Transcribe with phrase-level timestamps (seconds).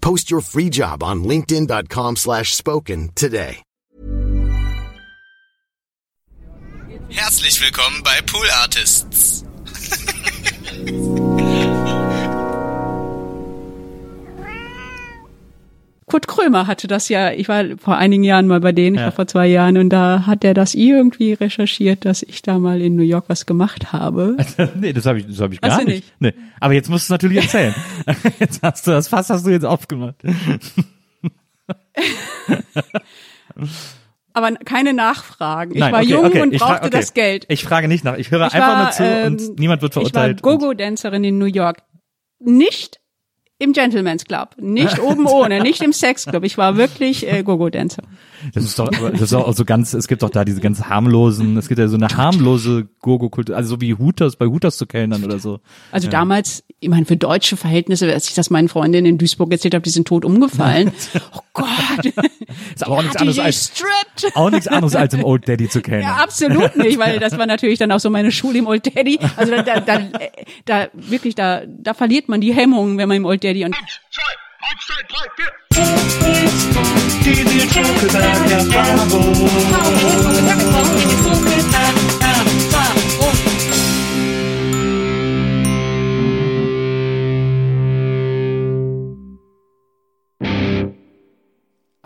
[0.00, 3.62] Post your free job on linkedin.com/spoken slash spoken today.
[7.10, 9.44] Herzlich willkommen bei Pool Artists.
[16.08, 19.06] Kurt Krömer hatte das ja, ich war vor einigen Jahren mal bei denen, ich Ja.
[19.06, 22.80] war vor zwei Jahren, und da hat er das irgendwie recherchiert, dass ich da mal
[22.80, 24.36] in New York was gemacht habe.
[24.74, 26.12] nee, das habe ich, das hab ich gar du nicht.
[26.18, 26.32] Nee.
[26.60, 27.74] Aber jetzt musst du es natürlich erzählen.
[28.40, 30.16] jetzt hast du das Fass hast du jetzt aufgemacht.
[34.32, 35.72] Aber keine Nachfragen.
[35.72, 36.42] Ich Nein, war okay, jung okay.
[36.42, 36.90] und Ich brauchte okay.
[36.90, 37.46] das Geld.
[37.48, 38.16] Ich frage nicht nach.
[38.16, 40.38] Ich höre Ich einfach war, nur zu ähm, und niemand wird verurteilt.
[40.38, 41.82] Ich war Gogo-Dancerin in New York.
[42.38, 42.97] Nicht
[43.58, 46.44] im Gentleman's Club, nicht oben ohne, nicht im Sexclub.
[46.44, 48.02] Ich war wirklich äh, Gogo-Dancer.
[48.54, 51.56] Das ist doch, das ist auch so ganz, es gibt doch da diese ganz harmlosen,
[51.56, 55.24] es gibt ja so eine harmlose Gogo-Kultur, also so wie Hooters, bei Hooters zu kellnern
[55.24, 55.60] oder so.
[55.92, 59.74] Also damals, ich meine, für deutsche Verhältnisse, als ich das meinen Freundinnen in Duisburg erzählt
[59.74, 60.92] habe, die sind tot umgefallen.
[61.34, 61.68] oh Gott.
[62.74, 64.36] Ist aber auch nichts anderes als, gestrippt?
[64.36, 66.16] auch nichts anderes als im Old Daddy zu kellnern.
[66.16, 69.18] Ja, absolut nicht, weil das war natürlich dann auch so meine Schule im Old Daddy.
[69.36, 70.00] Also da, da, da,
[70.64, 73.74] da wirklich, da, da verliert man die Hemmungen, wenn man im Old Daddy und
[74.60, 75.52] Outside pipe here.
[77.22, 79.36] Did you talk about your Bible?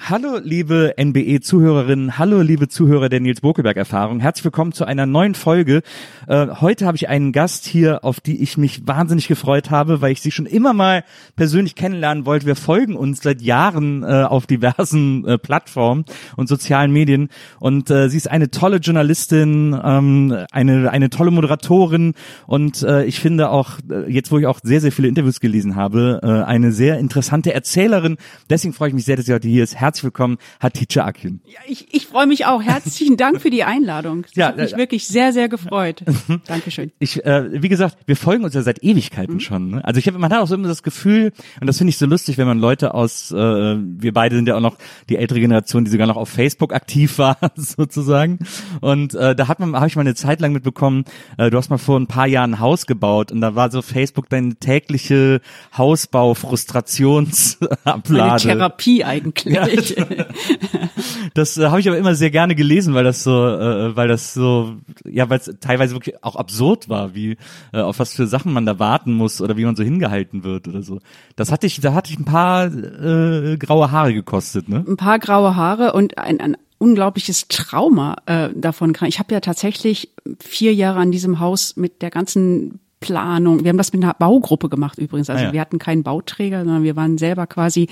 [0.09, 4.19] Hallo, liebe NBE-Zuhörerinnen, hallo, liebe Zuhörer der Nils Bokelberg-Erfahrung.
[4.19, 5.83] Herzlich willkommen zu einer neuen Folge.
[6.27, 10.11] Äh, heute habe ich einen Gast hier, auf die ich mich wahnsinnig gefreut habe, weil
[10.11, 11.05] ich sie schon immer mal
[11.37, 12.47] persönlich kennenlernen wollte.
[12.47, 16.05] Wir folgen uns seit Jahren äh, auf diversen äh, Plattformen
[16.35, 17.29] und sozialen Medien.
[17.61, 22.15] Und äh, sie ist eine tolle Journalistin, ähm, eine, eine tolle Moderatorin
[22.49, 25.77] und äh, ich finde auch, äh, jetzt wo ich auch sehr, sehr viele Interviews gelesen
[25.77, 28.17] habe, eine sehr interessante Erzählerin.
[28.51, 29.77] Deswegen freue ich mich sehr, dass sie heute hier ist.
[29.77, 31.41] Herzlich willkommen, Hatice Akin.
[31.45, 32.63] ja, ich, ich freue mich auch.
[32.63, 34.23] Herzlichen Dank für die Einladung.
[34.23, 36.03] Das Ja, hat mich äh, wirklich sehr, sehr gefreut.
[36.47, 36.93] Dankeschön.
[36.99, 39.71] Ich, äh, wie gesagt, wir folgen uns ja seit Ewigkeiten schon.
[39.71, 39.85] Ne?
[39.85, 42.07] Also ich habe, man hat auch so immer das Gefühl, und das finde ich so
[42.07, 44.77] lustig, wenn man Leute aus, äh, wir beide sind ja auch noch
[45.09, 48.39] die ältere Generation, die sogar noch auf Facebook aktiv war, sozusagen.
[48.81, 51.05] Und äh, da hat man, habe ich mal eine Zeit lang mitbekommen,
[51.39, 53.83] äh, du hast mal vor ein paar Jahren ein Haus gebaut und da war so
[53.83, 55.41] Facebook deine tägliche
[55.77, 58.13] Hausbau-Frustrationsablade.
[58.13, 59.55] Meine Therapie eigentlich.
[61.35, 64.35] Das äh, habe ich aber immer sehr gerne gelesen, weil das so, äh, weil das
[64.35, 67.37] so, ja, weil es teilweise wirklich auch absurd war, wie
[67.73, 70.69] äh, auf was für Sachen man da warten muss oder wie man so hingehalten wird
[70.69, 70.99] oder so.
[71.37, 74.85] Das hatte ich, da hatte ich ein paar äh, graue Haare gekostet, ne?
[74.87, 79.09] ein paar graue Haare und ein, ein unglaubliches Trauma äh, davon kann.
[79.09, 80.11] Ich habe ja tatsächlich
[80.41, 83.65] vier Jahre an diesem Haus mit der ganzen Planung.
[83.65, 85.29] Wir haben das mit einer Baugruppe gemacht übrigens.
[85.29, 85.53] Also Ah ja.
[85.53, 87.89] wir hatten keinen Bauträger, sondern wir waren selber quasi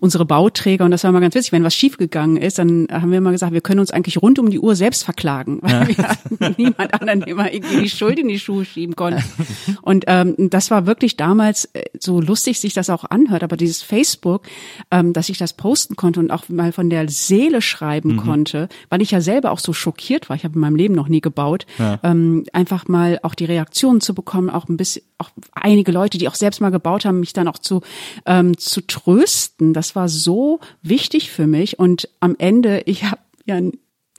[0.00, 0.84] unsere Bauträger.
[0.84, 1.52] Und das war immer ganz witzig.
[1.52, 4.50] Wenn was schiefgegangen ist, dann haben wir immer gesagt, wir können uns eigentlich rund um
[4.50, 8.38] die Uhr selbst verklagen, weil wir hatten niemand anderen immer irgendwie die Schuld in die
[8.38, 9.22] Schuhe schieben konnten.
[9.82, 13.42] Und ähm, das war wirklich damals äh, so lustig, sich das auch anhört.
[13.42, 14.42] Aber dieses Facebook,
[14.90, 19.02] ähm, dass ich das posten konnte und auch mal von der Seele schreiben konnte, weil
[19.02, 20.36] ich ja selber auch so schockiert war.
[20.36, 21.66] Ich habe in meinem Leben noch nie gebaut.
[22.02, 26.28] Ähm, einfach mal auch die Reaktionen zu bekommen, auch ein bisschen, auch einige Leute, die
[26.28, 27.82] auch selbst mal gebaut haben, mich dann auch zu
[28.26, 29.72] ähm, zu trösten.
[29.72, 31.78] Das war so wichtig für mich.
[31.78, 33.60] Und am Ende, ich habe ja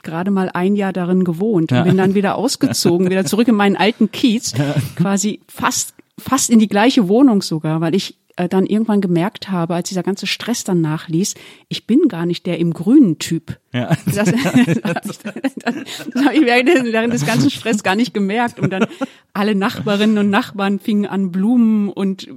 [0.03, 3.77] gerade mal ein Jahr darin gewohnt und bin dann wieder ausgezogen, wieder zurück in meinen
[3.77, 4.53] alten Kiez,
[4.95, 9.75] quasi fast fast in die gleiche Wohnung sogar, weil ich äh, dann irgendwann gemerkt habe,
[9.75, 11.35] als dieser ganze Stress dann nachließ,
[11.69, 13.59] ich bin gar nicht der im grünen Typ.
[13.73, 13.89] Ja.
[14.05, 18.59] Das, das, das habe ich während, des ganzen Stress gar nicht gemerkt.
[18.59, 18.85] Und dann
[19.33, 22.27] alle Nachbarinnen und Nachbarn fingen an, Blumen und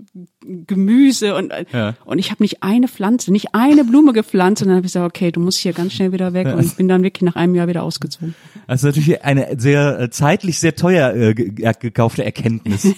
[0.67, 1.95] Gemüse und Ja.
[2.05, 5.05] und ich habe nicht eine Pflanze, nicht eine Blume gepflanzt und dann habe ich gesagt,
[5.15, 7.69] okay, du musst hier ganz schnell wieder weg und bin dann wirklich nach einem Jahr
[7.69, 8.35] wieder ausgezogen.
[8.67, 12.87] Das ist natürlich eine sehr äh, zeitlich sehr teuer äh, ge- äh, gekaufte Erkenntnis.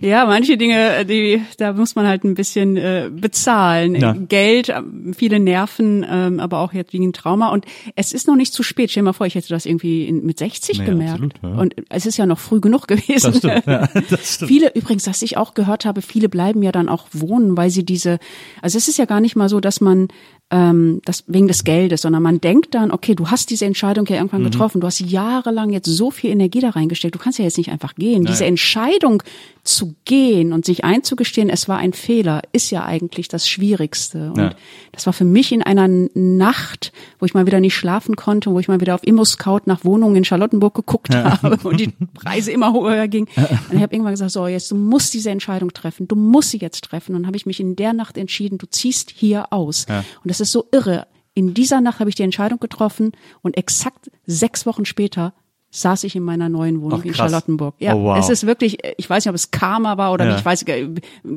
[0.00, 3.94] Ja, manche Dinge, die da muss man halt ein bisschen äh, bezahlen.
[3.94, 4.12] Ja.
[4.12, 4.80] Geld, äh,
[5.16, 7.43] viele Nerven, ähm, aber auch jetzt wegen Trauma.
[7.52, 7.64] Und
[7.96, 8.90] es ist noch nicht zu spät.
[8.90, 11.14] Stell dir mal vor, ich hätte das irgendwie in, mit 60 Nee, gemerkt.
[11.14, 11.60] absolut, ja.
[11.60, 13.32] Und es ist ja noch früh genug gewesen.
[13.32, 14.48] Das stimmt, ja, das stimmt.
[14.48, 17.84] Viele, übrigens, was ich auch gehört habe, viele bleiben ja dann auch wohnen, weil sie
[17.84, 18.18] diese,
[18.62, 20.08] also es ist ja gar nicht mal so, dass man
[20.50, 24.16] ähm, das wegen des Geldes, sondern man denkt dann, okay, du hast diese Entscheidung ja
[24.16, 24.50] irgendwann Mhm.
[24.50, 27.70] getroffen, du hast jahrelang jetzt so viel Energie da reingesteckt, du kannst ja jetzt nicht
[27.70, 28.24] einfach gehen.
[28.24, 29.22] Diese Entscheidung
[29.64, 34.30] zu gehen und sich einzugestehen, es war ein Fehler, ist ja eigentlich das Schwierigste.
[34.32, 34.50] Und Ja.
[34.92, 38.60] das war für mich in einer Nacht, wo ich mal wieder nicht schlafen konnte, wo
[38.60, 42.74] ich mal wieder auf Immo-Scout nach Wohnungen in Charlottenburg geguckt habe und die Preise immer
[42.74, 43.28] höher gingen.
[43.36, 46.58] Und ich habe irgendwann gesagt, so jetzt, du musst diese Entscheidung treffen, du musst sie
[46.58, 47.14] jetzt treffen.
[47.14, 49.86] Und dann habe ich mich in der Nacht entschieden, du ziehst hier aus.
[49.88, 51.06] Und das ist so irre.
[51.34, 55.32] In dieser Nacht habe ich die Entscheidung getroffen und exakt sechs Wochen später
[55.70, 57.14] saß ich in meiner neuen Wohnung Ach, in.
[57.14, 57.74] Charlottenburg.
[57.80, 58.16] Ja, Oh, wow.
[58.18, 60.30] es ist wirklich, ich weiß nicht, ob es Karma war oder Ja.
[60.30, 60.64] nicht, ich weiß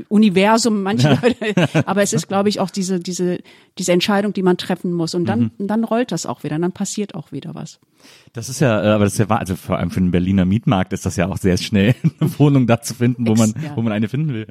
[0.10, 3.40] Universum, manche Leute, aber es ist, glaube ich, auch diese, diese,
[3.80, 5.16] diese Entscheidung, die man treffen muss.
[5.16, 5.68] Und dann, Mhm.
[5.68, 7.80] dann rollt das auch wieder, und dann passiert auch wieder was.
[8.34, 10.46] Das ist ja, äh, aber das ist ja wahr, also vor allem für den Berliner
[10.46, 13.64] Mietmarkt ist das ja auch sehr schnell, eine Wohnung da zu finden, wo Ex- man,
[13.64, 13.76] ja.
[13.76, 14.48] wo man eine finden will.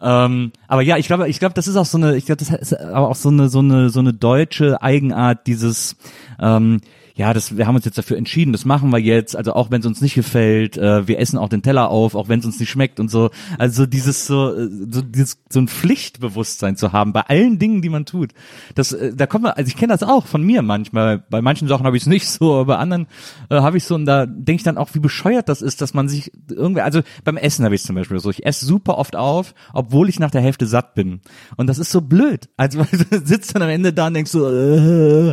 [0.00, 2.50] Ähm, aber ja, ich glaube, ich glaube, das ist auch so eine, ich glaube, das
[2.50, 5.96] ist aber auch so eine, so eine, so eine deutsche Eigenart dieses,
[6.40, 6.80] ähm,
[7.16, 9.80] ja, das, wir haben uns jetzt dafür entschieden, das machen wir jetzt, also auch wenn
[9.80, 12.60] es uns nicht gefällt, äh, wir essen auch den Teller auf, auch wenn es uns
[12.60, 13.30] nicht schmeckt und so.
[13.58, 17.88] Also dieses so, äh, so dieses so ein Pflichtbewusstsein zu haben bei allen Dingen, die
[17.88, 18.32] man tut.
[18.74, 21.24] Das, äh, da kommt man, also ich kenne das auch von mir manchmal.
[21.30, 23.06] Bei manchen Sachen habe ich es nicht so, aber bei anderen
[23.48, 25.94] äh, habe ich so und da denke ich dann auch, wie bescheuert das ist, dass
[25.94, 29.16] man sich irgendwie, also beim Essen habe ich zum Beispiel so, ich esse super oft
[29.16, 31.22] auf, obwohl ich nach der Hälfte satt bin.
[31.56, 32.50] Und das ist so blöd.
[32.58, 35.32] Also sitzt dann am Ende da und denkst so, äh,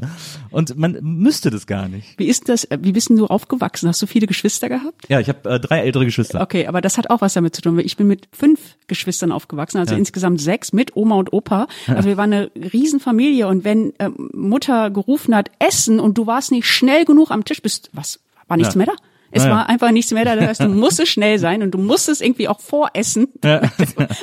[0.50, 2.18] und man müsste das gar nicht.
[2.18, 3.88] Wie ist das, äh, wie bist denn du aufgewachsen?
[3.90, 5.10] Hast du viele Geschwister gehabt?
[5.10, 6.42] Ja, ich habe äh, drei ältere Geschwister.
[6.42, 7.78] Okay, aber das hat auch was damit zu tun.
[7.78, 9.98] weil Ich bin mit fünf Geschwistern aufgewachsen, also Ja.
[10.00, 11.68] insgesamt sechs mit Oma und Opa.
[11.88, 16.52] Also wir waren eine Riesenfamilie und wenn ähm, Mutter gerufen hat, Essen und du warst
[16.52, 18.78] nicht schnell genug am Tisch, bist was war nichts Ja.
[18.80, 18.94] mehr da?
[19.36, 19.56] Es Ja, ja.
[19.56, 20.36] war einfach nichts mehr da.
[20.36, 23.70] Das heißt, du musstest schnell sein und du musstest irgendwie auch voressen, weil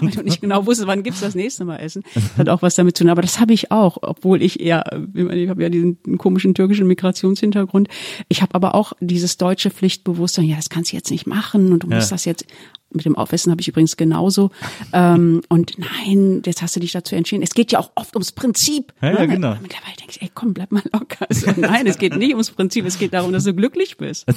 [0.00, 2.02] du nicht genau wusstest, wann gibt's das nächste Mal Essen.
[2.14, 3.10] Das hat auch was damit zu tun.
[3.10, 4.84] Aber das habe ich auch, obwohl ich eher,
[5.14, 7.88] ich habe ja diesen komischen türkischen Migrationshintergrund.
[8.28, 10.44] Ich habe aber auch dieses deutsche Pflichtbewusstsein.
[10.44, 12.14] Ja, das kannst du jetzt nicht machen und du musst Ja.
[12.14, 12.46] das jetzt.
[12.92, 14.50] Mit dem Aufessen habe ich übrigens genauso.
[14.92, 17.42] ähm, und nein, jetzt hast du dich dazu entschieden.
[17.42, 18.92] Es geht ja auch oft ums Prinzip.
[19.00, 19.28] Ja, ja, ne?
[19.28, 19.56] genau.
[19.60, 21.26] Mittlerweile denke ich, ey, komm, bleib mal locker.
[21.28, 22.84] Also, nein, es geht nicht ums Prinzip.
[22.84, 24.26] Es geht darum, dass du glücklich bist.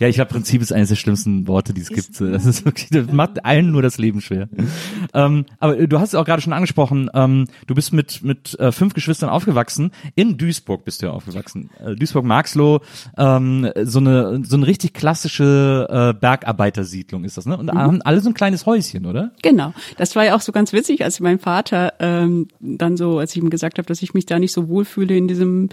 [0.00, 2.20] Ja, ich glaube, Prinzip ist eines der schlimmsten Worte, die es gibt.
[2.20, 4.48] Das ist wirklich, das macht allen nur das Leben schwer.
[5.14, 8.58] ähm, aber äh, du hast es auch gerade schon angesprochen, ähm, du bist mit, mit
[8.60, 9.90] äh, fünf Geschwistern aufgewachsen.
[10.14, 11.70] In Duisburg bist du ja aufgewachsen.
[11.84, 12.80] Äh, Duisburg-Marxloh,
[13.16, 17.56] ähm, so eine, so eine richtig klassische äh, Bergarbeitersiedlung ist das, ne?
[17.56, 19.32] Und haben alle so ein kleines Häuschen, oder?
[19.42, 19.72] Genau.
[19.96, 23.42] Das war ja auch so ganz witzig, als mein Vater ähm, dann so, als ich
[23.42, 25.70] ihm gesagt habe, dass ich mich da nicht so wohlfühle in diesem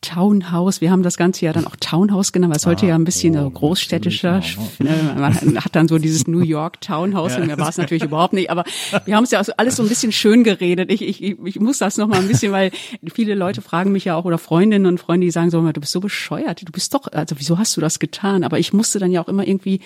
[0.00, 0.80] Townhouse.
[0.80, 3.34] Wir haben das Ganze ja dann auch Townhouse genannt, weil es sollte ja ein bisschen
[3.34, 4.40] so großstädtischer.
[4.78, 8.32] äh, Man hat dann so dieses New York Townhouse und mir war es natürlich überhaupt
[8.32, 8.50] nicht.
[8.50, 8.64] Aber
[9.04, 10.92] wir haben es ja alles so ein bisschen schön geredet.
[10.92, 12.70] Ich, ich, ich muss das noch mal ein bisschen, weil
[13.12, 15.92] viele Leute fragen mich ja auch oder Freundinnen und Freunde, die sagen so, du bist
[15.92, 16.62] so bescheuert.
[16.66, 18.44] Du bist doch, also wieso hast du das getan?
[18.44, 19.80] Aber ich musste dann ja auch immer irgendwie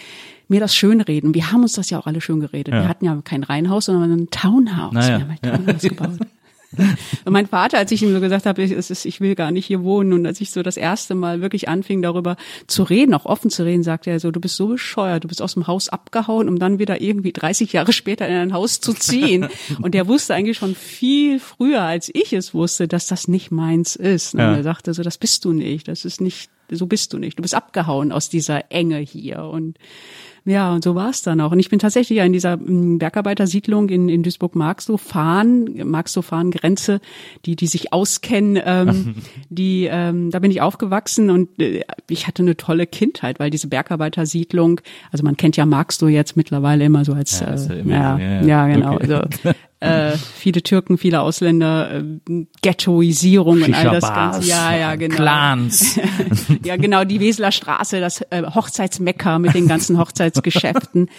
[0.49, 1.35] mir das schön reden.
[1.35, 2.75] Wir haben uns das ja auch alle schön geredet.
[2.75, 4.92] Wir hatten ja kein Reihenhaus, sondern ein Townhouse.
[4.92, 5.26] Naja.
[5.40, 6.19] Wir haben ein Townhouse gebaut.
[7.25, 8.73] Und mein Vater, als ich ihm so gesagt habe, ich,
[9.05, 12.02] ich will gar nicht hier wohnen und als ich so das erste Mal wirklich anfing,
[12.02, 12.37] darüber
[12.67, 15.43] zu reden, auch offen zu reden, sagte er so, du bist so bescheuert, du bist
[15.43, 18.95] aus dem Haus abgehauen, um dann wieder irgendwie 30 Jahre später in ein Haus zu
[18.95, 19.49] ziehen.
[19.83, 23.97] Und er wusste eigentlich schon viel früher, als ich es wusste, dass das nicht meins
[23.97, 24.35] ist.
[24.35, 24.57] Und Ja.
[24.57, 27.38] er sagte so, das bist du nicht, das ist nicht, so bist du nicht.
[27.38, 29.76] Du bist abgehauen aus dieser Enge hier und
[30.44, 31.52] ja, und so war es dann auch.
[31.52, 37.00] Und ich bin tatsächlich ja in dieser mm, Bergarbeitersiedlung in, in Duisburg-Marxloh, Fahn, Marxloh-Fahn-Grenze,
[37.44, 39.14] die, die sich auskennen, ähm,
[39.50, 43.68] die, ähm, da bin ich aufgewachsen und äh, ich hatte eine tolle Kindheit, weil diese
[43.68, 44.80] Bergarbeitersiedlung,
[45.11, 48.42] also man kennt ja Marxloh jetzt mittlerweile immer so als, Ja, äh, ja, ja, ja,
[48.42, 48.66] ja.
[48.75, 49.12] genau, Okay.
[49.14, 54.48] also äh, viele Türken, viele Ausländer, äh, Ghettoisierung und all das Ganze.
[54.48, 55.16] Ja, ja, genau.
[55.16, 55.98] Clans.
[56.64, 61.10] ja, genau, die Weseler Straße, das äh, Hochzeitsmecker mit den ganzen Hochzeitsgeschäften.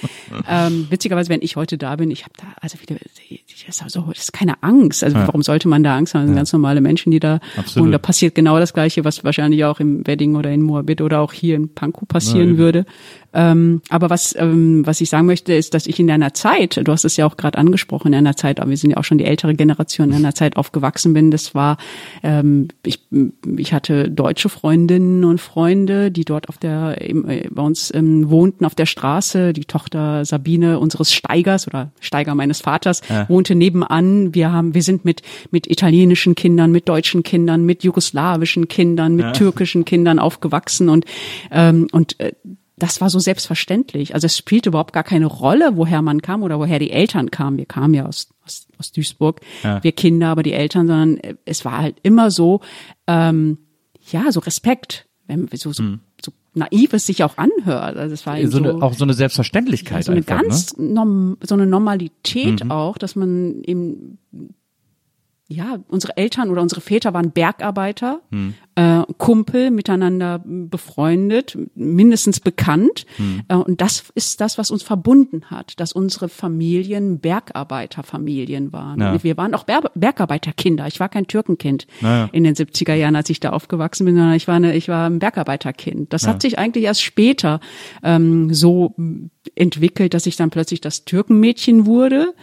[0.49, 4.05] ähm, witzigerweise, wenn ich heute da bin, ich habe da, also wieder, das ist, also,
[4.09, 5.03] das ist keine Angst.
[5.03, 6.21] Also warum sollte man da Angst haben?
[6.21, 7.83] Das sind ganz normale Menschen, die da Absolut.
[7.83, 7.91] wohnen.
[7.91, 11.33] Da passiert genau das Gleiche, was wahrscheinlich auch im Wedding oder in Moabit oder auch
[11.33, 12.57] hier in Pankow passieren eben.
[12.57, 12.85] würde.
[13.33, 16.91] Ähm, aber was, ähm, was ich sagen möchte, ist, dass ich in einer Zeit, du
[16.91, 19.17] hast es ja auch gerade angesprochen, in einer Zeit, aber wir sind ja auch schon
[19.17, 21.77] die ältere Generation, in einer Zeit aufgewachsen bin, das war,
[22.21, 22.99] ähm, ich,
[23.57, 28.65] ich hatte deutsche Freundinnen und Freunde, die dort auf der, äh, bei uns ähm, wohnten
[28.65, 29.53] auf der Straße.
[29.53, 33.27] Die Tochter Sabine unseres Steigers oder Steiger meines Vaters ja.
[33.29, 34.33] wohnte nebenan.
[34.33, 35.21] Wir haben, wir sind mit,
[35.51, 39.31] mit italienischen Kindern, mit deutschen Kindern, mit jugoslawischen Kindern, mit ja.
[39.31, 41.05] türkischen Kindern aufgewachsen und,
[41.51, 42.33] ähm, und äh,
[42.83, 44.13] das war so selbstverständlich.
[44.13, 47.57] Also es spielte überhaupt gar keine Rolle, woher man kam oder woher die Eltern kamen.
[47.57, 49.81] Wir kamen ja aus, aus, aus Duisburg, ja.
[49.81, 52.59] wir Kinder, aber die Eltern, sondern es war halt immer so,
[53.07, 53.57] ähm,
[54.11, 56.01] ja, so Respekt, wenn so, so, hm.
[56.21, 57.95] so naiv es sich auch anhört.
[57.95, 59.99] Also es war so, so eine, auch so eine Selbstverständlichkeit.
[59.99, 60.93] Ja, so eine einfach, ganz ne?
[60.93, 62.71] norm, so eine Normalität mhm.
[62.71, 64.17] auch, dass man eben
[65.53, 68.53] ja, unsere Eltern oder unsere Väter waren Bergarbeiter, hm.
[68.75, 73.05] äh, Kumpel, miteinander befreundet, mindestens bekannt.
[73.17, 73.43] Hm.
[73.47, 78.99] Äh, und das ist das, was uns verbunden hat, dass unsere Familien Bergarbeiterfamilien waren.
[78.99, 79.23] Ja.
[79.23, 80.87] Wir waren auch Ber Bergarbeiterkinder.
[80.87, 82.29] Ich war kein Türkenkind naja.
[82.31, 85.09] in den 70er Jahren, als ich da aufgewachsen bin, sondern ich war, eine, ich war
[85.09, 86.11] ein Bergarbeiterkind.
[86.11, 86.29] Das ja.
[86.29, 87.59] hat sich eigentlich erst später
[88.01, 88.95] ähm, so
[89.55, 92.33] entwickelt, dass ich dann plötzlich das Türkenmädchen wurde.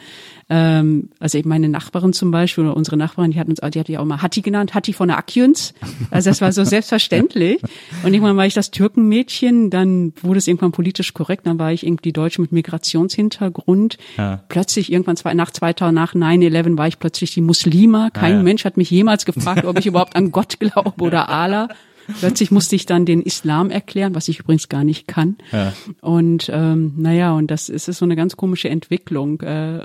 [0.52, 3.88] Ähm, also eben meine Nachbarin zum Beispiel oder unsere Nachbarin, die hat uns, die hat
[3.88, 5.74] ja auch mal Hatti genannt, Hatti von der Akjüns.
[6.10, 7.62] Also das war so selbstverständlich.
[8.02, 11.86] Und irgendwann war ich das Türkenmädchen, dann wurde es irgendwann politisch korrekt, dann war ich
[11.86, 13.96] irgendwie Deutsche mit Migrationshintergrund.
[14.16, 14.42] Ja.
[14.48, 18.10] Plötzlich irgendwann zwei, nach 2000, nach 9-11 war ich plötzlich die Muslima.
[18.10, 18.42] Kein ja, ja.
[18.42, 21.68] Mensch hat mich jemals gefragt, ob ich überhaupt an Gott glaube oder Allah.
[22.18, 25.36] Plötzlich musste ich dann den Islam erklären, was ich übrigens gar nicht kann.
[25.52, 25.72] Ja.
[26.00, 29.40] Und ähm, naja, und das ist, ist so eine ganz komische Entwicklung.
[29.40, 29.84] Äh,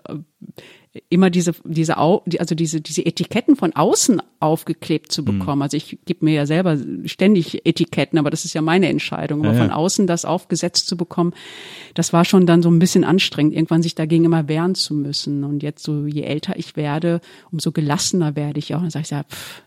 [1.09, 5.25] immer diese diese also diese diese Etiketten von außen aufgeklebt zu mhm.
[5.25, 5.57] bekommen.
[5.57, 5.63] Mhm.
[5.63, 9.45] Also ich gebe mir ja selber ständig Etiketten, aber das ist ja meine Entscheidung.
[9.45, 11.33] Aber ja, von außen das aufgesetzt zu bekommen,
[11.95, 15.43] das war schon dann so ein bisschen anstrengend, irgendwann sich dagegen immer wehren zu müssen.
[15.43, 17.19] Und jetzt so je älter ich werde,
[17.51, 18.79] umso gelassener werde ich auch.
[18.79, 19.63] Und dann sage ich ja, pff,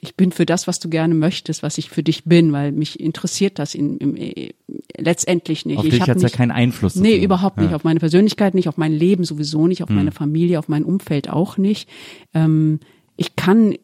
[0.00, 3.00] ich bin für das, was du gerne möchtest, was ich für dich bin, weil mich
[3.00, 4.50] interessiert das in, im, äh,
[4.96, 5.78] letztendlich nicht.
[5.78, 6.96] Auf dich hat ja keinen Einfluss.
[6.96, 7.70] Nee, überhaupt nicht.
[7.70, 7.76] Ja.
[7.76, 9.96] Auf meine Persönlichkeit nicht, auf mein Leben sowieso nicht, auf hm.
[9.96, 11.88] meine Familie, auf mein Umfeld auch nicht.
[12.34, 12.80] Ähm,
[13.16, 13.74] ich kann,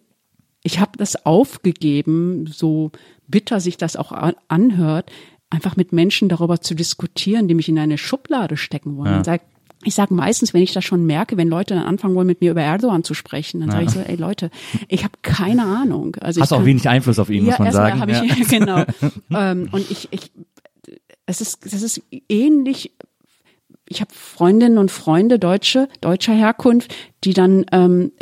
[0.63, 2.93] ich habe das aufgegeben, so
[3.27, 4.13] bitter sich das auch
[4.49, 5.11] anhört,
[5.51, 9.11] einfach mit Menschen darüber zu diskutieren, die mich in eine Schublade stecken wollen.
[9.11, 9.19] Ja.
[9.19, 9.47] Und sagt,
[9.85, 12.51] ich sage meistens, wenn ich das schon merke, wenn Leute dann anfangen wollen, mit mir
[12.51, 13.75] über Erdogan zu sprechen, dann ja.
[13.75, 14.51] sage ich so, ey Leute,
[14.89, 16.17] ich habe keine Ahnung.
[16.21, 18.01] Also Hast auch wenig Einfluss auf ihn, ja, muss man sagen.
[18.01, 18.45] Hab ich, ja.
[18.49, 18.85] genau.
[19.35, 20.31] ähm, und ich, ich,
[21.27, 22.93] es ist, das ist ähnlich.
[23.89, 28.13] Ich habe Freundinnen und Freunde Deutsche, deutscher Herkunft, die dann ähm,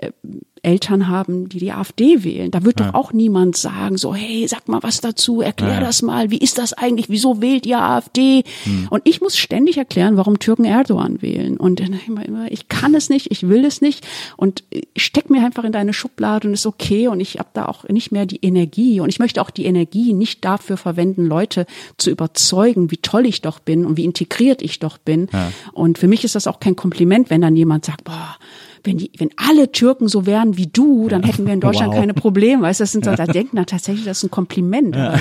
[0.62, 2.50] Eltern haben, die die AfD wählen.
[2.50, 2.86] Da wird ja.
[2.86, 5.80] doch auch niemand sagen, so, hey, sag mal was dazu, erklär ja.
[5.80, 8.44] das mal, wie ist das eigentlich, wieso wählt ihr AfD?
[8.64, 8.88] Hm.
[8.90, 11.56] Und ich muss ständig erklären, warum Türken Erdogan wählen.
[11.56, 14.64] Und immer, immer, ich kann es nicht, ich will es nicht und
[14.96, 18.12] steck mir einfach in deine Schublade und ist okay und ich habe da auch nicht
[18.12, 22.90] mehr die Energie und ich möchte auch die Energie nicht dafür verwenden, Leute zu überzeugen,
[22.90, 25.28] wie toll ich doch bin und wie integriert ich doch bin.
[25.32, 25.52] Ja.
[25.72, 28.36] Und für mich ist das auch kein Kompliment, wenn dann jemand sagt, boah,
[28.84, 32.00] wenn die, wenn alle Türken so wären wie du, dann hätten wir in Deutschland wow.
[32.00, 32.62] keine Probleme.
[32.62, 34.96] Weißt du, das sind so, da denkt man tatsächlich, das ist ein Kompliment.
[34.96, 35.10] Ja.
[35.10, 35.20] Aber,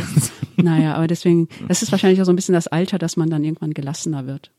[0.57, 3.43] naja, aber deswegen, das ist wahrscheinlich auch so ein bisschen das Alter, dass man dann
[3.43, 4.51] irgendwann gelassener wird.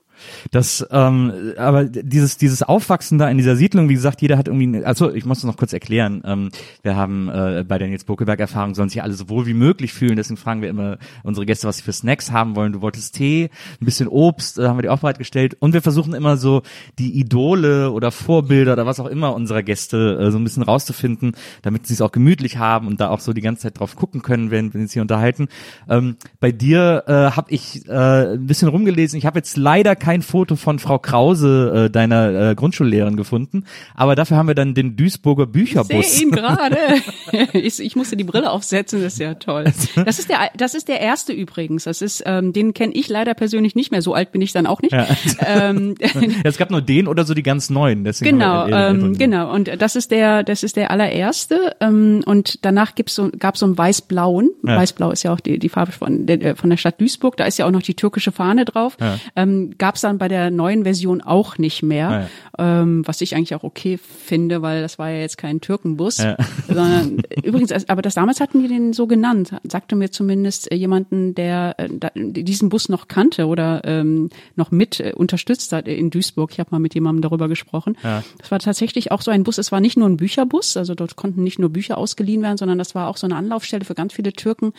[0.50, 4.84] Das, ähm, aber dieses, dieses Aufwachsen da in dieser Siedlung, wie gesagt, jeder hat irgendwie,
[4.84, 6.22] also ich muss es noch kurz erklären.
[6.24, 6.50] Ähm,
[6.82, 9.92] wir haben äh, bei der Nils Bokelberg Erfahrung sollen sich alle so wohl wie möglich
[9.92, 10.16] fühlen.
[10.16, 12.72] Deswegen fragen wir immer unsere Gäste, was sie für Snacks haben wollen.
[12.72, 13.50] Du wolltest Tee,
[13.80, 15.56] ein bisschen Obst, da haben wir die auch bereitgestellt.
[15.60, 16.62] Und wir versuchen immer so
[16.98, 21.32] die Idole oder Vorbilder oder was auch immer unserer Gäste äh, so ein bisschen rauszufinden,
[21.62, 24.22] damit sie es auch gemütlich haben und da auch so die ganze Zeit drauf gucken
[24.22, 25.48] können, wenn, wenn sie unterhalten.
[25.88, 29.18] Ähm, bei dir äh, habe ich äh, ein bisschen rumgelesen.
[29.18, 33.64] Ich habe jetzt leider kein kein Foto von Frau Krause, äh, deiner äh, Grundschullehrerin, gefunden.
[33.94, 36.04] Aber dafür haben wir dann den Duisburger Bücherbus.
[36.04, 36.76] Ich sehe ihn gerade.
[37.52, 39.64] ich, ich musste die Brille aufsetzen, das ist ja toll.
[39.94, 41.84] Das ist der, das ist der erste übrigens.
[41.84, 44.02] Das ist, ähm, den kenne ich leider persönlich nicht mehr.
[44.02, 44.92] So alt bin ich dann auch nicht.
[44.92, 45.06] Ja.
[45.46, 45.94] Ähm,
[46.42, 48.02] es gab nur den oder so die ganz neuen.
[48.02, 49.54] Deswegen genau, ähm, genau.
[49.54, 51.76] Und das ist der, das ist der allererste.
[51.80, 54.50] Ähm, und danach gibt's so, gab so einen weiß-blauen.
[54.66, 54.76] Ja.
[54.76, 57.36] Weiß-blau ist ja auch die, die Farbe von der, von der Stadt Duisburg.
[57.36, 58.96] Da ist ja auch noch die türkische Fahne drauf.
[59.00, 59.18] Ja.
[59.36, 63.34] Ähm, gab gab's dann bei der neuen Version auch nicht mehr, Ah, ähm, was ich
[63.34, 66.16] eigentlich auch okay finde, weil das war ja jetzt kein Türkenbus,
[66.68, 70.74] sondern übrigens, also, aber das damals hatten die den so genannt, sagte mir zumindest äh,
[70.74, 76.10] jemanden, der äh, diesen Bus noch kannte oder ähm, noch mit äh, unterstützt hat in
[76.10, 76.50] Duisburg.
[76.52, 77.96] Ich habe mal mit jemandem darüber gesprochen.
[78.38, 79.58] Das war tatsächlich auch so ein Bus.
[79.58, 82.78] Es war nicht nur ein Bücherbus, also dort konnten nicht nur Bücher ausgeliehen werden, sondern
[82.78, 84.72] das war auch so eine Anlaufstelle für ganz viele Türken.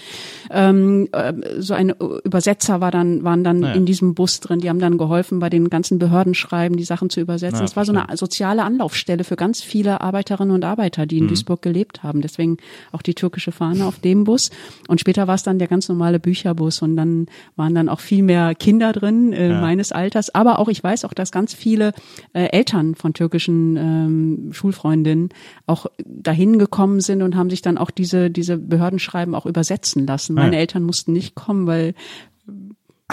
[0.50, 4.60] Ähm, äh, so ein Übersetzer war dann waren dann in diesem Bus drin.
[4.60, 7.64] Die haben dann geholfen bei den ganzen Behördenschreiben, die Sachen zu übersetzen.
[7.64, 11.62] Es war so eine soziale Anlaufstelle für ganz viele Arbeiterinnen und Arbeiter, die in Duisburg
[11.62, 12.22] gelebt haben.
[12.22, 12.58] Deswegen
[12.92, 14.50] auch die türkische Fahne auf dem Bus.
[14.88, 18.24] Und später war es dann der ganz normale Bücherbus und dann waren dann auch viel
[18.24, 20.34] mehr Kinder drin äh, meines Alters.
[20.34, 21.94] Aber auch ich weiß auch, dass ganz viele
[22.34, 25.30] äh, Eltern von türkischen ähm, Schulfreundinnen
[25.66, 30.34] auch dahin gekommen sind und haben sich dann auch diese diese Behördenschreiben auch übersetzen lassen.
[30.34, 31.94] Meine Eltern mussten nicht kommen, weil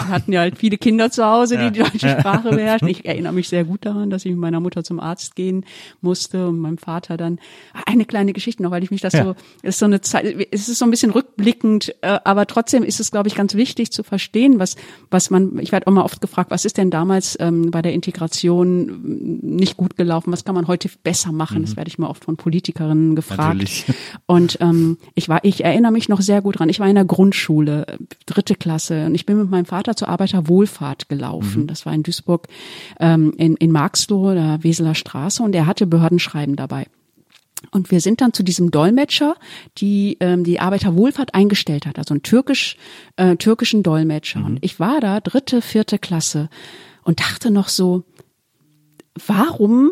[0.07, 2.87] wir hatten ja halt viele Kinder zu Hause, die die deutsche Sprache beherrschen.
[2.87, 5.65] Ich erinnere mich sehr gut daran, dass ich mit meiner Mutter zum Arzt gehen
[6.01, 7.39] musste und meinem Vater dann
[7.85, 9.23] eine kleine Geschichte noch, weil ich mich das Ja.
[9.23, 12.99] so ist so eine Zeit, es ist so ein bisschen rückblickend, äh, aber trotzdem ist
[12.99, 14.75] es, glaube ich, ganz wichtig zu verstehen, was
[15.11, 15.57] was man.
[15.59, 19.39] Ich werde auch mal oft gefragt, was ist denn damals ähm, bei der Integration ähm,
[19.41, 20.31] nicht gut gelaufen?
[20.31, 21.61] Was kann man heute besser machen?
[21.63, 23.39] Das werde ich mal oft von Politikerinnen gefragt.
[23.39, 23.47] Mhm.
[23.59, 23.85] Natürlich.
[24.25, 26.69] Und ähm, ich war, ich erinnere mich noch sehr gut dran.
[26.69, 27.85] Ich war in der Grundschule,
[28.25, 31.67] dritte Klasse, und ich bin mit meinem Vater zur Arbeiterwohlfahrt gelaufen.
[31.67, 32.47] Das war in Duisburg,
[32.99, 36.87] ähm, in, in Marxloh, der Weseler Straße, und er hatte Behördenschreiben dabei.
[37.71, 39.35] Und wir sind dann zu diesem Dolmetscher,
[39.77, 42.77] die ähm, die Arbeiterwohlfahrt eingestellt hat, also einen türkisch,
[43.17, 44.43] äh, türkischen Dolmetscher.
[44.43, 46.49] Und ich war da dritte, vierte Klasse
[47.03, 48.03] und dachte noch so,
[49.27, 49.91] warum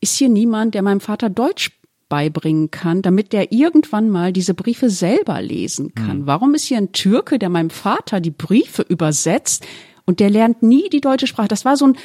[0.00, 1.70] ist hier niemand, der meinem Vater Deutsch
[2.10, 6.26] beibringen kann, damit der irgendwann mal diese Briefe selber lesen kann?
[6.26, 9.66] Warum ist hier ein Türke, der meinem Vater die Briefe übersetzt
[10.04, 11.48] und der lernt nie die deutsche Sprache?
[11.48, 11.96] Das war so ein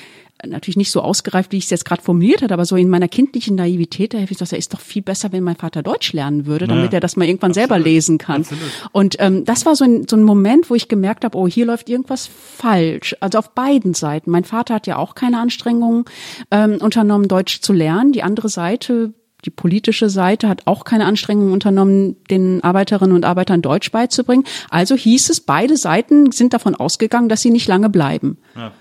[0.46, 3.08] natürlich nicht so ausgereift, wie ich es jetzt gerade formuliert hat, aber so in meiner
[3.08, 6.14] kindlichen Naivität, da habe ich gesagt, er ist doch viel besser, wenn mein Vater Deutsch
[6.14, 8.46] lernen würde, damit er das mal irgendwann selber lesen kann.
[8.92, 11.66] Und ähm, das war so ein, so ein Moment, wo ich gemerkt habe, oh, hier
[11.66, 13.16] läuft irgendwas falsch.
[13.22, 14.30] Also auf beiden Seiten.
[14.30, 16.06] Mein Vater hat ja auch keine Anstrengungen
[16.52, 18.12] ähm, unternommen, Deutsch zu lernen.
[18.12, 19.14] Die andere Seite
[19.46, 24.44] die politische Seite hat auch keine Anstrengungen unternommen, den Arbeiterinnen und Arbeitern Deutsch beizubringen.
[24.70, 28.38] Also hieß es, beide Seiten sind davon ausgegangen, dass sie nicht lange bleiben.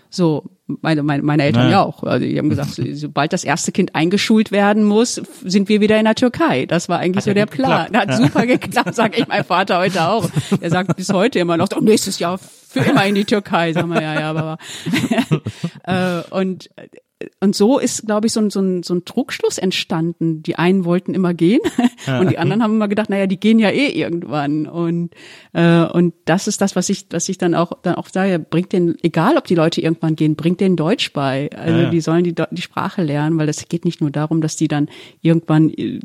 [0.09, 1.71] So, meine, meine, meine Eltern Ja.
[1.71, 2.02] ja auch.
[2.04, 6.06] Also die haben gesagt, sobald das erste Kind eingeschult werden muss, sind wir wieder in
[6.06, 6.64] der Türkei.
[6.64, 7.87] Das war eigentlich Hat so ja der Plan.
[7.87, 8.09] geklappt.
[8.09, 10.28] Hat super geklappt, sag ich mein Vater heute auch.
[10.61, 13.73] Er sagt bis heute immer noch, oh, nächstes Jahr für immer in die Türkei.
[13.73, 14.59] Sagen wir, ja, ja, aber.
[15.85, 16.70] äh, und
[17.40, 20.42] und so ist, glaube ich, so ein, so, ein, so ein Trugschluss entstanden.
[20.42, 21.60] Die einen wollten immer gehen
[22.20, 24.66] und die anderen haben immer gedacht, naja, die gehen ja eh irgendwann.
[24.66, 25.14] Und,
[25.52, 28.72] äh, und das ist das, was ich, was ich dann auch, dann auch sage, bringt
[28.72, 31.50] den, egal ob die Leute irgendwann gehen, bringt denen Deutsch bei.
[31.54, 31.90] Also Ja, ja.
[31.90, 34.88] die sollen die, die Sprache lernen, weil es geht nicht nur darum, dass die dann
[35.20, 36.00] irgendwann äh,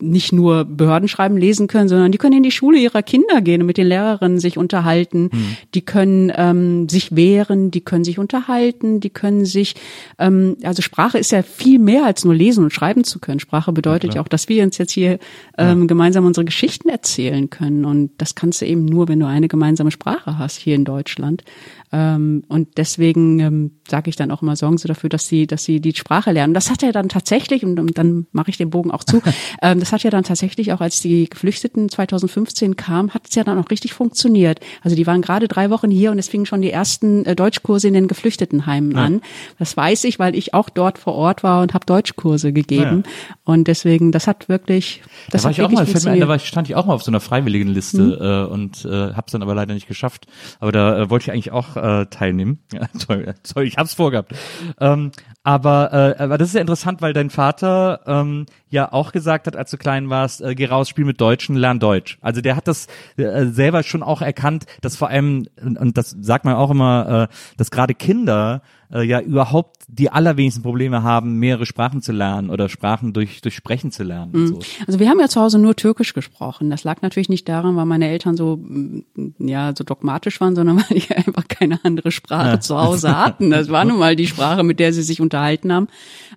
[0.00, 3.66] nicht nur Behördenschreiben lesen können, sondern die können in die Schule ihrer Kinder gehen und
[3.66, 5.30] mit den Lehrerinnen sich unterhalten.
[5.74, 9.74] Die können ähm, sich wehren, die können sich unterhalten, die können sich,
[10.18, 13.40] ähm, also Sprache ist ja viel mehr als nur lesen und schreiben zu können.
[13.40, 15.18] Sprache bedeutet ja, auch, dass wir uns jetzt hier
[15.56, 17.84] ähm, gemeinsam unsere Geschichten erzählen können.
[17.84, 21.42] Und das kannst du eben nur, wenn du eine gemeinsame Sprache hast hier in Deutschland.
[21.92, 25.64] Ähm, und deswegen ähm, sage ich dann auch immer, sorgen Sie dafür, dass Sie, dass
[25.64, 26.54] Sie die Sprache lernen.
[26.54, 29.22] Das hat ja dann tatsächlich, und, und dann mache ich den Bogen auch zu,
[29.62, 33.44] ähm, das hat ja dann tatsächlich auch, als die Geflüchteten 2015 kamen, hat es ja
[33.44, 34.60] dann auch richtig funktioniert.
[34.82, 37.88] Also die waren gerade drei Wochen hier und es fingen schon die ersten äh, Deutschkurse
[37.88, 39.20] in den Geflüchtetenheimen an.
[39.58, 43.04] Das weiß ich, weil ich auch dort vor Ort war und habe Deutschkurse gegeben.
[43.44, 46.28] Und deswegen, das hat wirklich, das da war hat ich auch mal, mir da funktioniert.
[46.28, 48.12] war ich, stand ich auch mal auf so einer freiwilligen Liste Mhm.
[48.20, 50.26] äh, und äh, habe es dann aber leider nicht geschafft.
[50.60, 52.60] Aber da äh, wollte ich eigentlich auch äh, teilnehmen.
[52.76, 54.34] Ja, toll, toll, ich hab's vorgehabt.
[54.80, 55.10] Ähm,
[55.42, 59.56] aber, äh, aber das ist ja interessant, weil dein Vater ähm, ja auch gesagt hat,
[59.56, 62.18] als du klein warst, äh, geh raus, spiel mit Deutschen, lern Deutsch.
[62.20, 62.86] Also der hat das
[63.16, 67.28] äh, selber schon auch erkannt, dass vor allem, und, und das sagt man auch immer,
[67.30, 68.60] äh, dass gerade Kinder
[68.92, 73.54] äh, ja überhaupt die allerwenigsten Probleme haben, mehrere Sprachen zu lernen oder Sprachen durch, durch
[73.54, 74.32] Sprechen zu lernen.
[74.32, 74.60] und So.
[74.86, 76.70] Also wir haben ja zu Hause nur Türkisch gesprochen.
[76.70, 79.04] Das lag natürlich nicht daran, weil meine Eltern so mm,
[79.38, 83.50] ja so dogmatisch waren, sondern weil die einfach keine andere Sprache zu Hause hatten.
[83.50, 85.88] Das war nun mal die Sprache, mit der sie sich unterhalten haben.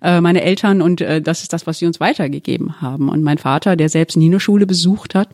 [0.02, 3.08] Äh, meine Eltern und äh, das ist das, was sie uns weitergegeben haben.
[3.08, 5.28] Und mein Vater, der selbst nie eine Schule besucht hat,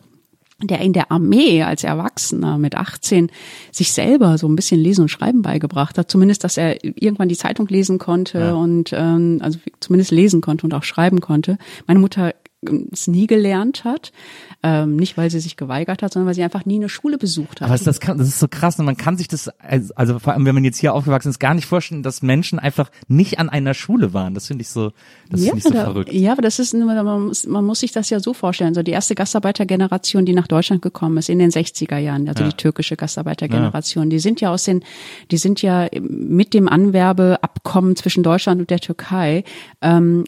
[0.61, 3.29] der in der Armee als Erwachsener mit 18
[3.71, 6.09] sich selber so ein bisschen Lesen und Schreiben beigebracht hat.
[6.09, 10.73] Zumindest, dass er irgendwann die Zeitung lesen konnte und ähm, also zumindest lesen konnte und
[10.73, 11.59] auch schreiben konnte.
[11.85, 12.33] Meine Mutter
[12.91, 14.11] es nie gelernt hat.
[14.63, 17.61] Ähm, nicht, weil sie sich geweigert hat, sondern weil sie einfach nie eine Schule besucht
[17.61, 17.69] hat.
[17.69, 19.49] Aber das, das ist so krass und man kann sich das,
[19.95, 22.89] also vor allem, wenn man jetzt hier aufgewachsen ist, gar nicht vorstellen, dass Menschen einfach
[23.07, 24.33] nicht an einer Schule waren.
[24.33, 24.91] Das finde ich so,
[25.29, 26.11] das ja, finde ich so da, verrückt.
[26.11, 28.73] Ja, aber das ist, man muss, man muss sich das ja so vorstellen.
[28.73, 32.49] So die erste Gastarbeitergeneration, die nach Deutschland gekommen ist in den 60er Jahren, also Ja.
[32.49, 34.83] die türkische Gastarbeitergeneration, die sind ja aus den,
[35.29, 39.43] die sind ja mit dem Anwerbeabkommen zwischen Deutschland und der Türkei,
[39.81, 40.25] ähm,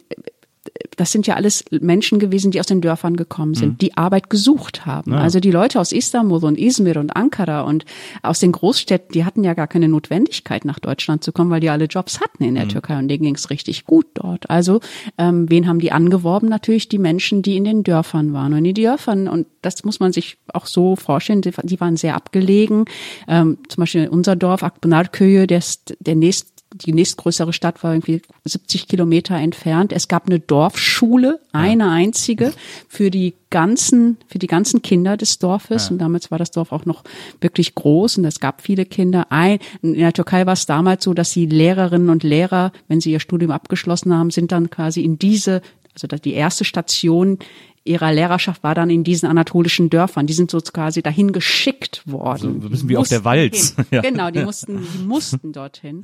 [0.98, 4.86] das sind ja alles Menschen gewesen, die aus den Dörfern gekommen sind, die Arbeit gesucht
[4.86, 5.14] haben.
[5.14, 7.86] Also die Leute aus Istanbul und Izmir und Ankara und
[8.22, 11.70] aus den Großstädten, die hatten ja gar keine Notwendigkeit, nach Deutschland zu kommen, weil die
[11.70, 14.50] alle Jobs hatten in der Türkei und denen ging es richtig gut dort.
[14.50, 14.82] Also
[15.18, 16.50] ähm, wen haben die angeworben?
[16.50, 18.54] Natürlich die Menschen, die in den Dörfern waren.
[18.54, 21.98] Und in die Dörfern, und das muss man sich auch so vorstellen, die, die waren
[21.98, 22.86] sehr abgelegen.
[23.28, 28.22] Ähm, zum Beispiel unser Dorf, Akbenarköye, der ist der nächst die nächstgrößere Stadt war irgendwie
[28.46, 29.92] 70 Kilometer entfernt.
[29.92, 32.54] Es gab eine Dorfschule, eine einzige
[32.88, 35.90] für die ganzen, für die ganzen Kinder des Dorfes.
[35.90, 37.04] Und damals war das Dorf auch noch
[37.42, 39.28] wirklich groß und es gab viele Kinder.
[39.32, 43.12] Ein, in der Türkei war es damals so, dass die Lehrerinnen und Lehrer, wenn sie
[43.12, 45.62] ihr Studium abgeschlossen haben, sind dann quasi in diese,
[45.94, 47.40] also die erste Station
[47.90, 50.28] ihrer Lehrerschaft war dann in diesen anatolischen Dörfern.
[50.28, 52.62] Die sind so quasi dahin geschickt worden.
[52.62, 53.76] So ein bisschen wie auf der Walz.
[53.92, 54.02] Ja.
[54.02, 56.02] Genau, die mussten, die mussten dorthin.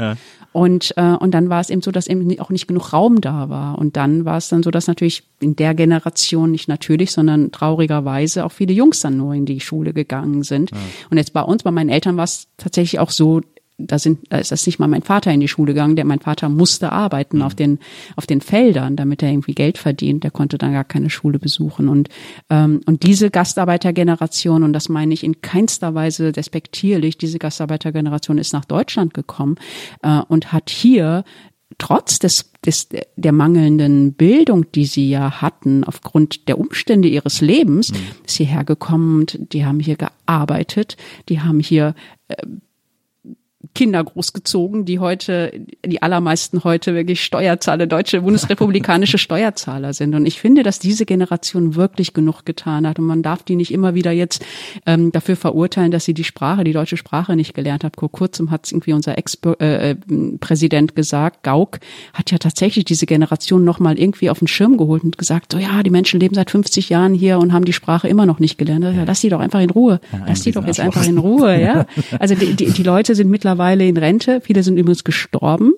[0.51, 3.49] Und, äh, und dann war es eben so, dass eben auch nicht genug Raum da
[3.49, 3.77] war.
[3.77, 8.43] Und dann war es dann so, dass natürlich in der Generation nicht natürlich, sondern traurigerweise
[8.43, 10.71] auch viele Jungs dann nur in die Schule gegangen sind.
[11.11, 13.41] Und jetzt bei uns, bei meinen Eltern war es tatsächlich auch so,
[13.77, 16.19] da sind, da ist das nicht mal mein Vater in die Schule gegangen, der mein
[16.19, 17.79] Vater musste arbeiten auf den
[18.15, 20.23] auf den Feldern, damit er irgendwie Geld verdient.
[20.23, 22.09] Der konnte dann gar keine Schule besuchen und
[22.49, 27.17] ähm, und diese Gastarbeitergeneration und das meine ich in keinster Weise despektierlich.
[27.17, 29.55] Diese Gastarbeitergeneration ist nach Deutschland gekommen
[30.01, 31.23] äh, und hat hier
[31.77, 37.91] trotz des, des der mangelnden Bildung, die sie ja hatten, aufgrund der Umstände ihres Lebens,
[38.25, 40.95] ist hierher gekommen und die haben hier gearbeitet,
[41.27, 41.95] die haben hier
[43.73, 45.51] Kinder großgezogen, die heute,
[45.85, 50.15] die allermeisten heute wirklich Steuerzahler, deutsche bundesrepublikanische Steuerzahler sind.
[50.15, 52.99] Und ich finde, dass diese Generation wirklich genug getan hat.
[52.99, 54.45] Und man darf die nicht immer wieder jetzt
[54.85, 57.95] ähm, dafür verurteilen, dass sie die Sprache, die deutsche Sprache nicht gelernt hat.
[57.99, 61.79] Vor kurzem hat es irgendwie unser Ex-Präsident äh, gesagt, Gauck
[62.13, 65.83] hat ja tatsächlich diese Generation nochmal irgendwie auf den Schirm geholt und gesagt, so ja,
[65.83, 68.85] die Menschen leben seit 50 Jahren hier und haben die Sprache immer noch nicht gelernt.
[68.85, 69.99] Ja, lass die doch einfach in Ruhe.
[70.27, 71.85] lass die doch jetzt einfach in Ruhe, ja.
[72.19, 73.54] Also die, die, die Leute sind mittlerweile
[73.87, 74.41] in Rente.
[74.41, 75.73] Viele sind übrigens gestorben.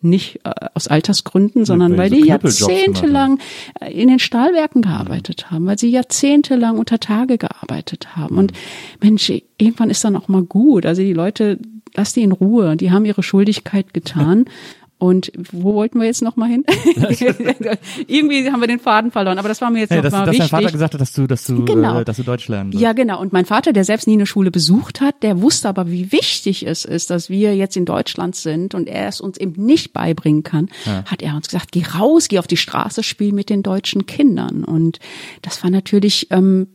[0.00, 3.38] Nicht äh, aus Altersgründen, sondern weil weil die jahrzehntelang
[3.80, 8.36] äh, in den Stahlwerken gearbeitet haben, weil sie jahrzehntelang unter Tage gearbeitet haben.
[8.36, 8.52] Und
[9.00, 10.84] Mensch, irgendwann ist dann auch mal gut.
[10.84, 11.58] Also die Leute,
[11.94, 12.76] lass die in Ruhe.
[12.76, 14.44] Die haben ihre Schuldigkeit getan.
[14.98, 16.64] Und wo wollten wir jetzt noch mal hin?
[18.06, 20.18] Irgendwie haben wir den Faden verloren, aber das war mir jetzt Hey, noch dass, mal
[20.20, 20.50] dass dein wichtig.
[20.50, 22.00] Vater gesagt hat, dass du, dass du, Genau.
[22.00, 22.82] äh, dass du Deutsch lernen sollst.
[22.82, 23.20] Ja, genau.
[23.20, 26.66] Und mein Vater, der selbst nie eine Schule besucht hat, der wusste aber, wie wichtig
[26.66, 30.42] es ist, dass wir jetzt in Deutschland sind und er es uns eben nicht beibringen
[30.42, 30.68] kann,
[31.06, 34.64] hat er uns gesagt, geh raus, geh auf die Straße, spiel mit den deutschen Kindern.
[34.64, 35.00] Und
[35.42, 36.68] das war natürlich, ähm,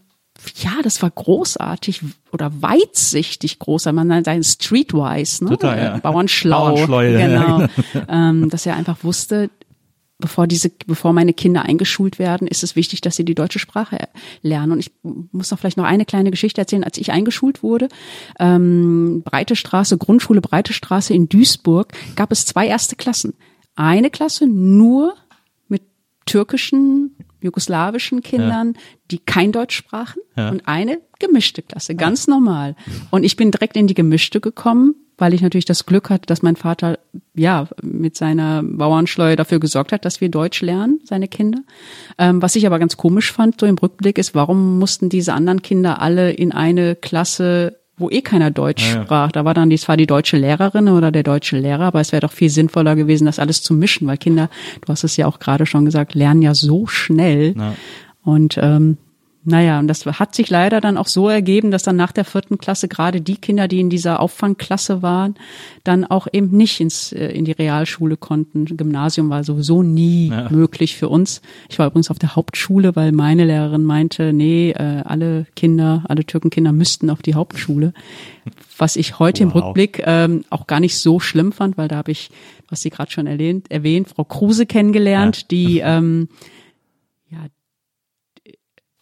[0.56, 5.52] ja, das war großartig oder weitsichtig groß, man sein Streetwise, ne?
[5.52, 5.98] Total, ja.
[5.98, 6.78] Bauernschlau.
[7.02, 7.68] Ja, Genau.
[8.08, 9.50] ähm, dass er einfach wusste,
[10.20, 13.98] bevor diese, bevor meine Kinder eingeschult werden, ist es wichtig, dass sie die deutsche Sprache
[14.42, 14.74] lernen.
[14.74, 16.84] Und ich muss noch vielleicht noch eine kleine Geschichte erzählen.
[16.84, 17.88] Als ich eingeschult wurde,
[18.38, 23.34] ähm, Breite Straße, Grundschule Breite Straße in Duisburg, gab es zwei erste Klassen.
[23.76, 25.14] Eine Klasse nur
[25.70, 25.84] mit
[26.26, 28.74] türkischen, jugoslawischen Kindern,
[29.12, 32.76] die kein Deutsch sprachen und eine gemischte Klasse, ganz normal.
[33.12, 36.42] Und ich bin direkt in die gemischte gekommen, weil ich natürlich das Glück hatte, dass
[36.42, 36.98] mein Vater
[37.36, 41.60] ja mit seiner Bauernschleue dafür gesorgt hat, dass wir Deutsch lernen, seine Kinder.
[42.18, 45.62] Ähm, was ich aber ganz komisch fand, so im Rückblick, ist, warum mussten diese anderen
[45.62, 49.32] Kinder alle in eine Klasse wo eh keiner Deutsch sprach.
[49.32, 52.22] Da war dann die, zwar die deutsche Lehrerin oder der deutsche Lehrer, aber es wäre
[52.22, 54.50] doch viel sinnvoller gewesen, das alles zu mischen, weil Kinder,
[54.86, 57.54] du hast es ja auch gerade schon gesagt, lernen ja so schnell.
[58.24, 58.98] Und ähm,
[59.46, 62.58] naja, und das hat sich leider dann auch so ergeben, dass dann nach der vierten
[62.58, 65.36] Klasse gerade die Kinder, die in dieser Auffangklasse waren,
[65.86, 68.66] dann auch eben nicht ins, äh, in die Realschule konnten.
[68.66, 71.42] Gymnasium war sowieso nie möglich für uns.
[71.70, 76.26] Ich war übrigens auf der Hauptschule, weil meine Lehrerin meinte, nee, äh, alle Kinder, alle
[76.26, 77.94] Türkenkinder müssten auf die Hauptschule.
[78.78, 79.64] Was ich heute im Wow.
[79.64, 82.30] Rückblick ähm, auch gar nicht so schlimm fand, weil da habe ich,
[82.68, 86.59] was Sie gerade schon erwähnt, erwähnt, Frau Kruse kennengelernt, die ähm, ja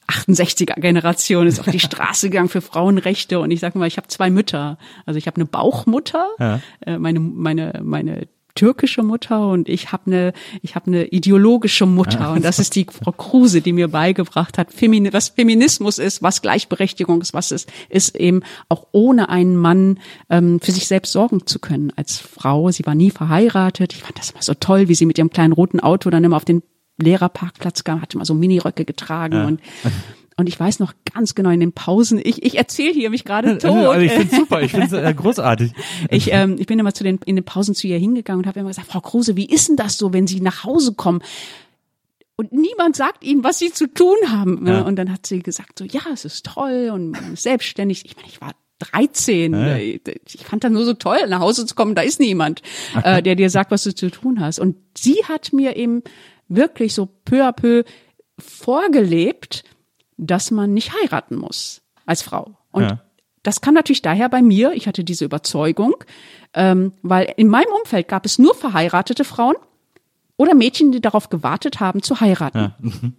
[0.08, 4.08] 68er Generation ist auf die Straße gegangen für Frauenrechte und ich sage mal, ich habe
[4.08, 4.78] zwei Mütter.
[5.06, 6.62] Also ich habe eine Bauchmutter, Ja.
[6.86, 12.32] äh, meine meine meine türkische Mutter und ich habe eine ich habe eine ideologische Mutter
[12.32, 16.41] und das ist die Frau Kruse, die mir beigebracht hat, Femini was Feminismus ist, was
[16.41, 20.00] Gleichberechtigung ist, was es ist eben auch ohne einen Mann
[20.32, 22.72] ähm, für sich selbst sorgen zu können als Frau.
[22.72, 23.93] Sie war nie verheiratet.
[23.93, 26.38] Ich fand das immer so toll, wie sie mit ihrem kleinen roten Auto dann immer
[26.38, 26.63] auf den
[26.97, 29.45] Lehrerparkplatz kam, hatte immer so Miniröcke getragen ja.
[29.47, 29.62] und
[30.39, 33.57] und ich weiß noch ganz genau in den Pausen, ich, ich erzähle hier mich gerade
[33.57, 33.71] tot.
[33.71, 35.73] Also ich finde super, ich finde es äh, großartig.
[36.12, 38.60] Ich, ähm, ich bin immer zu den, in den Pausen zu ihr hingegangen und habe
[38.60, 41.21] immer gesagt, Frau Kruse, wie ist denn das so, wenn Sie nach Hause kommen?
[42.36, 44.65] Und niemand sagt ihnen, was sie zu tun haben.
[44.67, 44.81] Ja.
[44.81, 48.05] Und dann hat sie gesagt, so, ja, es ist toll und man ist selbstständig.
[48.05, 49.53] Ich meine, ich war 13.
[49.53, 49.77] Ja.
[49.77, 52.62] Ich fand das nur so toll, nach Hause zu kommen, da ist niemand,
[53.01, 54.60] äh, der dir sagt, was du zu tun hast.
[54.60, 56.03] Und sie hat mir eben
[56.47, 57.83] wirklich so peu à peu
[58.39, 59.63] vorgelebt,
[60.17, 62.57] dass man nicht heiraten muss als Frau.
[62.71, 63.01] Und ja.
[63.43, 65.95] das kann natürlich daher bei mir, ich hatte diese Überzeugung,
[66.53, 69.55] ähm, weil in meinem Umfeld gab es nur verheiratete Frauen
[70.38, 72.58] oder Mädchen, die darauf gewartet haben, zu heiraten.
[72.58, 72.76] Ja.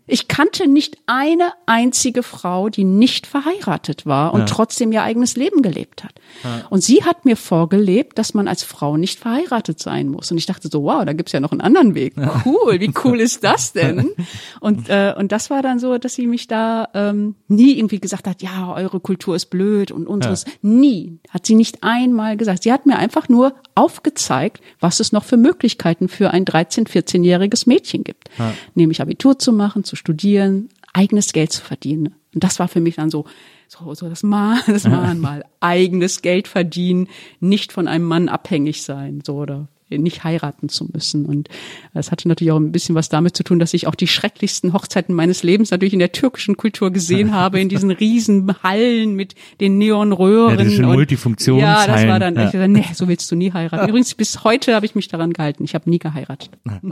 [0.07, 4.47] Ich kannte nicht eine einzige Frau, die nicht verheiratet war und ja.
[4.47, 6.13] trotzdem ihr eigenes Leben gelebt hat.
[6.45, 6.67] Ja.
[6.71, 10.31] Und sie hat mir vorgelebt, dass man als Frau nicht verheiratet sein muss.
[10.31, 12.15] Und ich dachte so, wow, da gibt's ja noch einen anderen Weg.
[12.45, 14.11] Cool, wie cool ist das denn?
[14.61, 18.27] Und, äh, und das war dann so, dass sie mich da ähm, nie irgendwie gesagt
[18.27, 20.45] hat, ja, eure Kultur ist blöd und unseres.
[20.63, 21.19] Nie.
[21.31, 22.65] Hat sie nicht einmal gesagt.
[22.65, 27.08] Sie hat mir einfach nur aufgezeigt, was es noch für Möglichkeiten für ein 13, 14
[27.09, 28.29] 14-jähriges Mädchen gibt.
[28.39, 28.55] Ja.
[28.75, 32.15] Nämlich Abitur zu machen, zu studieren, eigenes Geld zu verdienen.
[32.35, 33.25] Und das war für mich dann so,
[33.69, 37.09] so, so das Mal, das Mal, eigenes Geld verdienen,
[37.41, 41.27] nicht von einem Mann abhängig sein, so oder nicht heiraten zu müssen.
[41.27, 41.49] Und
[41.95, 44.73] das hatte natürlich auch ein bisschen was damit zu tun, dass ich auch die schrecklichsten
[44.73, 49.35] Hochzeiten meines Lebens natürlich in der türkischen Kultur gesehen habe, in diesen riesen Hallen mit
[49.61, 50.59] den Neonröhren.
[50.59, 52.47] Ja, Multifunktions Ja, das war dann, ja.
[52.47, 53.89] ich dachte, nee, so willst du nie heiraten.
[53.89, 55.65] Übrigens, bis heute habe ich mich daran gehalten.
[55.65, 56.51] Ich habe nie geheiratet.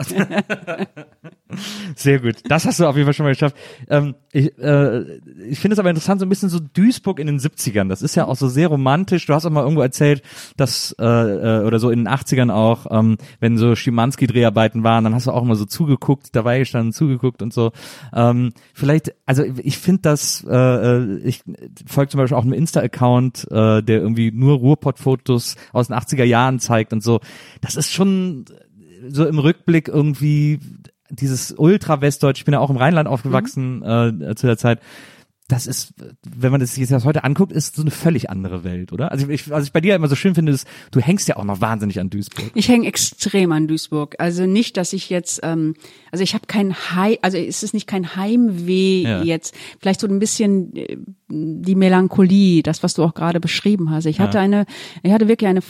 [1.94, 2.36] Sehr gut.
[2.44, 3.56] Das hast du auf jeden Fall schon mal geschafft.
[3.88, 5.04] Ähm, ich äh,
[5.48, 7.88] ich finde es aber interessant, so ein bisschen so Duisburg in den 70ern.
[7.88, 9.26] Das ist ja auch so sehr romantisch.
[9.26, 10.22] Du hast auch mal irgendwo erzählt,
[10.56, 15.14] dass, äh, äh oder so in den 80ern auch, ähm, wenn so Schimanski-Dreharbeiten waren, dann
[15.14, 17.72] hast du auch immer so zugeguckt, dabei gestanden, zugeguckt und so.
[18.14, 21.42] Ähm, vielleicht, also ich finde das, äh, äh, ich
[21.86, 26.58] folge zum Beispiel auch einem Insta-Account, äh, der irgendwie nur Ruhrpott-Fotos aus den 80er Jahren
[26.58, 27.20] zeigt und so.
[27.60, 28.44] Das ist schon
[29.08, 30.60] so im Rückblick irgendwie
[31.10, 34.22] dieses Ultra-Westdeutsch, ich bin ja auch im Rheinland aufgewachsen mhm.
[34.22, 34.80] äh, zu der Zeit,
[35.48, 35.94] das ist,
[36.28, 39.12] wenn man das jetzt heute anguckt, ist so eine völlig andere Welt, oder?
[39.12, 41.44] Also ich, was ich bei dir immer so schön finde, ist, du hängst ja auch
[41.44, 42.50] noch wahnsinnig an Duisburg.
[42.54, 44.16] Ich hänge extrem an Duisburg.
[44.18, 45.74] Also nicht, dass ich jetzt, ähm,
[46.10, 49.22] also ich habe kein Heim, also es ist nicht kein Heimweh ja.
[49.22, 49.54] jetzt.
[49.80, 50.96] Vielleicht so ein bisschen äh,
[51.28, 54.06] die Melancholie, das, was du auch gerade beschrieben hast.
[54.06, 54.44] Ich hatte ja.
[54.44, 54.66] eine,
[55.04, 55.62] ich hatte wirklich eine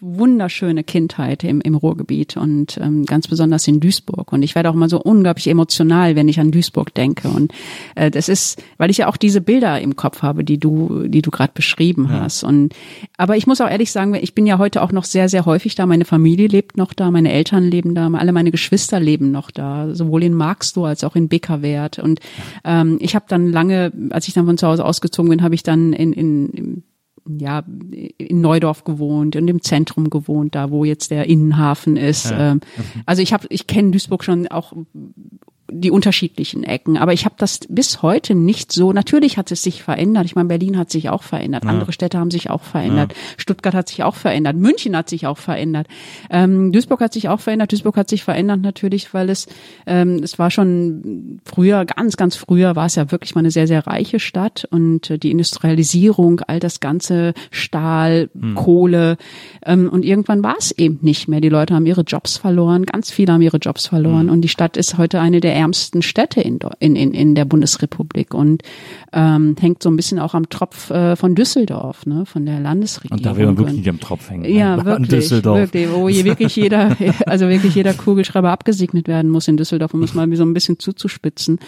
[0.00, 4.32] wunderschöne Kindheit im, im Ruhrgebiet und ähm, ganz besonders in Duisburg.
[4.32, 7.28] Und ich werde auch immer so unglaublich emotional, wenn ich an Duisburg denke.
[7.28, 7.52] Und
[7.96, 11.22] äh, das ist, weil ich ja auch diese Bilder im Kopf habe, die du, die
[11.22, 12.20] du gerade beschrieben ja.
[12.20, 12.44] hast.
[12.44, 12.72] Und
[13.16, 15.74] aber ich muss auch ehrlich sagen, ich bin ja heute auch noch sehr, sehr häufig
[15.74, 15.86] da.
[15.86, 19.92] Meine Familie lebt noch da, meine Eltern leben da, alle meine Geschwister leben noch da,
[19.92, 21.98] sowohl in Marxloh als auch in Beckerwert.
[21.98, 22.20] Und
[22.64, 25.64] ähm, ich habe dann lange, als ich dann von zu Hause ausgezogen bin, habe ich
[25.64, 26.84] dann in, in
[27.26, 27.64] ja,
[28.18, 32.30] in Neudorf gewohnt und im Zentrum gewohnt, da wo jetzt der Innenhafen ist.
[32.30, 32.52] Ja.
[32.52, 32.60] Ähm,
[33.06, 34.72] also ich habe, ich kenne Duisburg schon auch
[35.80, 36.96] die unterschiedlichen Ecken.
[36.96, 38.92] Aber ich habe das bis heute nicht so.
[38.92, 40.24] Natürlich hat es sich verändert.
[40.24, 41.64] Ich meine, Berlin hat sich auch verändert.
[41.64, 41.70] Ja.
[41.70, 43.12] Andere Städte haben sich auch verändert.
[43.12, 43.18] Ja.
[43.36, 44.56] Stuttgart hat sich auch verändert.
[44.56, 45.88] München hat sich auch verändert.
[46.30, 47.72] Ähm, Duisburg hat sich auch verändert.
[47.72, 49.46] Duisburg hat sich verändert natürlich, weil es
[49.86, 53.66] ähm, es war schon früher, ganz ganz früher war es ja wirklich mal eine sehr
[53.66, 58.54] sehr reiche Stadt und äh, die Industrialisierung, all das ganze Stahl, hm.
[58.54, 59.16] Kohle
[59.66, 61.40] ähm, und irgendwann war es eben nicht mehr.
[61.40, 62.86] Die Leute haben ihre Jobs verloren.
[62.86, 64.30] Ganz viele haben ihre Jobs verloren hm.
[64.30, 68.34] und die Stadt ist heute eine der ärmsten Städte in, in, in, in der Bundesrepublik
[68.34, 68.62] und
[69.14, 73.18] ähm, hängt so ein bisschen auch am Tropf äh, von Düsseldorf, ne, von der Landesregierung.
[73.18, 74.44] Und da will man wirklich nicht am Tropf hängen.
[74.44, 74.84] Ja, ne?
[74.84, 75.58] wirklich, Düsseldorf.
[75.58, 76.94] wirklich, wo hier wirklich jeder,
[77.26, 80.78] also wirklich jeder Kugelschreiber abgesegnet werden muss in Düsseldorf, um es mal so ein bisschen
[80.78, 81.58] zuzuspitzen.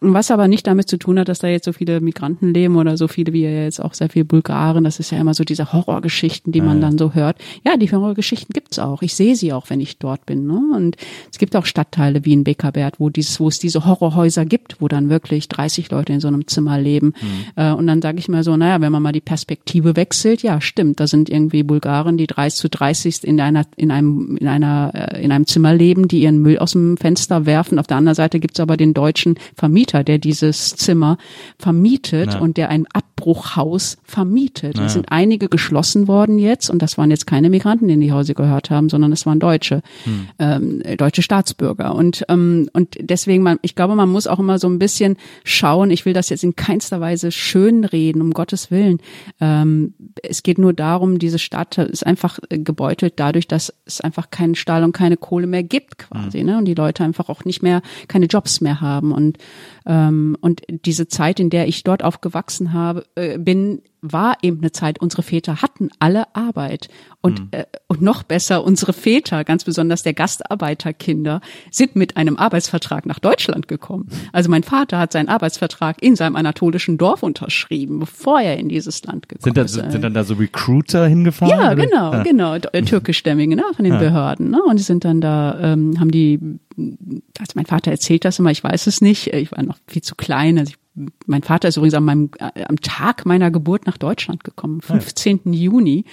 [0.00, 2.96] Was aber nicht damit zu tun hat, dass da jetzt so viele Migranten leben oder
[2.96, 4.82] so viele wie ja jetzt auch sehr viele Bulgaren.
[4.82, 7.36] Das ist ja immer so diese Horrorgeschichten, die man dann so hört.
[7.64, 9.02] Ja, die Horrorgeschichten gibt's auch.
[9.02, 10.46] Ich sehe sie auch, wenn ich dort bin.
[10.46, 10.60] Ne?
[10.74, 10.96] Und
[11.30, 14.88] es gibt auch Stadtteile wie in Beckerberg, wo dieses wo es diese Horrorhäuser gibt, wo
[14.88, 17.14] dann wirklich 30 Leute in so einem Zimmer leben.
[17.20, 17.62] Mhm.
[17.62, 20.60] Äh, und dann sage ich mal so, naja, wenn man mal die Perspektive wechselt, ja,
[20.60, 24.92] stimmt, da sind irgendwie Bulgaren, die 30 zu 30 in einer, in einem, in einer,
[24.94, 27.78] äh, in einem Zimmer leben, die ihren Müll aus dem Fenster werfen.
[27.78, 31.18] Auf der anderen Seite gibt's aber den deutschen Vermieter, der dieses Zimmer
[31.58, 32.38] vermietet ja.
[32.38, 34.78] und der ein Abbruchhaus vermietet.
[34.78, 34.86] Ja.
[34.86, 38.12] Es sind einige geschlossen worden jetzt und das waren jetzt keine Migranten, die in die
[38.12, 40.28] Häuser gehört haben, sondern es waren Deutsche, hm.
[40.38, 41.94] ähm, deutsche Staatsbürger.
[41.94, 45.90] Und, ähm, und deswegen, man, ich glaube, man muss auch immer so ein bisschen schauen,
[45.90, 48.98] ich will das jetzt in keinster Weise schönreden, um Gottes Willen.
[49.40, 54.54] Ähm, es geht nur darum, diese Stadt ist einfach gebeutelt dadurch, dass es einfach keinen
[54.54, 56.40] Stahl und keine Kohle mehr gibt quasi.
[56.40, 56.46] Hm.
[56.46, 56.58] Ne?
[56.58, 59.12] Und die Leute einfach auch nicht mehr, keine Jobs mehr haben.
[59.12, 59.38] Und
[59.86, 64.72] ähm, und diese Zeit, in der ich dort aufgewachsen habe, äh, bin, war eben eine
[64.72, 66.88] Zeit, unsere Väter hatten alle Arbeit.
[67.22, 67.48] Und, mhm.
[67.52, 71.40] äh, und noch besser, unsere Väter, ganz besonders der Gastarbeiterkinder,
[71.70, 74.08] sind mit einem Arbeitsvertrag nach Deutschland gekommen.
[74.32, 79.02] Also mein Vater hat seinen Arbeitsvertrag in seinem anatolischen Dorf unterschrieben, bevor er in dieses
[79.04, 79.92] Land gekommen sind da, ist.
[79.92, 81.58] Sind dann da so Recruiter hingefahren?
[81.58, 81.86] Ja, oder?
[81.86, 82.22] genau, ja.
[82.22, 84.00] genau, türkischstämmige, ne, von den ja.
[84.00, 84.50] Behörden.
[84.50, 84.62] Ne?
[84.62, 86.38] Und die sind dann da, ähm, haben die,
[86.76, 90.14] also mein Vater erzählt das immer, ich weiß es nicht, ich war noch viel zu
[90.14, 90.78] klein, also ich
[91.26, 95.40] mein Vater ist übrigens an meinem, äh, am Tag meiner Geburt nach Deutschland gekommen, 15.
[95.46, 95.52] Ja.
[95.52, 96.04] Juni.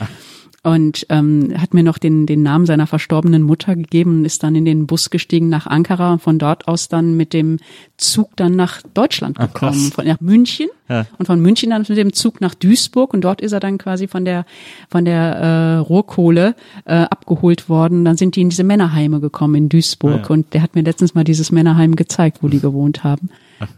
[0.64, 4.54] Und ähm, hat mir noch den, den Namen seiner verstorbenen Mutter gegeben und ist dann
[4.54, 7.58] in den Bus gestiegen nach Ankara und von dort aus dann mit dem
[7.98, 11.08] Zug dann nach Deutschland gekommen, Ach, von nach München ja.
[11.18, 14.08] und von München dann mit dem Zug nach Duisburg und dort ist er dann quasi
[14.08, 14.46] von der
[14.88, 18.06] von der äh, Rohrkohle äh, abgeholt worden.
[18.06, 20.28] Dann sind die in diese Männerheime gekommen in Duisburg ja.
[20.28, 23.32] und der hat mir letztens mal dieses Männerheim gezeigt, wo die gewohnt haben.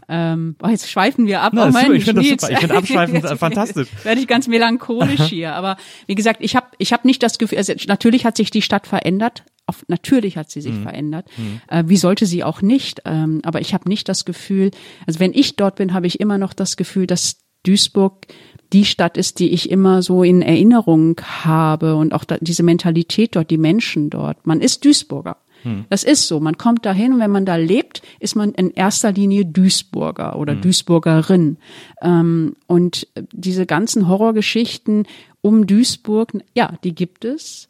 [0.08, 1.52] Ähm, oh, jetzt schweifen wir ab.
[1.54, 2.50] Na, oh, mein, ich finde das super.
[2.50, 3.88] Ich finde Abschweifen fantastisch.
[4.02, 5.54] Werde ich ganz melancholisch hier.
[5.54, 8.62] Aber wie gesagt, ich habe ich hab nicht das Gefühl, also natürlich hat sich die
[8.62, 9.44] Stadt verändert.
[9.66, 10.82] Auf, natürlich hat sie sich mhm.
[10.82, 11.26] verändert.
[11.36, 11.60] Mhm.
[11.68, 13.02] Äh, wie sollte sie auch nicht?
[13.06, 14.70] Ähm, aber ich habe nicht das Gefühl,
[15.06, 18.26] also wenn ich dort bin, habe ich immer noch das Gefühl, dass Duisburg
[18.72, 23.36] die Stadt ist, die ich immer so in Erinnerung habe und auch da, diese Mentalität
[23.36, 24.46] dort, die Menschen dort.
[24.46, 25.36] Man ist Duisburger.
[25.64, 25.84] Hm.
[25.90, 26.38] Das ist so.
[26.40, 30.52] Man kommt dahin und wenn man da lebt, ist man in erster Linie Duisburger oder
[30.52, 30.60] hm.
[30.60, 31.56] Duisburgerin.
[32.00, 35.06] Ähm, und diese ganzen Horrorgeschichten
[35.40, 37.68] um Duisburg, ja, die gibt es.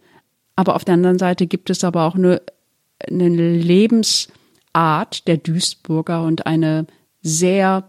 [0.57, 2.43] Aber auf der anderen Seite gibt es aber auch eine,
[3.09, 6.87] eine Lebensart der Duisburger und eine
[7.23, 7.89] sehr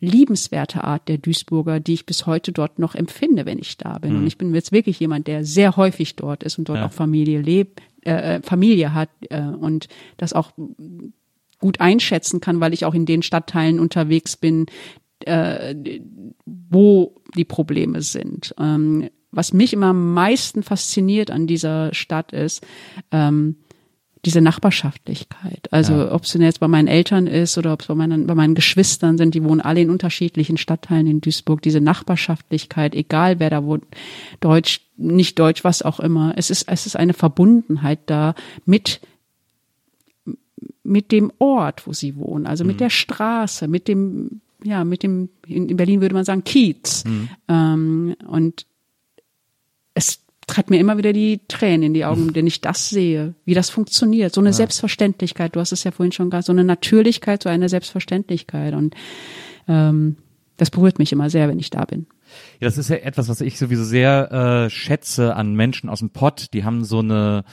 [0.00, 4.12] liebenswerte Art der Duisburger, die ich bis heute dort noch empfinde, wenn ich da bin.
[4.12, 4.18] Mhm.
[4.20, 6.86] Und ich bin jetzt wirklich jemand, der sehr häufig dort ist und dort ja.
[6.86, 10.52] auch Familie lebt, äh, Familie hat äh, und das auch
[11.58, 14.66] gut einschätzen kann, weil ich auch in den Stadtteilen unterwegs bin,
[15.20, 15.74] äh,
[16.44, 18.54] wo die Probleme sind.
[18.58, 22.66] Ähm, was mich immer am meisten fasziniert an dieser Stadt ist,
[23.10, 23.56] ähm,
[24.26, 25.72] diese Nachbarschaftlichkeit.
[25.72, 26.12] Also ja.
[26.12, 28.56] ob es denn jetzt bei meinen Eltern ist oder ob es bei meinen, bei meinen
[28.56, 31.62] Geschwistern sind, die wohnen alle in unterschiedlichen Stadtteilen in Duisburg.
[31.62, 33.84] Diese Nachbarschaftlichkeit, egal wer da wohnt,
[34.40, 36.34] Deutsch, nicht Deutsch, was auch immer.
[36.36, 38.34] Es ist, es ist eine Verbundenheit da
[38.64, 39.00] mit
[40.82, 42.78] mit dem Ort, wo sie wohnen, also mit mhm.
[42.78, 47.04] der Straße, mit dem, ja, mit dem, in Berlin würde man sagen, Kiez.
[47.04, 47.28] Mhm.
[47.48, 48.66] Ähm, und
[49.94, 53.54] es treibt mir immer wieder die Tränen in die Augen, wenn ich das sehe, wie
[53.54, 54.32] das funktioniert.
[54.32, 54.54] So eine ja.
[54.54, 58.74] Selbstverständlichkeit, du hast es ja vorhin schon gesagt, so eine Natürlichkeit, so eine Selbstverständlichkeit.
[58.74, 58.94] Und
[59.66, 60.16] ähm,
[60.56, 62.06] das berührt mich immer sehr, wenn ich da bin.
[62.60, 64.32] Ja, das ist ja etwas, was ich sowieso sehr
[64.66, 66.52] äh, schätze an Menschen aus dem Pott.
[66.52, 67.44] Die haben so eine,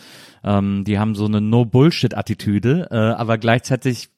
[0.44, 4.10] ähm, die haben so eine No-Bullshit-Attitüde, äh, aber gleichzeitig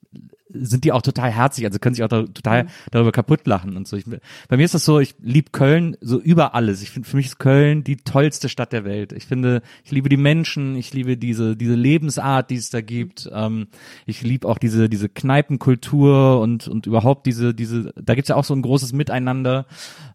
[0.49, 2.69] sind die auch total herzig, also können sich auch da, total mhm.
[2.91, 3.97] darüber kaputt lachen und so.
[3.97, 4.05] Ich,
[4.47, 6.81] bei mir ist das so, ich liebe Köln so über alles.
[6.81, 9.11] Ich finde, für mich ist Köln die tollste Stadt der Welt.
[9.11, 13.29] Ich finde, ich liebe die Menschen, ich liebe diese diese Lebensart, die es da gibt.
[13.33, 13.67] Ähm,
[14.05, 17.93] ich liebe auch diese diese Kneipenkultur und und überhaupt diese diese.
[18.01, 19.65] Da gibt's ja auch so ein großes Miteinander,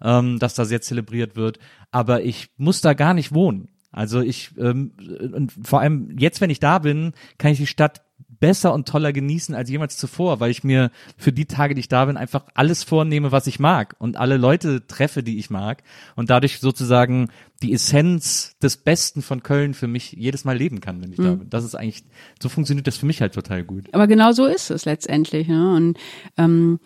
[0.03, 1.59] ähm, das da sehr zelebriert wird.
[1.91, 3.69] Aber ich muss da gar nicht wohnen.
[3.93, 4.93] Also ich ähm,
[5.35, 8.03] und vor allem jetzt, wenn ich da bin, kann ich die Stadt
[8.41, 11.89] besser und toller genießen als jemals zuvor, weil ich mir für die Tage, die ich
[11.89, 15.83] da bin, einfach alles vornehme, was ich mag und alle Leute treffe, die ich mag
[16.17, 17.29] und dadurch sozusagen
[17.63, 21.25] die Essenz des Besten von Köln für mich jedes Mal leben kann, wenn ich mhm.
[21.25, 21.51] da bin.
[21.51, 22.03] Das ist eigentlich,
[22.43, 23.93] so funktioniert das für mich halt total gut.
[23.93, 25.47] Aber genau so ist es letztendlich.
[25.47, 25.75] Ne?
[25.75, 25.99] Und
[26.39, 26.81] ähm,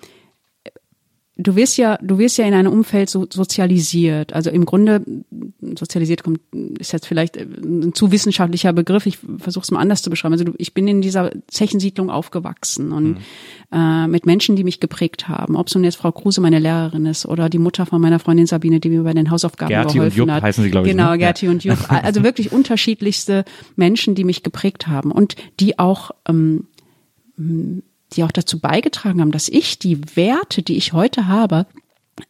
[1.37, 4.33] du wirst ja, du wirst ja in einem Umfeld so sozialisiert.
[4.33, 5.05] Also im Grunde
[5.77, 6.41] sozialisiert kommt
[6.79, 9.07] ist jetzt vielleicht ein zu wissenschaftlicher Begriff.
[9.07, 10.33] Ich versuche es mal anders zu beschreiben.
[10.33, 13.17] Also du, ich bin in dieser Zechensiedlung aufgewachsen und mhm.
[13.73, 15.57] äh, mit Menschen, die mich geprägt haben.
[15.57, 18.47] Ob es nun jetzt Frau Kruse meine Lehrerin ist oder die Mutter von meiner Freundin
[18.47, 20.43] Sabine, die mir bei den Hausaufgaben Gerti geholfen und Jupp hat.
[20.45, 20.93] heißen sie glaube ich.
[20.93, 21.19] Genau, ne?
[21.19, 21.53] Gerti ja.
[21.53, 21.79] und Jupp.
[21.89, 23.45] Also wirklich unterschiedlichste
[23.75, 26.69] Menschen, die mich geprägt haben und die auch ähm,
[28.13, 31.67] die auch dazu beigetragen haben, dass ich die Werte, die ich heute habe,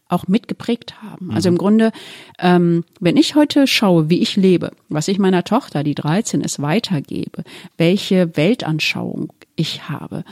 [0.08, 1.30] auch mitgeprägt haben.
[1.32, 1.92] Also im Grunde,
[2.38, 6.62] ähm, wenn ich heute schaue, wie ich lebe, was ich meiner Tochter, die 13 ist,
[6.62, 7.44] weitergebe,
[7.76, 10.24] welche Weltanschauung ich habe,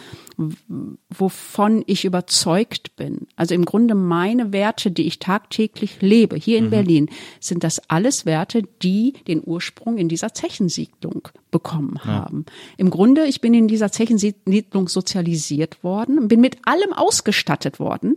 [1.08, 3.28] wovon ich überzeugt bin.
[3.36, 6.70] Also im Grunde meine Werte, die ich tagtäglich lebe, hier in mhm.
[6.70, 12.44] Berlin, sind das alles Werte, die den Ursprung in dieser Zechensiedlung bekommen haben.
[12.48, 12.54] Ja.
[12.78, 18.16] Im Grunde, ich bin in dieser Zechensiedlung sozialisiert worden, bin mit allem ausgestattet worden,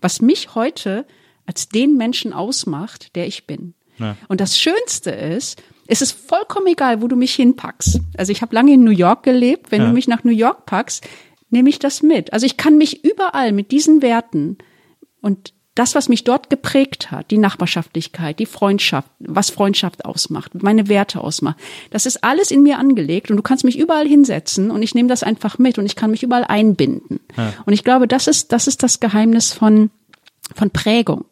[0.00, 1.06] was mich heute
[1.44, 3.74] als den Menschen ausmacht, der ich bin.
[3.98, 4.16] Ja.
[4.28, 8.00] Und das Schönste ist, es ist vollkommen egal, wo du mich hinpackst.
[8.16, 9.72] Also ich habe lange in New York gelebt.
[9.72, 9.88] Wenn ja.
[9.88, 11.02] du mich nach New York packst,
[11.48, 12.32] nehme ich das mit.
[12.32, 14.58] Also ich kann mich überall mit diesen Werten
[15.22, 20.88] und das, was mich dort geprägt hat, die Nachbarschaftlichkeit, die Freundschaft, was Freundschaft ausmacht, meine
[20.88, 21.56] Werte ausmacht,
[21.90, 25.08] das ist alles in mir angelegt und du kannst mich überall hinsetzen und ich nehme
[25.08, 27.20] das einfach mit und ich kann mich überall einbinden.
[27.36, 27.54] Ja.
[27.64, 29.90] Und ich glaube, das ist, das ist das Geheimnis von,
[30.54, 31.26] von Prägung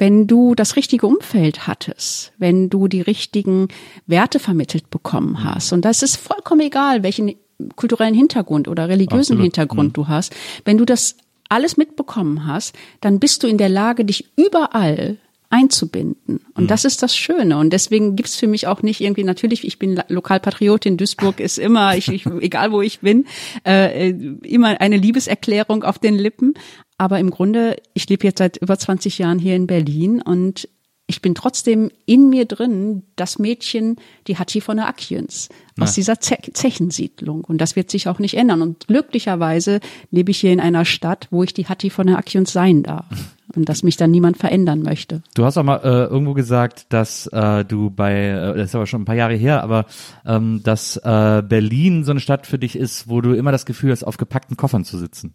[0.00, 3.68] wenn du das richtige Umfeld hattest, wenn du die richtigen
[4.06, 5.74] Werte vermittelt bekommen hast.
[5.74, 7.34] Und das ist vollkommen egal, welchen
[7.76, 9.42] kulturellen Hintergrund oder religiösen Absolut.
[9.42, 9.92] Hintergrund mhm.
[9.92, 10.34] du hast.
[10.64, 11.16] Wenn du das
[11.50, 15.18] alles mitbekommen hast, dann bist du in der Lage, dich überall
[15.50, 16.40] einzubinden.
[16.54, 16.68] Und mhm.
[16.68, 17.58] das ist das Schöne.
[17.58, 21.96] Und deswegen gibt's für mich auch nicht irgendwie, natürlich, ich bin Lokalpatriotin, Duisburg ist immer,
[21.96, 23.26] ich, ich, egal wo ich bin,
[23.66, 26.54] äh, immer eine Liebeserklärung auf den Lippen.
[27.00, 30.68] Aber im Grunde, ich lebe jetzt seit über 20 Jahren hier in Berlin und
[31.06, 33.96] ich bin trotzdem in mir drin das Mädchen,
[34.26, 35.48] die Hattie von der Akjens
[35.80, 37.42] aus dieser Ze Zechensiedlung.
[37.42, 38.60] Und das wird sich auch nicht ändern.
[38.60, 39.80] Und glücklicherweise
[40.10, 43.06] lebe ich hier in einer Stadt, wo ich die Hattie von der Akjens sein darf.
[43.56, 45.22] Und dass mich dann niemand verändern möchte.
[45.34, 48.86] Du hast auch mal äh, irgendwo gesagt, dass äh, du bei, äh, das ist aber
[48.86, 49.86] schon ein paar Jahre her, aber
[50.24, 53.90] ähm, dass äh, Berlin so eine Stadt für dich ist, wo du immer das Gefühl
[53.90, 55.34] hast, auf gepackten Koffern zu sitzen.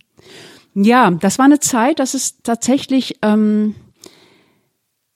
[0.76, 3.76] Ja, das war eine Zeit, das ist tatsächlich, ähm,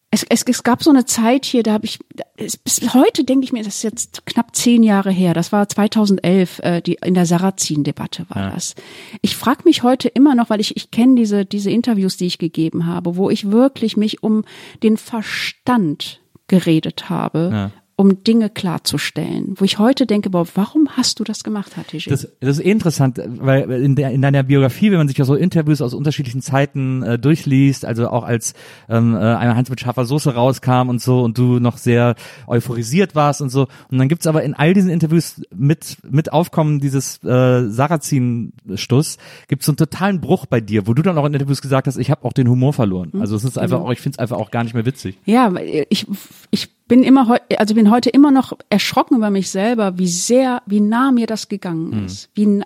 [0.10, 2.00] es, es, es gab so eine Zeit hier, da habe ich,
[2.38, 5.68] es, bis heute denke ich mir, das ist jetzt knapp zehn Jahre her, das war
[5.68, 8.50] 2011, äh, die, in der Sarrazin-Debatte war ja.
[8.52, 8.74] das.
[9.22, 12.38] Ich frage mich heute immer noch, weil ich, ich kenne diese, diese Interviews, die ich
[12.38, 14.46] gegeben habe, wo ich wirklich mich um
[14.82, 21.20] den Verstand geredet habe, ja um Dinge klarzustellen, wo ich heute denke, boah, warum hast
[21.20, 22.06] du das gemacht, Hatice?
[22.06, 25.26] Das, das ist eh interessant, weil in, der, in deiner Biografie, wenn man sich ja
[25.26, 28.54] so Interviews aus unterschiedlichen Zeiten äh, durchliest, also auch als
[28.88, 32.16] ähm, äh, einmal Hans mit scharfer Soße rauskam und so und du noch sehr
[32.48, 33.68] euphorisiert warst und so.
[33.92, 39.18] Und dann gibt's aber in all diesen Interviews mit, mit Aufkommen dieses äh, Sarrazin-Stuss,
[39.50, 41.98] gibt's so einen totalen Bruch bei dir, wo du dann auch in Interviews gesagt hast,
[41.98, 43.10] ich habe auch den Humor verloren.
[43.12, 43.20] Mhm.
[43.20, 45.18] Also es ist einfach auch, ich finde es einfach auch gar nicht mehr witzig.
[45.26, 45.54] Ja,
[45.90, 46.08] ich,
[46.50, 50.82] ich bin immer also bin heute immer noch erschrocken über mich selber, wie sehr, wie
[50.82, 52.06] nah mir das gegangen mhm.
[52.06, 52.30] ist.
[52.34, 52.62] Wie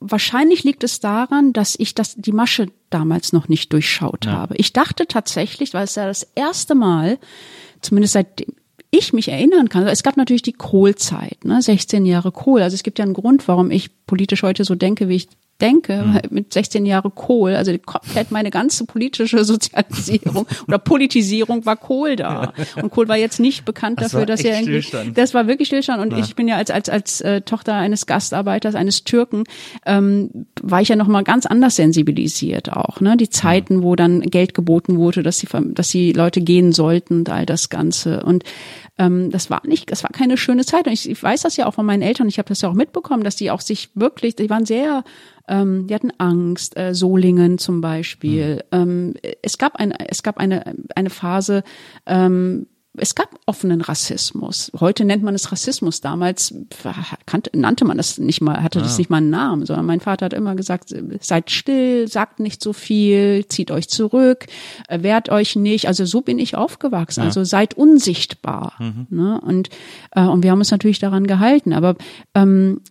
[0.00, 4.32] wahrscheinlich liegt es daran, dass ich das die Masche damals noch nicht durchschaut ja.
[4.32, 4.56] habe.
[4.56, 7.18] Ich dachte tatsächlich, weil es ja das erste Mal,
[7.82, 8.54] zumindest seitdem
[8.90, 12.62] ich mich erinnern kann, es gab natürlich die Kohlzeit, ne, 16 Jahre Kohl.
[12.62, 15.28] Also es gibt ja einen Grund, warum ich politisch heute so denke, wie ich
[15.60, 16.20] denke, mhm.
[16.30, 22.52] mit 16 Jahre Kohl, also komplett meine ganze politische Sozialisierung oder Politisierung war Kohl da.
[22.82, 25.16] Und Kohl war jetzt nicht bekannt das dafür, dass er irgendwie, Stillstand.
[25.16, 26.02] das war wirklich Stillstand.
[26.02, 26.24] Und ja.
[26.24, 29.44] ich bin ja als als als äh, Tochter eines Gastarbeiters, eines Türken,
[29.86, 33.00] ähm, war ich ja noch mal ganz anders sensibilisiert auch.
[33.00, 37.18] Ne, die Zeiten, wo dann Geld geboten wurde, dass die dass die Leute gehen sollten
[37.18, 38.22] und all das Ganze.
[38.24, 38.44] Und
[39.00, 40.86] ähm, das war nicht, das war keine schöne Zeit.
[40.86, 42.28] Und ich, ich weiß das ja auch von meinen Eltern.
[42.28, 45.04] Ich habe das ja auch mitbekommen, dass die auch sich wirklich, die waren sehr
[45.50, 48.62] ähm, die hatten Angst, äh, Solingen zum Beispiel.
[48.72, 49.14] Mhm.
[49.22, 51.64] Ähm, es gab eine, es gab eine, eine Phase,
[52.06, 52.68] ähm,
[53.00, 54.70] es gab offenen Rassismus.
[54.78, 56.00] Heute nennt man es Rassismus.
[56.00, 56.54] Damals
[57.26, 58.82] kannte, nannte man das nicht mal, hatte ah.
[58.82, 62.62] das nicht mal einen Namen, sondern mein Vater hat immer gesagt, seid still, sagt nicht
[62.62, 64.46] so viel, zieht euch zurück,
[64.88, 65.88] äh, wehrt euch nicht.
[65.88, 67.20] Also so bin ich aufgewachsen.
[67.20, 67.26] Ja.
[67.26, 68.74] Also seid unsichtbar.
[68.78, 69.06] Mhm.
[69.10, 69.40] Ne?
[69.40, 69.70] Und,
[70.12, 71.72] äh, und wir haben uns natürlich daran gehalten.
[71.72, 71.96] Aber
[72.34, 72.82] ähm,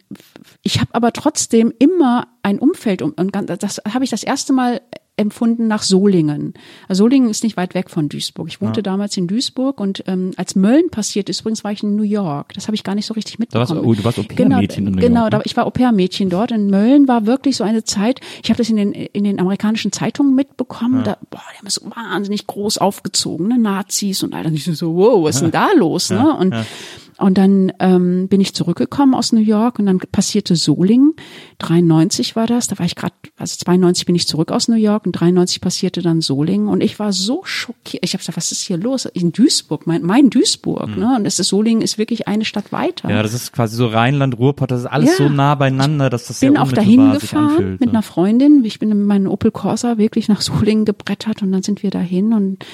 [0.64, 4.82] ich habe aber trotzdem immer ein Umfeld und das habe ich das erste Mal
[5.20, 6.54] empfunden nach Solingen.
[6.88, 8.48] Also Solingen ist nicht weit weg von Duisburg.
[8.48, 8.84] Ich wohnte ja.
[8.84, 12.54] damals in Duisburg und ähm, als Mölln passiert ist, übrigens war ich in New York.
[12.54, 13.68] Das habe ich gar nicht so richtig mitbekommen.
[13.68, 15.42] Da warst, oh, du warst Au-pair-Mädchen genau, in New Genau, York, ne?
[15.46, 16.52] ich war Au-pair-Mädchen dort.
[16.52, 19.92] In Mölln war wirklich so eine Zeit, ich habe das in den, in den amerikanischen
[19.92, 21.04] Zeitungen mitbekommen, ja.
[21.04, 23.60] da, boah, die haben so wahnsinnig groß aufgezogen, ne?
[23.60, 24.54] Nazis und all das.
[24.54, 26.10] Ich so, wow, was ist denn da los?
[26.10, 26.36] Ne?
[26.36, 26.54] Und
[27.20, 31.14] Und dann ähm, bin ich zurückgekommen aus New York und dann passierte Solingen.
[31.58, 35.06] 93 war das, da war ich gerade, also 92 bin ich zurück aus New York
[35.06, 38.06] und 93 passierte dann Solingen und ich war so schockiert.
[38.06, 39.04] Ich habe gesagt, was ist hier los?
[39.06, 41.00] In Duisburg, mein, mein Duisburg, mhm.
[41.00, 41.16] ne?
[41.18, 43.10] Und es ist Solingen ist wirklich eine Stadt weiter.
[43.10, 45.26] Ja, das ist quasi so Rheinland, Ruhrpott, das ist alles ja.
[45.26, 48.64] so nah beieinander, dass das ich bin sehr auch dahin gefahren anfühlt, mit einer Freundin.
[48.64, 52.34] Ich bin mit meinem Opel Corsa wirklich nach Solingen gebrettert und dann sind wir dahin
[52.34, 52.66] und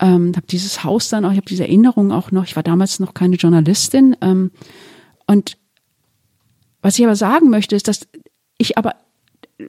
[0.00, 2.44] ähm, habe dieses Haus dann auch, ich habe diese Erinnerung auch noch.
[2.44, 4.50] Ich war damals noch keine Journalistin ähm,
[5.26, 5.56] und
[6.80, 8.08] was ich aber sagen möchte, ist, dass
[8.58, 8.96] ich aber,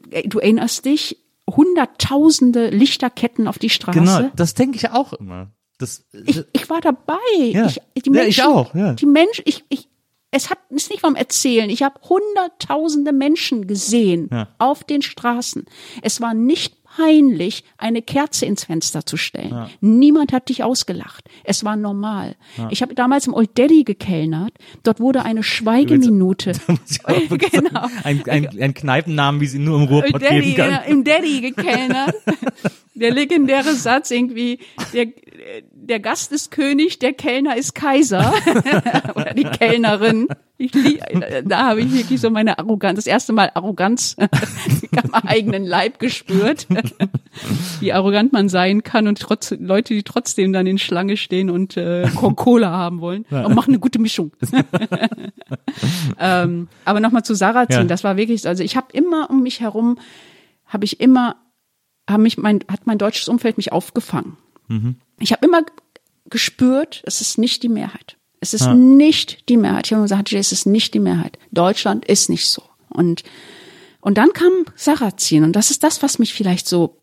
[0.09, 1.19] äh, du erinnerst dich,
[1.49, 3.99] hunderttausende Lichterketten auf die Straße.
[3.99, 5.51] Genau, das denke ich auch immer.
[5.77, 7.17] Das, ich, ich war dabei.
[7.37, 7.67] Ja.
[7.67, 8.73] Ich, die Menschen, ja, ich auch.
[8.73, 8.93] Ja.
[8.93, 9.89] Die Menschen, ich, ich,
[10.31, 11.69] es hat ist nicht vom Erzählen.
[11.69, 14.47] Ich habe hunderttausende Menschen gesehen ja.
[14.57, 15.65] auf den Straßen.
[16.01, 19.49] Es war nicht peinlich, eine Kerze ins Fenster zu stellen.
[19.49, 19.69] Ja.
[19.81, 21.29] Niemand hat dich ausgelacht.
[21.43, 22.35] Es war normal.
[22.57, 22.67] Ja.
[22.71, 24.53] Ich habe damals im Old Daddy gekellnert.
[24.83, 26.53] Dort wurde eine Schweigeminute.
[27.07, 27.87] genau.
[28.03, 30.83] Ein, ein, ein Kneipennamen, wie sie nur im Ruhrpott Old Daddy, geben kann.
[30.87, 32.15] Im Daddy gekellnert.
[32.95, 34.59] der legendäre Satz irgendwie,
[34.93, 35.07] der,
[35.71, 38.33] der Gast ist König, der Kellner ist Kaiser.
[39.15, 40.27] Oder die Kellnerin.
[40.57, 40.71] Ich,
[41.43, 44.15] da habe ich wirklich so meine Arroganz, das erste Mal Arroganz
[45.03, 46.67] am eigenen Leib gespürt.
[47.79, 51.75] Wie arrogant man sein kann und trotz, Leute, die trotzdem dann in Schlange stehen und
[51.75, 54.31] äh, Coca-Cola haben wollen und machen eine gute Mischung.
[56.19, 57.83] ähm, aber nochmal zu Sarah ziehen, ja.
[57.85, 59.97] das war wirklich, also ich habe immer um mich herum,
[60.67, 61.37] habe ich immer
[62.09, 64.37] haben mich mein, hat mein deutsches Umfeld mich aufgefangen.
[64.67, 64.95] Mhm.
[65.23, 65.63] Ich habe immer
[66.29, 68.17] gespürt, es ist nicht die Mehrheit.
[68.41, 68.73] Es ist ja.
[68.73, 69.87] nicht die Mehrheit.
[69.87, 71.39] Ich habe immer gesagt, es ist nicht die Mehrheit.
[71.51, 72.61] Deutschland ist nicht so.
[72.89, 73.23] Und,
[74.01, 77.01] und dann kam Sarrazin und das ist das, was mich vielleicht so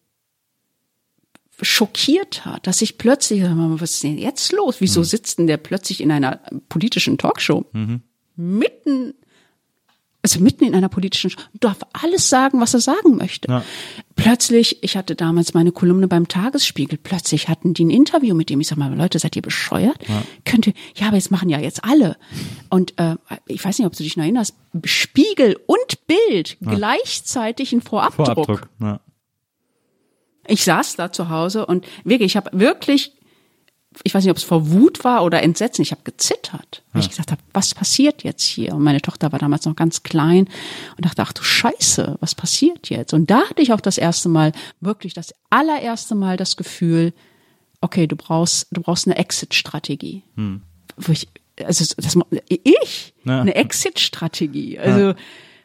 [1.63, 4.77] schockiert hat, dass ich plötzlich, was ist denn jetzt los?
[4.81, 5.05] Wieso mhm.
[5.05, 7.65] sitzt denn der plötzlich in einer politischen Talkshow?
[7.73, 8.03] Mhm.
[8.37, 9.15] Mitten
[10.23, 13.49] also mitten in einer politischen, darf alles sagen, was er sagen möchte.
[13.49, 13.65] Ja.
[14.17, 18.61] Plötzlich, ich hatte damals meine Kolumne beim Tagesspiegel, plötzlich hatten die ein Interview mit dem.
[18.61, 20.07] Ich sag mal, Leute, seid ihr bescheuert?
[20.07, 20.23] Ja.
[20.45, 22.17] Könnte, ja, aber jetzt machen ja jetzt alle.
[22.69, 23.17] Und äh,
[23.47, 24.55] ich weiß nicht, ob du dich noch erinnerst,
[24.85, 26.75] Spiegel und Bild ja.
[26.75, 28.27] gleichzeitig ein Vorabdruck.
[28.27, 29.01] Vorabdruck ja.
[30.47, 33.13] Ich saß da zu Hause und wirklich, ich habe wirklich
[34.05, 35.83] ich weiß nicht, ob es vor Wut war oder Entsetzen.
[35.83, 37.07] Ich habe gezittert, weil ja.
[37.07, 38.75] ich gesagt habe, was passiert jetzt hier?
[38.75, 40.49] Und meine Tochter war damals noch ganz klein
[40.97, 43.13] und dachte, ach du Scheiße, was passiert jetzt?
[43.13, 47.13] Und da hatte ich auch das erste Mal, wirklich das allererste Mal das Gefühl,
[47.81, 50.23] okay, du brauchst, du brauchst eine Exit-Strategie.
[50.37, 50.63] Hm.
[50.97, 51.29] Wo ich,
[51.65, 52.17] also das,
[52.49, 53.41] ich, ja.
[53.41, 54.79] eine Exit-Strategie.
[54.79, 55.15] Also, wo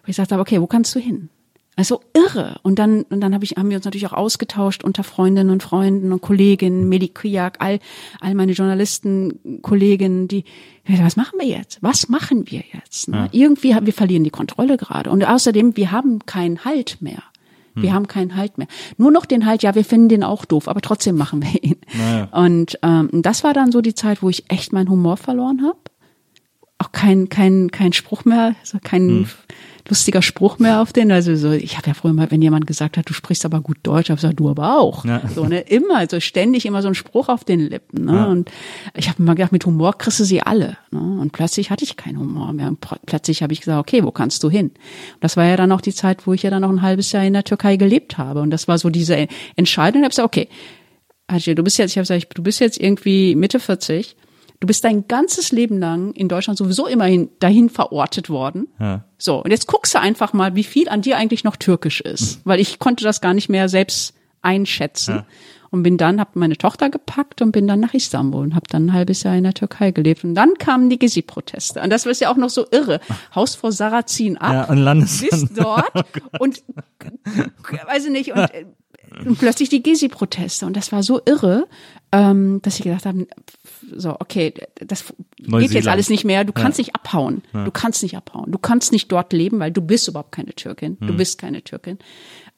[0.01, 1.29] ich gesagt habe, okay, wo kannst du hin?
[1.77, 2.59] Also irre.
[2.63, 5.61] Und dann, und dann hab ich, haben wir uns natürlich auch ausgetauscht unter Freundinnen und
[5.61, 7.79] Freunden und Kolleginnen, Meli Kriak, all,
[8.21, 10.45] all meine Journalisten, Kolleginnen, die,
[10.87, 11.79] was machen wir jetzt?
[11.81, 13.09] Was machen wir jetzt?
[13.09, 13.17] Ne?
[13.17, 13.27] Ja.
[13.31, 15.09] Irgendwie, wir verlieren die Kontrolle gerade.
[15.09, 17.23] Und außerdem, wir haben keinen Halt mehr.
[17.73, 17.93] Wir hm.
[17.93, 18.67] haben keinen Halt mehr.
[18.97, 21.77] Nur noch den Halt, ja, wir finden den auch doof, aber trotzdem machen wir ihn.
[21.93, 22.29] Naja.
[22.31, 25.79] Und ähm, das war dann so die Zeit, wo ich echt meinen Humor verloren habe.
[26.77, 29.27] Auch kein, kein, kein Spruch mehr, also kein hm
[29.87, 31.11] lustiger Spruch mehr auf den.
[31.11, 33.77] Also so, ich habe ja früher mal, wenn jemand gesagt hat, du sprichst aber gut
[33.83, 35.05] Deutsch, habe ich gesagt, du aber auch.
[35.05, 35.21] Ja.
[35.33, 38.05] So ne, immer, also ständig immer so ein Spruch auf den Lippen.
[38.05, 38.13] Ne?
[38.13, 38.25] Ja.
[38.25, 38.51] Und
[38.95, 40.77] ich habe immer gedacht, mit Humor kriegst du sie alle.
[40.91, 40.99] Ne?
[40.99, 42.67] Und plötzlich hatte ich keinen Humor mehr.
[42.67, 44.67] Und plötzlich habe ich gesagt, okay, wo kannst du hin?
[44.67, 47.11] Und das war ja dann auch die Zeit, wo ich ja dann noch ein halbes
[47.11, 48.41] Jahr in der Türkei gelebt habe.
[48.41, 50.01] Und das war so diese Entscheidung.
[50.01, 50.49] Ich habe gesagt, okay,
[51.55, 54.15] du bist jetzt, ich habe gesagt, du bist jetzt irgendwie Mitte 40
[54.59, 58.67] Du bist dein ganzes Leben lang in Deutschland sowieso immerhin dahin verortet worden.
[58.79, 59.03] Ja.
[59.17, 62.41] So, und jetzt guckst du einfach mal, wie viel an dir eigentlich noch türkisch ist,
[62.45, 65.15] weil ich konnte das gar nicht mehr selbst einschätzen.
[65.15, 65.25] Ja.
[65.71, 68.85] Und bin dann, habe meine Tochter gepackt und bin dann nach Istanbul und habe dann
[68.85, 70.23] ein halbes Jahr in der Türkei gelebt.
[70.23, 71.81] Und dann kamen die Gezi-Proteste.
[71.81, 73.01] Und das ist ja auch noch so irre.
[73.33, 76.63] Haus vor Sarrazin ab, ja, und landest bist dort oh und
[77.87, 78.49] weiß ich nicht, und,
[79.23, 80.65] und plötzlich die Gezi-Proteste.
[80.65, 81.67] Und das war so irre,
[82.11, 83.27] ähm, dass ich gedacht habe,
[83.95, 86.43] so, okay, das geht jetzt alles nicht mehr.
[86.43, 86.83] Du kannst ja.
[86.83, 87.41] nicht abhauen.
[87.53, 87.65] Ja.
[87.65, 88.51] Du kannst nicht abhauen.
[88.51, 90.97] Du kannst nicht dort leben, weil du bist überhaupt keine Türkin.
[90.99, 91.17] Du hm.
[91.17, 91.97] bist keine Türkin.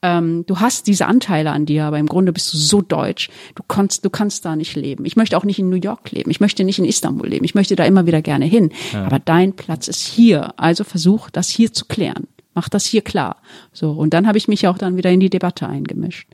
[0.02, 3.30] Ähm, du hast diese Anteile an dir, aber im Grunde bist du so deutsch.
[3.56, 5.06] Du kannst, du kannst da nicht leben.
[5.06, 6.30] Ich möchte auch nicht in New York leben.
[6.30, 7.46] Ich möchte nicht in Istanbul leben.
[7.46, 8.72] Ich möchte da immer wieder gerne hin.
[8.94, 9.06] Ja.
[9.06, 10.54] Aber dein Platz ist hier.
[10.58, 12.28] Also versuch, das hier zu klären.
[12.54, 13.38] Mach das hier klar.
[13.74, 13.92] So.
[13.92, 16.28] Und dann habe ich mich auch dann wieder in die Debatte eingemischt.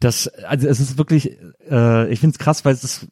[0.00, 1.38] Das, also es ist wirklich,
[1.70, 3.08] äh, ich finde es krass, weil es ist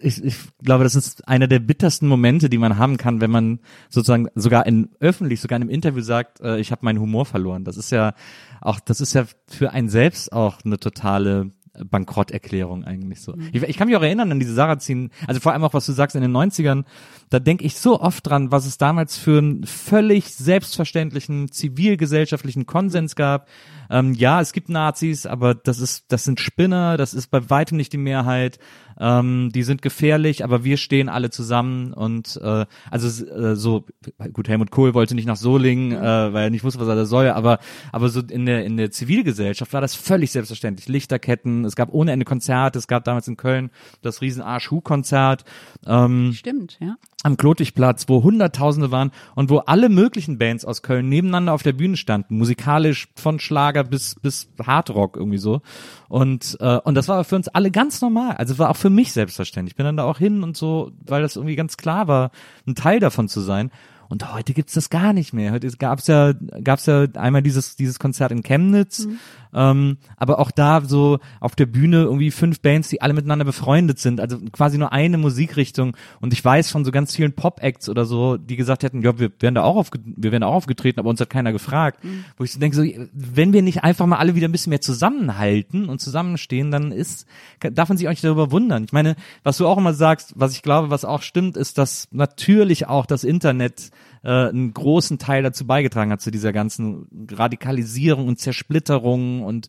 [0.00, 3.60] ich, ich glaube, das ist einer der bittersten Momente, die man haben kann, wenn man
[3.88, 7.64] sozusagen sogar in öffentlich, sogar in einem Interview sagt, äh, ich habe meinen Humor verloren.
[7.64, 8.14] Das ist ja
[8.60, 11.50] auch, das ist ja für einen selbst auch eine totale
[11.84, 13.36] Bankrotterklärung eigentlich so.
[13.52, 15.92] Ich, ich kann mich auch erinnern an diese Sarrazin, also vor allem auch, was du
[15.92, 16.84] sagst in den 90ern,
[17.28, 23.16] da denke ich so oft dran, was es damals für einen völlig selbstverständlichen zivilgesellschaftlichen Konsens
[23.16, 23.48] gab.
[23.90, 27.76] Ähm, ja, es gibt Nazis, aber das ist, das sind Spinner, das ist bei weitem
[27.76, 28.58] nicht die Mehrheit.
[28.98, 33.84] Ähm, die sind gefährlich, aber wir stehen alle zusammen und äh, also äh, so
[34.32, 37.04] gut Helmut Kohl wollte nicht nach Solingen, äh, weil er nicht wusste, was er da
[37.04, 37.58] soll, aber
[37.92, 40.88] aber so in der in der Zivilgesellschaft war das völlig selbstverständlich.
[40.88, 43.70] Lichterketten, es gab ohne Ende Konzerte, es gab damals in Köln
[44.00, 45.44] das riesen Arsch-Hu-Konzert.
[45.86, 46.96] Ähm, Stimmt, ja
[47.26, 51.72] am Klotigplatz, wo Hunderttausende waren und wo alle möglichen Bands aus Köln nebeneinander auf der
[51.72, 55.60] Bühne standen, musikalisch von Schlager bis bis Hardrock irgendwie so.
[56.08, 58.36] Und äh, und das war für uns alle ganz normal.
[58.36, 59.72] Also war auch für mich selbstverständlich.
[59.72, 62.30] Ich bin dann da auch hin und so, weil das irgendwie ganz klar war,
[62.64, 63.72] ein Teil davon zu sein.
[64.08, 65.52] Und heute gibt's das gar nicht mehr.
[65.52, 66.32] Heute gab's ja,
[66.62, 69.18] gab's ja einmal dieses, dieses Konzert in Chemnitz, mhm.
[69.54, 73.98] ähm, aber auch da so auf der Bühne irgendwie fünf Bands, die alle miteinander befreundet
[73.98, 75.96] sind, also quasi nur eine Musikrichtung.
[76.20, 79.30] Und ich weiß von so ganz vielen Pop-Acts oder so, die gesagt hätten, ja, wir
[79.40, 82.04] werden da auch aufge wir werden auch aufgetreten, aber uns hat keiner gefragt.
[82.04, 82.24] Mhm.
[82.36, 84.80] Wo ich so denke, so, wenn wir nicht einfach mal alle wieder ein bisschen mehr
[84.80, 87.26] zusammenhalten und zusammenstehen, dann ist,
[87.60, 88.84] darf man sich auch nicht darüber wundern.
[88.84, 92.08] Ich meine, was du auch immer sagst, was ich glaube, was auch stimmt, ist, dass
[92.12, 93.90] natürlich auch das Internet
[94.26, 99.68] äh, einen großen Teil dazu beigetragen hat zu dieser ganzen Radikalisierung und Zersplitterung und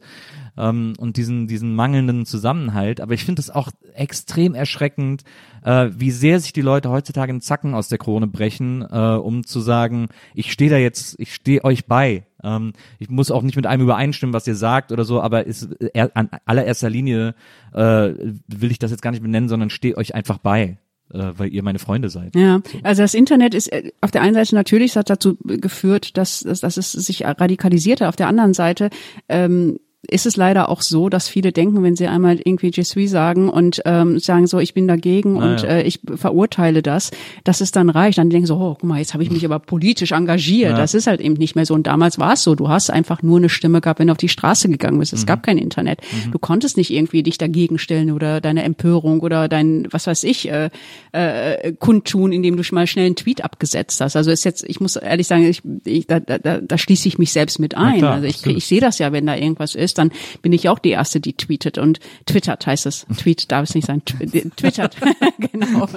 [0.57, 2.99] ähm, und diesen diesen mangelnden Zusammenhalt.
[2.99, 5.23] Aber ich finde es auch extrem erschreckend,
[5.63, 9.45] äh, wie sehr sich die Leute heutzutage in Zacken aus der Krone brechen, äh, um
[9.45, 12.25] zu sagen, ich stehe da jetzt, ich stehe euch bei.
[12.43, 15.69] Ähm, ich muss auch nicht mit einem übereinstimmen, was ihr sagt oder so, aber ist
[15.93, 17.36] er, an allererster Linie
[17.73, 18.13] äh,
[18.47, 20.78] will ich das jetzt gar nicht benennen, sondern stehe euch einfach bei
[21.14, 22.36] äh, weil ihr meine Freunde seid.
[22.36, 26.41] Ja, also das Internet ist äh, auf der einen Seite natürlich, hat dazu geführt, dass,
[26.41, 28.08] dass, dass es sich radikalisierte.
[28.08, 28.89] Auf der anderen Seite
[29.30, 29.80] ähm,
[30.10, 33.49] ist es leider auch so, dass viele denken, wenn sie einmal irgendwie Je suis sagen
[33.49, 35.51] und ähm, sagen so, ich bin dagegen naja.
[35.51, 37.12] und äh, ich verurteile das,
[37.43, 38.18] dass es dann reicht.
[38.18, 40.72] Dann denken so, oh, guck mal, jetzt habe ich mich aber politisch engagiert.
[40.72, 40.78] Ja.
[40.78, 41.74] Das ist halt eben nicht mehr so.
[41.74, 44.18] Und damals war es so, du hast einfach nur eine Stimme gehabt, wenn du auf
[44.18, 45.12] die Straße gegangen bist.
[45.12, 45.28] Es mhm.
[45.28, 45.99] gab kein Internet.
[46.01, 46.32] Mhm.
[46.32, 50.49] Du konntest nicht irgendwie dich dagegen stellen oder deine Empörung oder dein, was weiß ich,
[50.49, 50.70] äh,
[51.12, 54.16] äh, kundtun, indem du mal schnell einen Tweet abgesetzt hast.
[54.16, 57.32] Also ist jetzt, ich muss ehrlich sagen, ich, ich, da, da, da schließe ich mich
[57.32, 57.99] selbst mit ein.
[57.99, 60.79] Klar, also ich, ich sehe das ja, wenn da irgendwas ist dann bin ich auch
[60.79, 63.05] die Erste, die tweetet und twittert heißt es.
[63.17, 64.03] Tweet darf es nicht sein.
[64.55, 64.97] Twittert,
[65.51, 65.87] genau.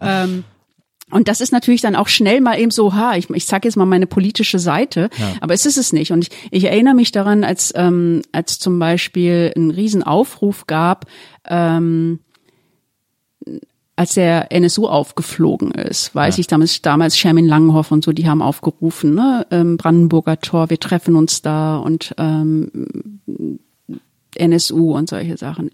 [0.00, 0.44] Ähm,
[1.10, 3.76] und das ist natürlich dann auch schnell mal eben so, ha, ich, ich sage jetzt
[3.76, 5.34] mal meine politische Seite, ja.
[5.40, 6.10] aber es ist es nicht.
[6.10, 11.06] Und ich, ich erinnere mich daran, als, ähm, als zum Beispiel ein Riesenaufruf gab,
[11.48, 12.20] ähm,
[13.96, 16.40] als der NSU aufgeflogen ist, weiß ja.
[16.40, 20.78] ich damals, damals Shermin Langenhoff und so, die haben aufgerufen, ne, ähm, Brandenburger Tor, wir
[20.78, 22.70] treffen uns da und ähm,
[24.34, 25.70] NSU und solche Sachen.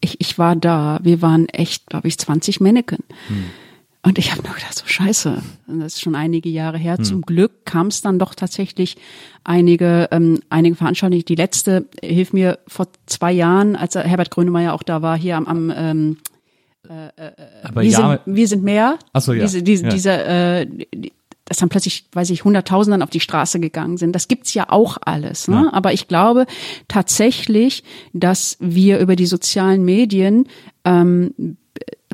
[0.00, 2.98] Ich, ich war da, wir waren echt, glaube ich, 20 Männchen.
[3.26, 3.44] Hm.
[4.02, 6.98] Und ich habe nur gedacht, so scheiße, das ist schon einige Jahre her.
[6.98, 7.04] Hm.
[7.04, 8.98] Zum Glück kam es dann doch tatsächlich
[9.44, 11.24] einige, ähm, einige Veranstaltungen.
[11.24, 15.46] Die letzte, hilf mir, vor zwei Jahren, als Herbert Grönemeyer auch da war, hier am,
[15.46, 16.16] am ähm,
[16.88, 17.32] äh, äh,
[17.62, 18.98] Aber wir, ja, sind, wir sind mehr.
[19.12, 19.42] Ach so, ja.
[19.42, 19.90] Diese, diese, ja.
[19.90, 20.66] diese äh,
[21.46, 24.12] dass dann plötzlich, weiß ich, Hunderttausenden auf die Straße gegangen sind.
[24.12, 25.46] Das gibt's ja auch alles.
[25.46, 25.64] Ne?
[25.66, 25.72] Ja.
[25.74, 26.46] Aber ich glaube
[26.88, 30.48] tatsächlich, dass wir über die sozialen Medien
[30.86, 31.34] ähm,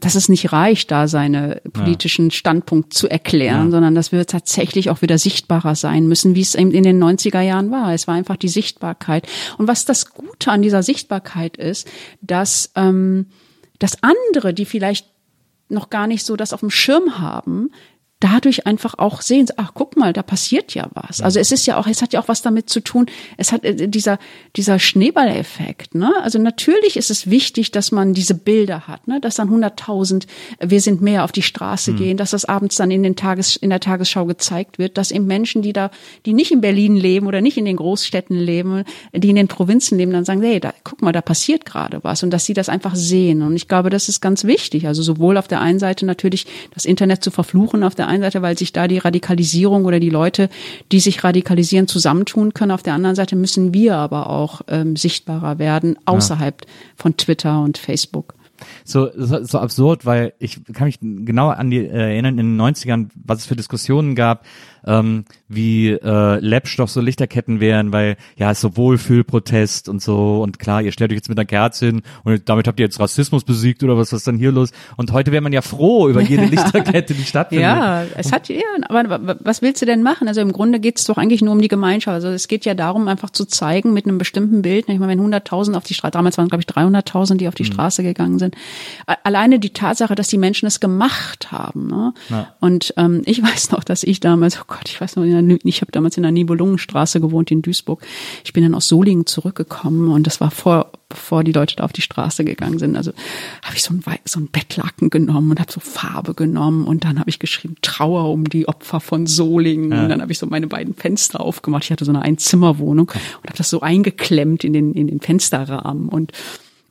[0.01, 2.31] dass es nicht reicht, da seine politischen ja.
[2.31, 3.71] Standpunkt zu erklären, ja.
[3.71, 7.41] sondern dass wir tatsächlich auch wieder sichtbarer sein müssen, wie es eben in den 90er
[7.41, 7.93] Jahren war.
[7.93, 9.29] Es war einfach die Sichtbarkeit.
[9.59, 11.87] Und was das Gute an dieser Sichtbarkeit ist,
[12.23, 13.27] dass ähm,
[13.81, 15.09] dass andere, die vielleicht
[15.69, 17.73] noch gar nicht so das auf dem Schirm haben,
[18.21, 21.21] dadurch einfach auch sehen, ach guck mal, da passiert ja was.
[21.21, 23.07] Also es ist ja auch, es hat ja auch was damit zu tun,
[23.37, 24.19] es hat äh, dieser
[24.57, 25.95] dieser Schneeballeffekt.
[25.95, 26.13] Ne?
[26.23, 29.21] Also natürlich ist es wichtig, dass man diese Bilder hat, ne?
[29.21, 30.27] dass dann 100.000,
[30.61, 31.97] wir sind mehr auf die Straße mhm.
[31.97, 35.27] gehen, dass das abends dann in den Tages in der Tagesschau gezeigt wird, dass eben
[35.27, 35.91] Menschen, die da,
[36.27, 39.99] die nicht in Berlin leben oder nicht in den Großstädten leben, die in den Provinzen
[39.99, 42.69] leben, dann sagen, hey, da guck mal, da passiert gerade was und dass sie das
[42.69, 43.43] einfach sehen.
[43.43, 44.87] Und ich glaube, das ist ganz wichtig.
[44.87, 48.43] Also sowohl auf der einen Seite natürlich das Internet zu verfluchen, auf der einen Seite,
[48.43, 50.49] weil sich da die Radikalisierung oder die Leute,
[50.93, 52.73] die sich radikalisieren, zusammentun können.
[52.73, 56.69] Auf der anderen Seite müssen wir aber auch ähm, sichtbarer werden außerhalb ja.
[56.97, 58.35] von Twitter und Facebook.
[58.85, 62.61] So, so, so absurd, weil ich kann mich genau an die äh, erinnern, in den
[62.61, 64.45] 90ern, was es für Diskussionen gab,
[64.87, 70.03] ähm, wie äh, Lepsch doch so Lichterketten wären, weil ja, es ist so Wohlfühlprotest und
[70.03, 72.87] so und klar, ihr stellt euch jetzt mit einer Kerze hin und damit habt ihr
[72.87, 74.71] jetzt Rassismus besiegt oder was ist dann hier los?
[74.97, 77.63] Und heute wäre man ja froh über jede Lichterkette, die stattfindet.
[77.63, 80.29] Ja, es hat ja, aber was willst du denn machen?
[80.29, 82.15] Also im Grunde geht es doch eigentlich nur um die Gemeinschaft.
[82.15, 84.89] Also es geht ja darum, einfach zu zeigen mit einem bestimmten Bild.
[84.89, 87.65] Ich meine, wenn 100.000 auf die Straße, damals waren glaube ich 300.000, die auf die
[87.65, 87.73] mhm.
[87.73, 88.50] Straße gegangen sind.
[89.07, 91.87] Alleine die Tatsache, dass die Menschen es gemacht haben.
[91.89, 92.15] Ne?
[92.29, 92.55] Ja.
[92.61, 95.93] Und ähm, ich weiß noch, dass ich damals, oh Gott, ich weiß noch, ich habe
[95.93, 98.03] damals in der Nibelungenstraße gewohnt in Duisburg.
[98.45, 101.93] Ich bin dann aus Solingen zurückgekommen und das war vor, bevor die Leute da auf
[101.93, 102.97] die Straße gegangen sind.
[102.97, 103.13] Also
[103.63, 107.19] habe ich so ein, so ein Bettlaken genommen und habe so Farbe genommen und dann
[107.19, 109.93] habe ich geschrieben Trauer um die Opfer von Solingen.
[109.93, 110.03] Ja.
[110.03, 111.85] Und dann habe ich so meine beiden Fenster aufgemacht.
[111.85, 116.09] Ich hatte so eine Einzimmerwohnung und habe das so eingeklemmt in den, in den Fensterrahmen
[116.09, 116.33] und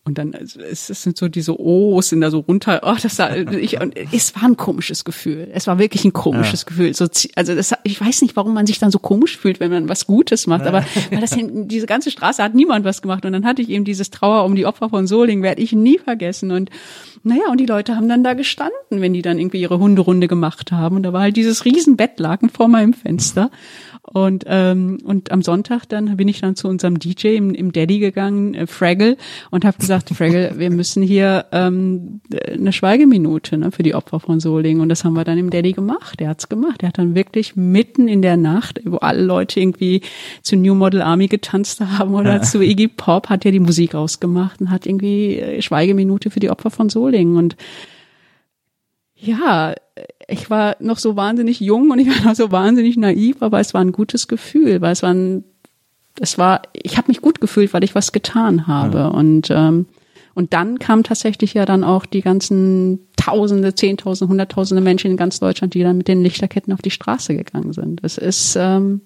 [0.10, 2.82] und dann es sind so diese O's sind da so runter.
[2.84, 5.48] Oh, das war, ich, und es war ein komisches Gefühl.
[5.54, 6.68] Es war wirklich ein komisches ja.
[6.70, 6.96] Gefühl.
[6.96, 7.06] So,
[7.36, 10.08] also das, ich weiß nicht, warum man sich dann so komisch fühlt, wenn man was
[10.08, 10.66] Gutes macht.
[10.66, 13.24] Aber weil das diese ganze Straße hat niemand was gemacht.
[13.24, 16.00] Und dann hatte ich eben dieses Trauer um die Opfer von Soling, werde ich nie
[16.00, 16.52] vergessen.
[16.52, 16.72] Und
[17.22, 20.72] naja, und die Leute haben dann da gestanden, wenn die dann irgendwie ihre Hunderunde gemacht
[20.72, 20.96] haben.
[20.96, 23.52] Und da war halt dieses riesen Bettlaken vor meinem Fenster.
[24.02, 28.00] Und, ähm, und am Sonntag dann bin ich dann zu unserem DJ im, im Daddy
[28.00, 29.18] gegangen, äh, Fraggle,
[29.52, 32.22] und habe gesagt, Fraggle, wir müssen hier ähm,
[32.52, 34.82] eine Schweigeminute ne, für die Opfer von Solingen.
[34.82, 36.20] Und das haben wir dann im Daddy gemacht.
[36.20, 36.82] Der hat's gemacht.
[36.82, 40.02] Der hat dann wirklich mitten in der Nacht, wo alle Leute irgendwie
[40.42, 42.42] zu New Model Army getanzt haben oder ja.
[42.42, 46.50] zu Iggy Pop, hat er die Musik ausgemacht und hat irgendwie äh, Schweigeminute für die
[46.50, 47.36] Opfer von Solingen.
[47.36, 47.58] Und
[49.16, 49.76] ja,
[50.30, 53.74] ich war noch so wahnsinnig jung und ich war noch so wahnsinnig naiv, aber es
[53.74, 55.44] war ein gutes Gefühl, weil es war ein,
[56.20, 59.08] es war, ich habe mich gut gefühlt, weil ich was getan habe ja.
[59.08, 59.86] und ähm,
[60.36, 65.40] und dann kamen tatsächlich ja dann auch die ganzen Tausende, Zehntausende, Hunderttausende Menschen in ganz
[65.40, 68.00] Deutschland, die dann mit den Lichterketten auf die Straße gegangen sind.
[68.04, 69.02] Es ist ähm,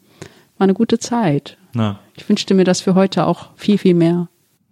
[0.57, 1.57] war eine gute Zeit.
[1.75, 1.99] Ja.
[2.15, 4.29] Ich wünschte mir das für heute auch viel, viel mehr.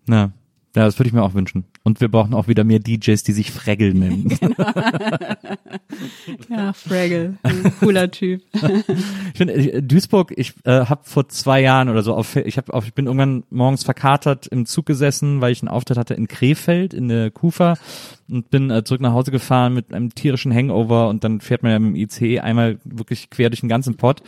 [0.08, 0.32] Ja.
[0.76, 1.66] Ja, das würde ich mir auch wünschen.
[1.84, 4.38] Und wir brauchen auch wieder mehr DJs, die sich Fraggle nennen.
[6.47, 6.61] Genau.
[6.61, 7.38] ja, Fraggle,
[7.79, 8.41] cooler Typ.
[8.53, 12.71] ich finde äh, Duisburg, ich äh, habe vor zwei Jahren oder so auf, ich habe,
[12.86, 16.93] ich bin irgendwann morgens verkatert im Zug gesessen, weil ich einen Auftritt hatte in Krefeld
[16.93, 17.75] in der Kufa
[18.29, 21.71] und bin äh, zurück nach Hause gefahren mit einem tierischen Hangover und dann fährt man
[21.71, 24.23] ja mit dem ICE einmal wirklich quer durch den ganzen Pott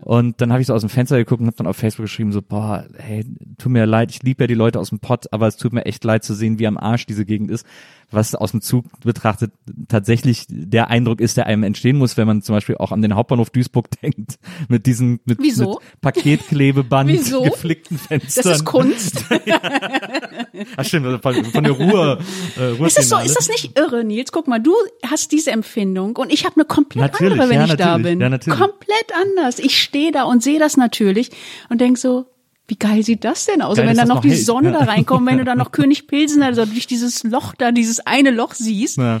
[0.00, 2.32] und dann habe ich so aus dem Fenster geguckt und habe dann auf Facebook geschrieben
[2.32, 3.24] so boah, hey,
[3.58, 5.86] tut mir leid, ich liebe ja die Leute aus dem Pott, aber es tut mir
[5.86, 7.66] echt leid zu sehen, wie am Arsch diese Gegend ist
[8.14, 9.52] was aus dem Zug betrachtet
[9.88, 13.14] tatsächlich der Eindruck ist, der einem entstehen muss, wenn man zum Beispiel auch an den
[13.14, 14.38] Hauptbahnhof Duisburg denkt,
[14.68, 15.80] mit diesen mit, Wieso?
[15.80, 17.42] mit Paketklebeband Wieso?
[17.42, 18.44] geflickten Fenstern.
[18.44, 19.24] Das ist Kunst.
[20.76, 22.18] Ach stimmt, von, von der Ruhe.
[22.58, 24.32] Äh, ist, das so, ist das nicht irre, Nils?
[24.32, 24.74] Guck mal, du
[25.04, 28.20] hast diese Empfindung und ich habe eine komplett natürlich, andere, wenn ja, ich da bin.
[28.20, 28.58] Ja, natürlich.
[28.58, 29.58] Komplett anders.
[29.58, 31.30] Ich stehe da und sehe das natürlich
[31.68, 32.26] und denk so,
[32.66, 33.76] wie geil sieht das denn aus?
[33.76, 34.44] Geil, wenn dann noch, noch die hält.
[34.44, 38.00] Sonne da reinkommt, wenn du dann noch König Pilsen, also durch dieses Loch da, dieses
[38.00, 38.98] eine Loch siehst.
[38.98, 39.20] Ja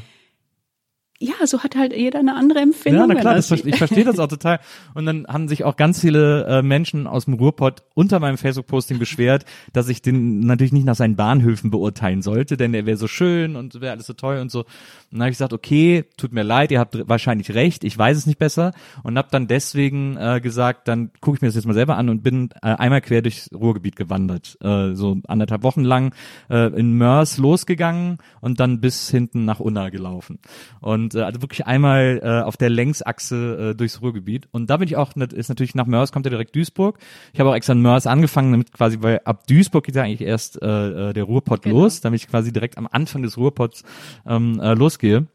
[1.20, 3.02] ja, so hat halt jeder eine andere Empfindung.
[3.02, 4.58] Ja, na klar, das, ich verstehe das auch total.
[4.94, 8.98] Und dann haben sich auch ganz viele äh, Menschen aus dem Ruhrpott unter meinem Facebook-Posting
[8.98, 13.06] beschwert, dass ich den natürlich nicht nach seinen Bahnhöfen beurteilen sollte, denn er wäre so
[13.06, 14.60] schön und wäre alles so toll und so.
[14.60, 14.66] Und
[15.12, 18.26] dann habe ich gesagt, okay, tut mir leid, ihr habt wahrscheinlich recht, ich weiß es
[18.26, 18.72] nicht besser
[19.04, 22.08] und habe dann deswegen äh, gesagt, dann gucke ich mir das jetzt mal selber an
[22.08, 26.12] und bin äh, einmal quer durchs Ruhrgebiet gewandert, äh, so anderthalb Wochen lang
[26.50, 30.38] äh, in Mörs losgegangen und dann bis hinten nach Unna gelaufen.
[30.80, 34.48] Und äh, also wirklich einmal äh, auf der Längsachse äh, durchs Ruhrgebiet.
[34.52, 36.98] Und da bin ich auch, ist natürlich nach Mörs kommt ja direkt Duisburg.
[37.32, 40.26] Ich habe auch extra in Mörs angefangen, damit quasi, weil ab Duisburg geht ja eigentlich
[40.26, 41.82] erst äh, äh der Ruhrpott genau.
[41.82, 43.84] los, damit ich quasi direkt am Anfang des Ruhrpots
[44.26, 45.26] ähm, äh, losgehe.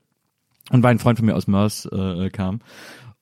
[0.72, 2.62] Und weil ein Freund von mir aus Mörs äh, äh kam.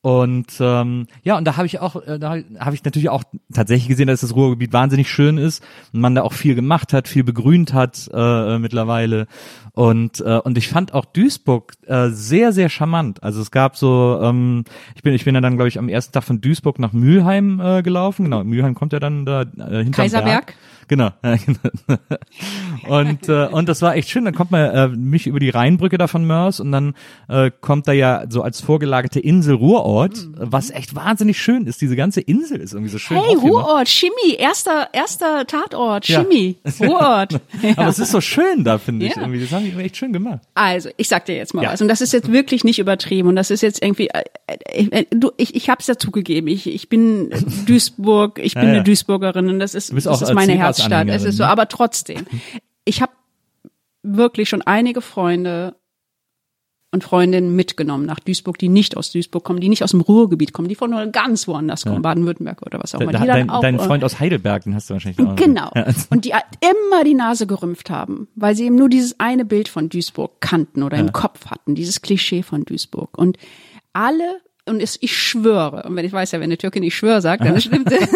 [0.01, 3.87] Und ähm, ja, und da habe ich auch, äh, da habe ich natürlich auch tatsächlich
[3.87, 7.23] gesehen, dass das Ruhrgebiet wahnsinnig schön ist und man da auch viel gemacht hat, viel
[7.23, 9.27] begrünt hat äh, äh, mittlerweile.
[9.73, 13.23] Und äh, und ich fand auch Duisburg äh, sehr sehr charmant.
[13.23, 16.13] Also es gab so, ähm, ich bin ich bin ja dann glaube ich am ersten
[16.13, 18.25] Tag von Duisburg nach Mülheim äh, gelaufen.
[18.25, 20.45] Genau, Mülheim kommt ja dann da äh, hinter Kaiserberg.
[20.45, 20.55] Berg.
[20.87, 21.11] Genau.
[22.87, 24.23] und äh, und das war echt schön.
[24.23, 26.93] Dann kommt man äh, mich über die Rheinbrücke da von Mörs und dann
[27.27, 29.55] äh, kommt da ja so als vorgelagerte Insel
[29.87, 30.35] Ruhrort, mhm.
[30.37, 31.81] was echt wahnsinnig schön ist.
[31.81, 33.17] Diese ganze Insel ist irgendwie so schön.
[33.17, 36.71] Hey, Ruhrort, Chemie, erster erster Tatort, Chemie, ja.
[36.87, 37.33] Ruhrort.
[37.61, 37.77] ja.
[37.77, 39.21] Aber es ist so schön da, finde ich ja.
[39.21, 39.39] irgendwie.
[39.39, 40.41] Das haben die echt schön gemacht.
[40.55, 43.35] Also, ich sag dir jetzt mal was und das ist jetzt wirklich nicht übertrieben und
[43.35, 44.23] das ist jetzt irgendwie äh,
[44.91, 46.47] äh, du ich ich hab's ja zugegeben.
[46.47, 47.29] Ich ich bin
[47.65, 51.07] Duisburg, ich bin eine Duisburgerin und das ist das ist meine Herz Stadtstadt.
[51.09, 51.49] Es ist so, ne?
[51.49, 52.25] aber trotzdem.
[52.83, 53.11] Ich habe
[54.03, 55.75] wirklich schon einige Freunde
[56.91, 60.53] und Freundinnen mitgenommen nach Duisburg, die nicht aus Duisburg kommen, die nicht aus dem Ruhrgebiet
[60.53, 63.11] kommen, die von ganz woanders kommen, Baden-Württemberg oder was auch immer.
[63.11, 65.35] Da, die dein, auch, dein äh, Freund aus Heidelberg, den hast du wahrscheinlich auch.
[65.35, 65.69] Genau.
[65.75, 65.85] Ja.
[66.09, 69.89] Und die immer die Nase gerümpft haben, weil sie eben nur dieses eine Bild von
[69.89, 73.17] Duisburg kannten oder im Kopf hatten, dieses Klischee von Duisburg.
[73.17, 73.37] Und
[73.91, 77.21] alle, und es, ich schwöre, und wenn ich weiß ja, wenn eine Türkin ich schwöre
[77.21, 78.09] sagt, dann stimmt es.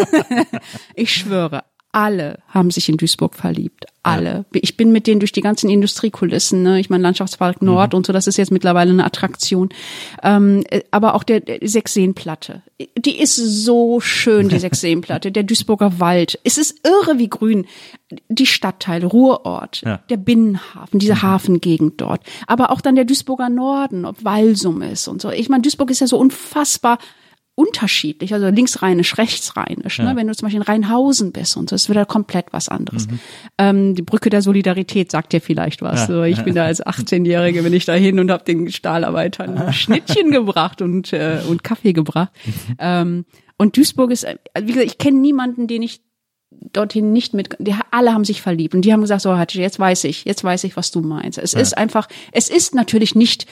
[0.95, 3.85] ich schwöre, alle haben sich in Duisburg verliebt.
[4.03, 4.45] Alle.
[4.53, 6.79] Ich bin mit denen durch die ganzen Industriekulissen, ne?
[6.79, 9.69] ich meine Landschaftspark Nord und so, das ist jetzt mittlerweile eine Attraktion.
[10.23, 12.63] Ähm, äh, aber auch der, der Sechseenplatte.
[12.97, 15.31] Die ist so schön, die Sechseenplatte.
[15.31, 16.39] der Duisburger Wald.
[16.43, 17.67] Es ist irre wie grün.
[18.27, 19.97] Die Stadtteile, Ruhrort, Ja.
[20.09, 22.21] der Binnenhafen, diese Hafengegend dort.
[22.47, 25.29] Aber auch dann der Duisburger Norden, ob Walsum ist und so.
[25.29, 26.97] Ich meine, Duisburg ist ja so unfassbar
[27.55, 29.99] unterschiedlich, also linksrheinisch, rechtsrheinisch.
[29.99, 30.15] Ne?
[30.15, 33.07] Wenn du zum Beispiel in Rheinhausen bist und so, ist wieder komplett was anderes.
[33.57, 36.07] Ähm, die Brücke der Solidarität sagt dir vielleicht was.
[36.07, 40.31] So, ich bin da als 18-Jährige, bin ich da hin und habe den Stahlarbeitern Schnittchen
[40.31, 42.31] gebracht und, äh, und Kaffee gebracht.
[42.79, 43.25] Ähm,
[43.57, 46.01] und Duisburg ist, äh, wie gesagt, ich kenne niemanden, den ich
[46.73, 50.03] dorthin nicht mit, die alle haben sich verliebt und die haben gesagt, so jetzt weiß
[50.05, 51.37] ich, jetzt weiß ich, was du meinst.
[51.37, 53.47] Es ist einfach, es ist natürlich nicht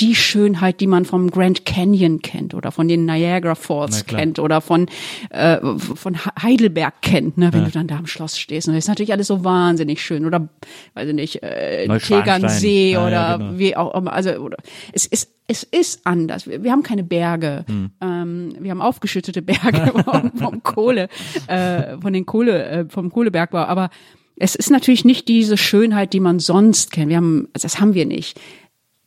[0.00, 4.60] die Schönheit, die man vom Grand Canyon kennt oder von den Niagara Falls kennt oder
[4.60, 4.86] von
[5.30, 8.68] äh, von Heidelberg kennt, ne, wenn du dann da am Schloss stehst.
[8.68, 10.48] Und das ist natürlich alles so wahnsinnig schön oder
[10.94, 11.88] weiß ich nicht, äh.
[11.98, 13.58] Tegernsee Ja, oder ja, genau.
[13.58, 14.12] wie auch immer.
[14.12, 14.58] Also oder,
[14.92, 16.46] es ist es ist anders.
[16.46, 17.64] Wir, wir haben keine Berge.
[17.66, 17.90] Hm.
[18.02, 21.08] Ähm, wir haben aufgeschüttete Berge vom, vom Kohle,
[21.46, 23.64] äh, von den Kohle, äh, vom Kohlebergbau.
[23.64, 23.88] Aber
[24.36, 27.08] es ist natürlich nicht diese Schönheit, die man sonst kennt.
[27.08, 28.38] Wir haben, also das haben wir nicht.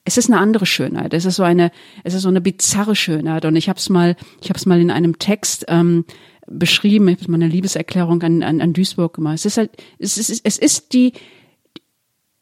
[0.04, 1.14] Es ist eine andere Schönheit.
[1.14, 1.72] Es ist so eine,
[2.04, 3.46] es ist so eine bizarre Schönheit.
[3.46, 6.06] Und ich habe es mal, ich habe es mal in einem Text ähm,
[6.48, 7.08] beschrieben.
[7.08, 9.36] Ich habe mal eine Liebeserklärung an, an, an Duisburg gemacht.
[9.36, 11.14] Es ist halt, es ist, es ist die,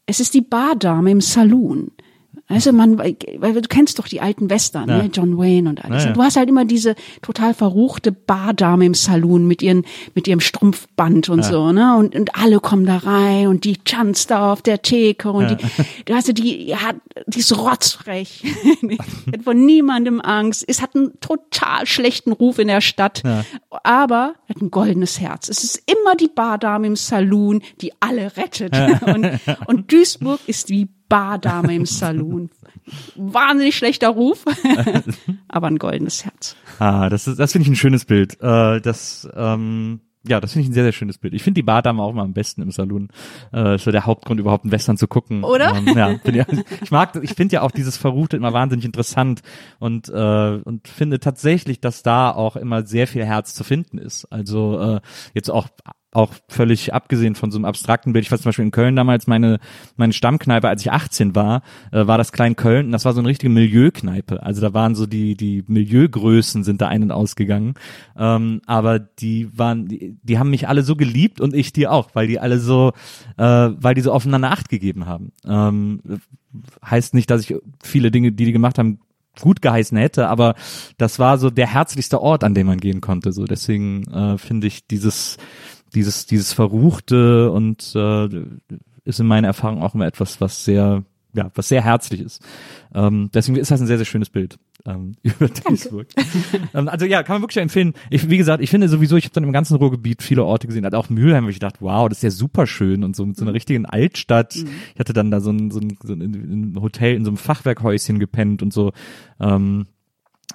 [0.06, 1.92] es ist die Bardame im Saloon.
[2.50, 5.02] Also man, weil du kennst doch die alten Western, Ja.
[5.04, 5.10] ne?
[5.12, 6.02] John Wayne und alles.
[6.02, 6.08] Ja, ja.
[6.10, 9.84] Und du hast halt immer diese total verruchte Bardame im Saloon mit ihren,
[10.14, 11.96] mit ihrem Strumpfband und so, ne?
[11.96, 15.56] Und, und alle kommen da rein und die tanzt da auf der Theke und die,
[16.06, 16.78] du hast ja die, ja,
[17.26, 18.44] die ist rotzfrech.
[19.32, 20.64] hat von niemandem Angst.
[20.66, 23.22] Es hat einen total schlechten Ruf in der Stadt.
[23.84, 25.48] Aber hat ein goldenes Herz.
[25.48, 28.72] Es ist immer die Bardame im Saloon, die alle rettet.
[29.06, 29.28] Und,
[29.66, 32.48] und Duisburg ist die Bardame im Saloon.
[33.16, 34.46] Wahnsinnig schlechter Ruf,
[35.48, 36.56] aber ein goldenes Herz.
[36.78, 38.40] Ah, das ist, das finde ich ein schönes Bild.
[38.40, 41.34] Äh, das, ähm, ja, das finde ich ein sehr, sehr schönes Bild.
[41.34, 43.08] Ich finde die Bardame auch mal am besten im Saloon.
[43.52, 45.44] Äh, ist so der Hauptgrund, überhaupt einen Western zu gucken.
[45.44, 45.74] Oder?
[45.74, 49.42] Ähm, ja, find ich, ich mag, ich finde ja auch dieses Verruchte immer wahnsinnig interessant
[49.78, 54.26] und äh, und finde tatsächlich, dass da auch immer sehr viel Herz zu finden ist.
[54.30, 55.00] Also äh,
[55.34, 55.68] jetzt auch
[56.12, 58.24] auch völlig abgesehen von so einem abstrakten Bild.
[58.24, 59.60] Ich war zum Beispiel in Köln damals meine,
[59.96, 63.20] meine Stammkneipe, als ich 18 war, äh, war das Klein Köln und das war so
[63.20, 64.42] eine richtige Milieukneipe.
[64.42, 67.74] Also da waren so die, die Milieugrößen sind da ein- und ausgegangen.
[68.16, 72.10] Ähm, aber die waren, die, die haben mich alle so geliebt und ich die auch,
[72.14, 72.92] weil die alle so,
[73.36, 75.30] äh, weil die so aufeinander Acht gegeben haben.
[75.46, 76.00] Ähm,
[76.84, 78.98] heißt nicht, dass ich viele Dinge, die die gemacht haben,
[79.38, 80.54] gut geheißen hätte, aber
[80.98, 83.32] das war so der herzlichste Ort, an dem man gehen konnte.
[83.32, 85.36] So deswegen äh, finde ich dieses
[85.94, 88.28] dieses dieses verruchte und äh,
[89.04, 92.42] ist in meiner Erfahrung auch immer etwas, was sehr ja was sehr herzlich ist.
[92.94, 96.08] Ähm, deswegen ist das ein sehr sehr schönes Bild ähm, über Duisburg.
[96.74, 97.94] ähm, also ja, kann man wirklich empfehlen.
[98.10, 100.84] Ich, wie gesagt, ich finde sowieso, ich habe dann im ganzen Ruhrgebiet viele Orte gesehen.
[100.84, 103.36] Also auch Mülheim, wo ich dachte, wow, das ist ja super schön und so mit
[103.36, 104.56] so einer richtigen Altstadt.
[104.56, 108.18] Ich hatte dann da so ein, so ein, so ein Hotel in so einem Fachwerkhäuschen
[108.18, 108.92] gepennt und so.
[109.40, 109.86] Ähm,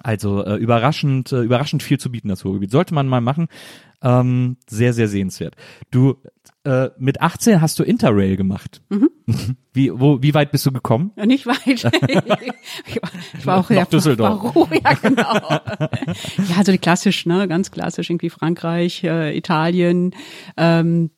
[0.04, 2.72] also äh, überraschend, äh, überraschend viel zu bieten, das Ruhrgebiet.
[2.72, 3.48] Sollte man mal machen.
[4.02, 5.56] Ähm, sehr, sehr sehenswert.
[5.89, 6.18] Du,
[6.64, 8.82] äh, mit 18 hast du Interrail gemacht.
[9.74, 11.12] Wie, wo, wie weit bist du gekommen?
[11.18, 11.58] Ja, nicht weit.
[11.68, 14.56] ich, war, ich war auch ja, Düsseldorf.
[14.56, 15.34] War, ja, genau.
[16.50, 20.16] ja, also die klassisch, ne, ganz klassisch, irgendwie Frankreich, äh, Italien.
[20.56, 21.10] Ähm,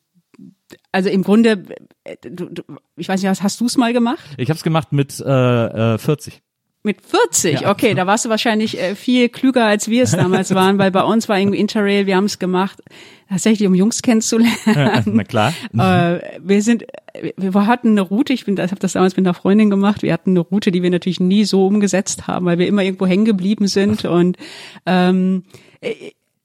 [0.92, 1.66] also im Grunde,
[2.04, 2.64] äh, du, du,
[2.96, 4.26] ich weiß nicht, was hast du es mal gemacht?
[4.38, 6.42] Ich habe es gemacht mit äh, äh, 40.
[6.88, 7.70] Mit 40, Ja.
[7.72, 11.04] okay, da warst du wahrscheinlich äh, viel klüger, als wir es damals waren, weil bei
[11.04, 12.82] uns war irgendwie Interrail, wir haben es gemacht,
[13.30, 14.56] tatsächlich um Jungs kennenzulernen.
[15.06, 15.54] Na klar.
[15.78, 16.86] Äh, wir sind,
[17.36, 20.14] wir hatten eine Route, ich bin, ich habe das damals mit einer Freundin gemacht, wir
[20.14, 23.26] hatten eine Route, die wir natürlich nie so umgesetzt haben, weil wir immer irgendwo hängen
[23.26, 24.38] geblieben sind und
[24.86, 25.44] ähm,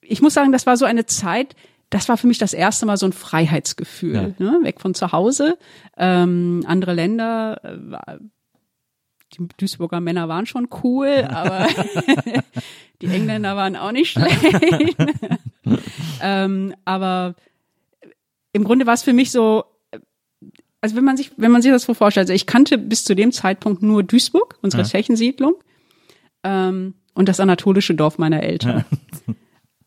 [0.01, 1.55] ich muss sagen, das war so eine Zeit,
[1.91, 4.59] das war für mich das erste Mal so ein Freiheitsgefühl, ne?
[4.63, 5.57] weg von zu Hause,
[5.97, 8.17] ähm, andere Länder, äh,
[9.35, 11.67] die Duisburger Männer waren schon cool, aber
[13.03, 14.97] die Engländer waren auch nicht schlecht.
[16.23, 17.35] ähm, aber
[18.53, 19.65] im Grunde war es für mich so,
[20.81, 23.15] also wenn man sich, wenn man sich das so vorstellt, also ich kannte bis zu
[23.15, 24.89] dem Zeitpunkt nur Duisburg, unsere Ja.
[24.89, 25.55] Tschechensiedlung,
[26.43, 28.85] ähm, und das anatolische Dorf meiner Eltern.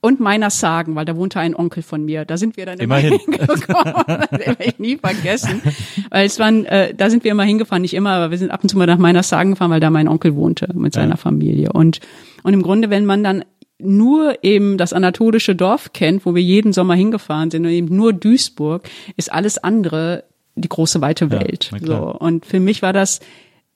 [0.06, 2.26] Und meiner Sagen, weil da wohnte ein Onkel von mir.
[2.26, 3.20] Da sind wir dann immer Immerhin.
[3.20, 3.94] hingekommen.
[4.08, 5.62] Das werde ich nie vergessen.
[6.10, 8.62] Weil es waren, äh, da sind wir immer hingefahren, nicht immer, aber wir sind ab
[8.64, 11.72] und zu mal nach meiner Sagen gefahren, weil da mein Onkel wohnte mit seiner Familie.
[11.74, 12.00] Und,
[12.44, 13.44] und im Grunde, wenn man dann
[13.80, 18.14] nur eben das anatolische Dorf kennt, wo wir jeden Sommer hingefahren sind und eben nur
[18.14, 18.88] Duisburg,
[19.18, 20.24] ist alles andere
[20.56, 21.72] die große weite Ja, Welt.
[21.84, 22.12] klar.
[22.14, 22.20] so.
[22.20, 23.20] Und für mich war das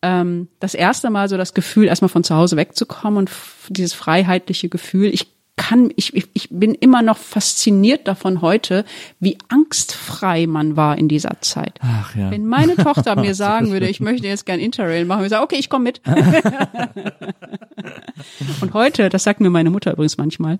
[0.02, 3.32] ähm, das erste Mal so das Gefühl, erstmal von zu Hause wegzukommen und
[3.70, 5.08] dieses freiheitliche Gefühl.
[5.14, 5.28] Ich
[5.60, 8.86] kann, ich, ich, ich bin immer noch fasziniert davon heute,
[9.20, 11.78] wie angstfrei man war in dieser Zeit.
[11.82, 12.32] Ach ja.
[12.32, 15.44] Wenn meine Tochter mir sagen würde, ich möchte jetzt gern Interrail machen, würde ich sagen,
[15.44, 16.00] okay, ich komme mit.
[18.62, 20.60] und heute, das sagt mir meine Mutter übrigens manchmal,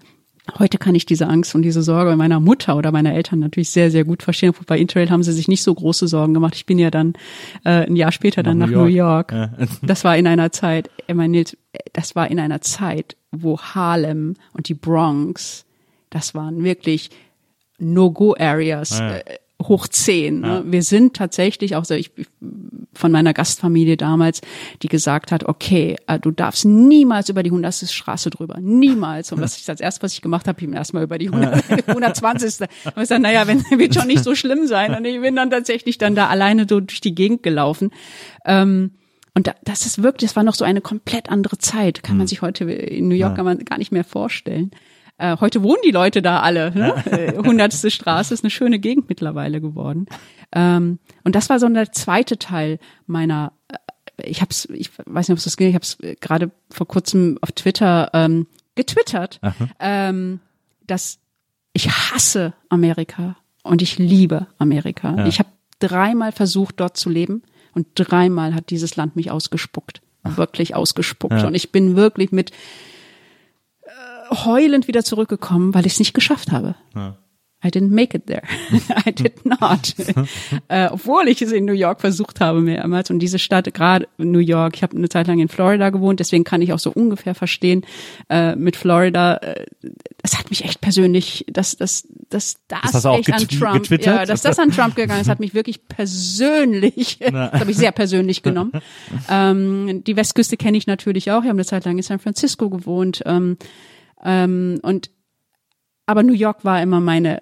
[0.60, 3.92] heute kann ich diese Angst und diese Sorge meiner Mutter oder meiner Eltern natürlich sehr,
[3.92, 4.54] sehr gut verstehen.
[4.68, 6.56] Bei Interrail haben sie sich nicht so große Sorgen gemacht.
[6.56, 7.14] Ich bin ja dann
[7.64, 9.32] äh, ein Jahr später dann Nach nach New New York.
[9.32, 9.52] York.
[9.60, 9.68] Ja.
[9.82, 11.56] Das war in einer Zeit, ich meine, Nils,
[11.94, 15.66] das war in einer Zeit, wo Harlem und die Bronx,
[16.10, 17.10] das waren wirklich
[17.78, 19.16] No-Go-Areas, Ja.
[19.18, 19.24] äh,
[19.62, 20.40] hoch zehn.
[20.40, 20.64] Ne?
[20.66, 22.12] Wir sind tatsächlich auch so, ich,
[22.94, 24.40] von meiner Gastfamilie damals,
[24.82, 27.90] die gesagt hat, okay, äh, du darfst niemals über die 100.
[27.92, 29.34] Straße drüber, niemals.
[29.34, 31.88] Und was ich als erstes, was ich gemacht habe, ich bin erstmal über die 100,
[31.90, 32.62] 120.
[32.62, 34.96] Und ich gesagt, naja, wenn wird schon nicht so schlimm sein.
[34.96, 37.92] Und ich bin dann tatsächlich dann da alleine so durch die Gegend gelaufen.
[38.46, 38.92] Ähm,
[39.34, 42.04] und da, das ist wirklich, das war noch so eine komplett andere Zeit.
[42.04, 44.72] Kann man sich heute in New York kann man gar nicht mehr vorstellen.
[45.18, 46.72] Äh, heute wohnen die Leute da alle.
[46.72, 46.94] Ne?
[47.06, 50.08] Äh, Hundertste Straße ist eine schöne Gegend mittlerweile geworden.
[50.54, 53.52] Ähm, und das war so der zweite Teil meiner.
[53.68, 55.70] Äh, ich hab's, ich weiß nicht, ob es das geht.
[55.70, 59.40] Ich habe es gerade vor kurzem auf Twitter ähm, getwittert,
[59.80, 60.40] ähm,
[60.88, 61.20] dass
[61.74, 65.26] ich hasse Amerika und ich liebe Amerika.
[65.26, 65.50] Ich habe
[65.80, 67.44] dreimal versucht, dort zu leben
[67.74, 70.02] und dreimal hat dieses Land mich ausgespuckt.
[70.24, 71.34] Wirklich ausgespuckt.
[71.48, 72.52] Und ich bin wirklich mit
[73.82, 76.76] äh, heulend wieder zurückgekommen, weil ich es nicht geschafft habe.
[77.62, 78.44] I didn't make it there.
[79.06, 79.94] I did not.
[80.70, 83.10] äh, obwohl ich es in New York versucht habe mehrmals.
[83.10, 86.44] Und diese Stadt, gerade New York, ich habe eine Zeit lang in Florida gewohnt, deswegen
[86.46, 87.86] kann ich auch so ungefähr verstehen
[88.30, 89.38] äh, mit Florida.
[89.38, 89.66] Äh,
[90.22, 94.20] das hat mich echt persönlich, das, das, das, das, auch echt an Trump, getwittert?
[94.20, 97.92] ja, dass das an Trump gegangen ist, hat mich wirklich persönlich, das habe ich sehr
[97.92, 98.72] persönlich genommen.
[99.30, 101.42] ähm, die Westküste kenne ich natürlich auch.
[101.42, 103.22] Ich habe eine Zeit lang in San Francisco gewohnt.
[103.26, 103.58] Ähm,
[104.24, 105.10] ähm, und
[106.10, 107.42] aber New York war immer meine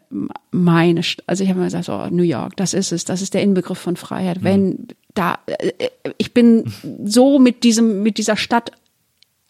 [0.51, 3.33] meine St- also ich habe immer gesagt oh New York das ist es das ist
[3.33, 4.43] der Inbegriff von Freiheit.
[4.43, 6.65] Wenn da äh, ich bin
[7.05, 8.71] so mit diesem mit dieser Stadt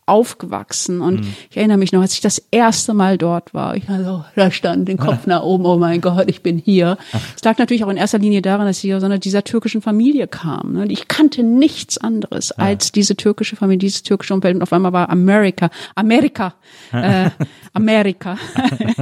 [0.07, 4.23] aufgewachsen und ich erinnere mich noch, als ich das erste Mal dort war, ich also,
[4.35, 6.97] da stand den Kopf nach oben, oh mein Gott, ich bin hier.
[7.35, 10.27] Es lag natürlich auch in erster Linie daran, dass ich aus einer dieser türkischen Familie
[10.27, 10.73] kam.
[10.73, 10.85] Ne?
[10.87, 15.09] Ich kannte nichts anderes als diese türkische Familie, dieses türkische Umfeld und auf einmal war
[15.09, 16.53] Amerika, Amerika,
[16.93, 17.29] äh,
[17.73, 18.37] Amerika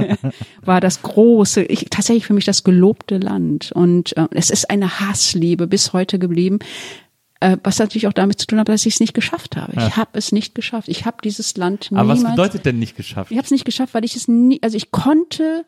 [0.64, 5.00] war das große, ich, tatsächlich für mich das gelobte Land und äh, es ist eine
[5.00, 6.58] Hassliebe bis heute geblieben.
[7.40, 9.72] Äh, was natürlich auch damit zu tun hat, dass ich es nicht geschafft habe.
[9.76, 10.88] Ich habe es nicht geschafft.
[10.88, 12.24] Ich habe dieses Land Aber niemals.
[12.24, 13.30] was bedeutet denn nicht geschafft?
[13.30, 15.66] Ich habe es nicht geschafft, weil ich es nie, also ich konnte,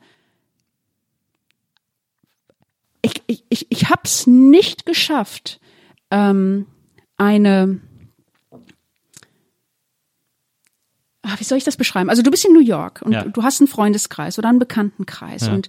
[3.02, 5.60] ich, ich, ich, ich habe es nicht geschafft,
[6.10, 6.66] ähm,
[7.18, 7.80] eine,
[11.22, 12.10] ah, wie soll ich das beschreiben?
[12.10, 13.24] Also du bist in New York und Ja.
[13.24, 15.52] du hast einen Freundeskreis oder einen Bekanntenkreis Ja.
[15.52, 15.68] und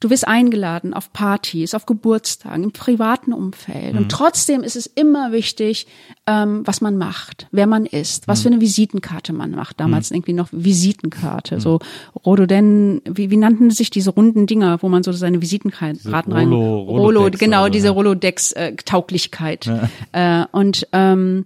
[0.00, 3.92] du wirst eingeladen auf Partys, auf Geburtstagen, im privaten Umfeld.
[3.92, 3.98] Mhm.
[3.98, 5.86] Und trotzdem ist es immer wichtig,
[6.26, 8.54] ähm, was man macht, wer man ist, was für Mhm.
[8.54, 9.78] eine Visitenkarte man macht.
[9.78, 11.78] Damals irgendwie noch Visitenkarte, so
[12.26, 16.80] Rhododen, wie, wie nannten sich diese runden Dinger, wo man so seine Visitenkarten rein, Rolo-
[16.80, 17.92] Rolo, Rolodex genau, oder so, diese ja.
[17.92, 19.70] Rolodex-Tauglichkeit.
[20.12, 21.44] Äh, und ähm,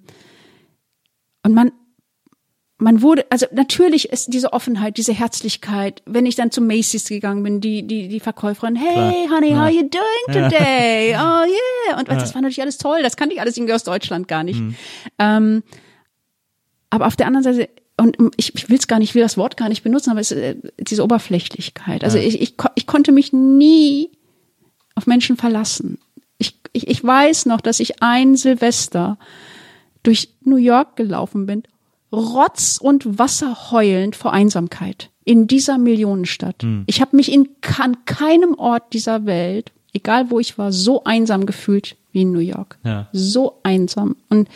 [1.42, 1.72] und man
[2.78, 7.42] man wurde, also natürlich ist diese Offenheit, diese Herzlichkeit, wenn ich dann zu Macy's gegangen
[7.42, 11.14] bin, die, die, die Verkäuferin, hey, honey, how you doing today?
[11.14, 11.98] Oh yeah.
[11.98, 14.60] Und das war natürlich alles toll, das kannte ich alles irgendwie aus Deutschland gar nicht.
[15.18, 15.62] Ähm,
[16.90, 19.36] aber auf der anderen Seite, und ich, ich will es gar nicht, ich will das
[19.36, 22.02] Wort gar nicht benutzen, aber es ist äh, diese Oberflächlichkeit.
[22.02, 24.10] Also ich, ich, ich konnte mich nie
[24.96, 25.98] auf Menschen verlassen.
[26.38, 29.18] Ich, ich, ich weiß noch, dass ich ein Silvester
[30.02, 31.62] durch New York gelaufen bin,
[32.14, 36.62] Rotz und Wasser heulend vor Einsamkeit in dieser Millionenstadt.
[36.86, 37.48] Ich habe mich in
[37.78, 42.40] an keinem Ort dieser Welt, egal wo ich war, so einsam gefühlt wie in New
[42.40, 42.78] York.
[42.84, 43.08] Ja.
[43.12, 44.16] So einsam.
[44.28, 44.48] Und,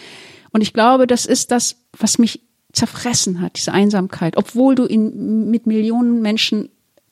[0.53, 2.41] und ich glaube, das ist das, was mich
[2.73, 6.69] zerfressen hat, diese Einsamkeit, obwohl du in, mit Millionen Menschen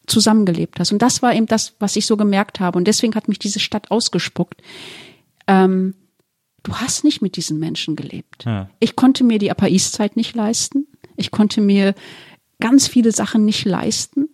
[0.07, 0.92] zusammengelebt hast.
[0.92, 2.78] Und das war eben das, was ich so gemerkt habe.
[2.78, 4.62] Und deswegen hat mich diese Stadt ausgespuckt
[5.49, 5.94] ähm,
[6.67, 8.45] du hast nicht mit diesen Menschen gelebt.
[8.45, 8.69] Ja.
[8.81, 10.87] Ich konnte mir die Upper East Side nicht leisten.
[11.17, 11.95] Ich konnte mir
[12.61, 14.29] ganz viele Sachen nicht leisten.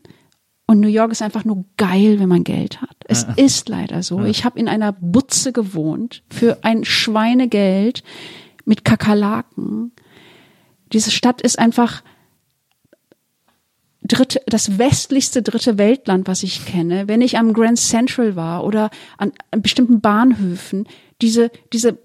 [0.67, 2.97] Und New York ist einfach nur geil, wenn man Geld hat.
[3.07, 4.25] Es ist leider so.
[4.25, 8.03] Ich habe in einer Butze gewohnt für ein Schweinegeld
[8.65, 9.93] mit Kakerlaken.
[10.93, 12.03] Diese Stadt ist einfach
[14.03, 17.09] dritte, das westlichste dritte Weltland, was ich kenne.
[17.09, 20.87] Wenn ich am Grand Central war oder an, an bestimmten Bahnhöfen,
[21.23, 21.99] diese, diese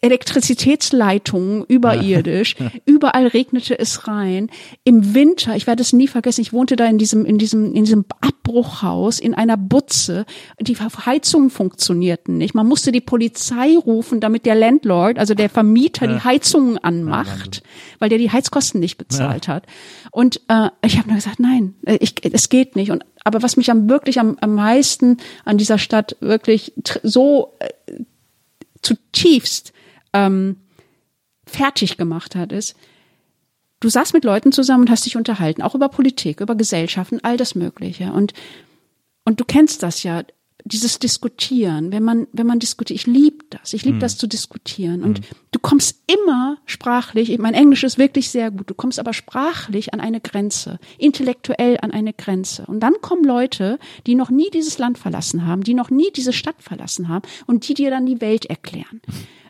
[0.00, 2.56] Elektrizitätsleitungen überirdisch,
[2.86, 4.50] überall regnete es rein.
[4.82, 7.84] Im Winter, ich werde es nie vergessen, ich wohnte da in diesem, in diesem, in
[7.84, 10.24] diesem Abbruchhaus, in einer Butze.
[10.58, 12.54] Die Heizungen funktionierten nicht.
[12.54, 17.62] Man musste die Polizei rufen, damit der Landlord, also der Vermieter, die Heizungen anmacht,
[17.98, 19.66] weil der die Heizkosten nicht bezahlt hat.
[20.10, 22.90] Und äh, ich habe nur gesagt, nein, äh, ich, es geht nicht.
[22.90, 27.68] Und aber was mich am wirklich am, am meisten an dieser Stadt wirklich so äh,
[28.82, 29.72] zutiefst
[30.12, 30.56] ähm,
[31.46, 32.76] fertig gemacht hat, ist,
[33.80, 37.36] du saßt mit Leuten zusammen und hast dich unterhalten, auch über Politik, über Gesellschaften, all
[37.36, 38.12] das Mögliche.
[38.12, 38.32] Und,
[39.24, 40.22] und du kennst das ja,
[40.64, 45.02] dieses Diskutieren, wenn man, wenn man diskutiert, ich liebe das, ich liebe das zu diskutieren.
[45.02, 49.92] Und du kommst immer sprachlich, mein Englisch ist wirklich sehr gut, du kommst aber sprachlich
[49.92, 52.64] an eine Grenze, intellektuell an eine Grenze.
[52.66, 56.32] Und dann kommen Leute, die noch nie dieses Land verlassen haben, die noch nie diese
[56.32, 59.00] Stadt verlassen haben und die dir dann die Welt erklären.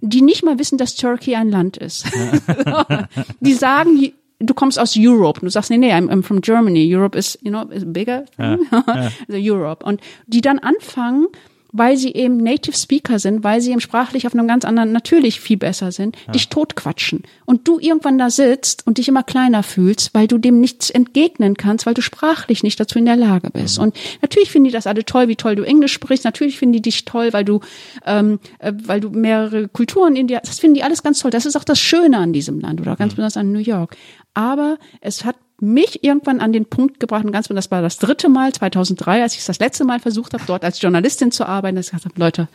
[0.00, 2.06] Die nicht mal wissen, dass Turkey ein Land ist.
[3.40, 4.12] die sagen,
[4.42, 5.40] du kommst aus Europe.
[5.40, 6.94] Du sagst, nee, nee, I'm, I'm from Germany.
[6.94, 8.66] Europe is, you know, is bigger thing.
[8.86, 9.84] also Europe.
[9.84, 11.28] Und die dann anfangen,
[11.72, 15.40] weil sie eben Native Speaker sind, weil sie eben sprachlich auf einem ganz anderen, natürlich
[15.40, 17.22] viel besser sind, dich totquatschen.
[17.46, 21.56] Und du irgendwann da sitzt und dich immer kleiner fühlst, weil du dem nichts entgegnen
[21.56, 23.78] kannst, weil du sprachlich nicht dazu in der Lage bist.
[23.78, 26.24] Und natürlich finden die das alle toll, wie toll du Englisch sprichst.
[26.24, 27.60] Natürlich finden die dich toll, weil du,
[28.04, 31.30] ähm, äh, weil du mehrere Kulturen in dir, das finden die alles ganz toll.
[31.30, 33.96] Das ist auch das Schöne an diesem Land oder ganz besonders an New York.
[34.34, 38.28] Aber es hat mich irgendwann an den Punkt gebracht, und ganz das war das dritte
[38.28, 41.76] Mal, 2003, als ich es das letzte Mal versucht habe, dort als Journalistin zu arbeiten,
[41.76, 42.48] dass ich gesagt habe, Leute,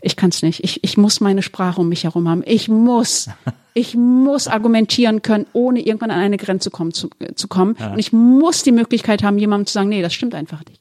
[0.00, 0.62] ich kann es nicht.
[0.62, 2.44] Ich, ich muss meine Sprache um mich herum haben.
[2.46, 3.28] Ich muss,
[3.74, 7.74] ich muss argumentieren können, ohne irgendwann an eine Grenze kommen, zu, zu kommen.
[7.74, 10.80] Und ich muss die Möglichkeit haben, jemandem zu sagen, nee, das stimmt einfach nicht.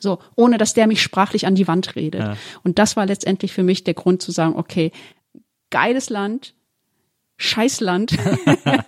[0.00, 2.36] So, ohne dass der mich sprachlich an die Wand redet.
[2.62, 4.92] Und das war letztendlich für mich der Grund zu sagen, okay,
[5.70, 6.54] geiles Land,
[7.42, 8.16] Scheißland.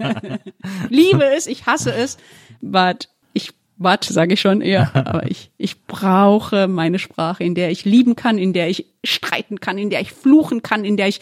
[0.88, 2.16] Liebe es, ich hasse es,
[2.61, 7.70] but ich warte, sage ich schon eher, aber ich ich brauche meine Sprache, in der
[7.70, 11.09] ich lieben kann, in der ich streiten kann, in der ich fluchen kann, in der
[11.09, 11.20] ich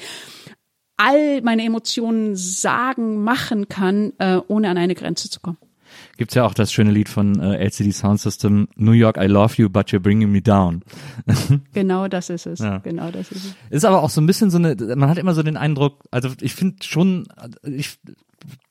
[0.96, 5.58] all meine Emotionen sagen, machen kann, äh, ohne an eine Grenze zu kommen.
[6.22, 9.60] Gibt's ja auch das schöne Lied von äh, LCD Sound System, New York, I love
[9.60, 10.84] you, but you're bringing me down.
[11.72, 12.60] Genau das ist es.
[12.60, 12.78] Ja.
[12.78, 13.54] Genau das ist es.
[13.70, 16.28] Ist aber auch so ein bisschen so eine, man hat immer so den Eindruck, also
[16.40, 17.26] ich finde schon,
[17.64, 17.98] ich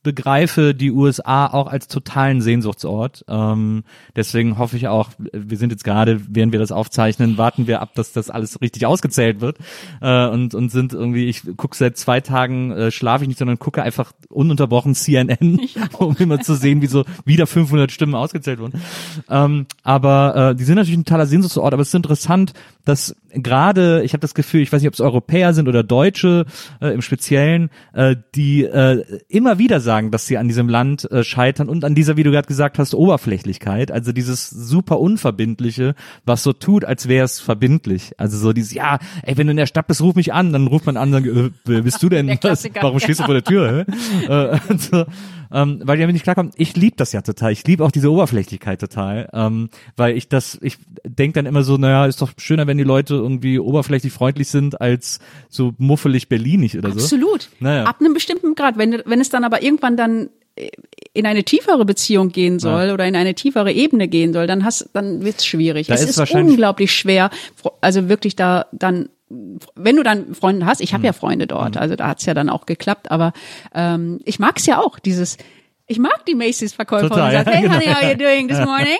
[0.03, 3.25] begreife die USA auch als totalen Sehnsuchtsort.
[3.27, 3.83] Ähm,
[4.15, 7.91] deswegen hoffe ich auch, wir sind jetzt gerade, während wir das aufzeichnen, warten wir ab,
[7.95, 9.57] dass das alles richtig ausgezählt wird
[10.01, 13.59] äh, und und sind irgendwie, ich gucke seit zwei Tagen, äh, schlafe ich nicht, sondern
[13.59, 15.59] gucke einfach ununterbrochen CNN,
[15.97, 18.81] um immer zu sehen, wie so wieder 500 Stimmen ausgezählt wurden.
[19.29, 22.53] Ähm, aber äh, die sind natürlich ein totaler Sehnsuchtsort, aber es ist interessant,
[22.85, 26.45] dass gerade, ich habe das Gefühl, ich weiß nicht, ob es Europäer sind oder Deutsche
[26.81, 31.23] äh, im Speziellen, äh, die äh, immer wieder sagen, dass sie an diesem Land äh,
[31.23, 36.43] scheitern und an dieser, wie du gerade gesagt hast, Oberflächlichkeit, also dieses super unverbindliche, was
[36.43, 38.13] so tut, als wäre es verbindlich.
[38.17, 40.67] Also so dieses, ja, ey, wenn du in der Stadt bist, ruf mich an, dann
[40.67, 42.27] ruft man an, dann, äh, wer bist du denn?
[42.81, 43.85] Warum stehst du vor der Tür?
[44.27, 45.05] Äh, und so,
[45.53, 46.51] ähm, weil die damit nicht klarkommen.
[46.55, 47.51] Ich liebe das ja total.
[47.51, 51.77] Ich liebe auch diese Oberflächlichkeit total, ähm, weil ich das, ich denk dann immer so,
[51.77, 56.77] naja, ist doch schöner, wenn die Leute irgendwie oberflächlich freundlich sind, als so muffelig berlinig
[56.77, 56.99] oder so.
[56.99, 57.49] Absolut.
[57.59, 57.83] Naja.
[57.83, 58.77] Ab einem bestimmten Grad.
[58.77, 60.69] Wenn, wenn es dann aber irgendwann dann äh,
[61.13, 62.93] in eine tiefere Beziehung gehen soll Ja.
[62.93, 65.87] oder in eine tiefere Ebene gehen soll, dann hast, dann wird's schwierig.
[65.87, 67.29] Da es ist ist, unglaublich schwer,
[67.81, 69.09] also wirklich da dann
[69.75, 71.05] wenn du dann Freunde hast, ich habe Mhm.
[71.05, 73.33] ja Freunde dort, also da hat's ja dann auch geklappt, aber
[73.73, 75.37] ähm, ich mag's ja auch, dieses
[75.87, 77.73] ich mag die Macy's-Verkäuferin, ja, hey genau.
[77.75, 78.97] honey, how are you doing this morning?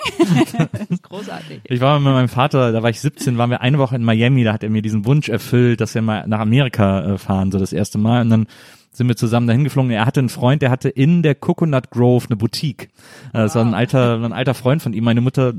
[0.74, 1.62] das ist großartig.
[1.64, 4.44] Ich war mit meinem Vater, da war ich 17, waren wir eine Woche in Miami,
[4.44, 7.60] da hat er mir diesen Wunsch erfüllt, dass wir mal nach Amerika äh, fahren, so
[7.60, 8.22] das erste Mal.
[8.24, 8.48] Und dann
[8.92, 9.90] sind wir zusammen dahin geflogen.
[9.92, 12.90] Er hatte einen Freund, der hatte in der Coconut Grove eine Boutique.
[13.32, 15.06] Äh, Das war ein alter, ein alter Freund von ihm.
[15.06, 15.54] Meine Mutter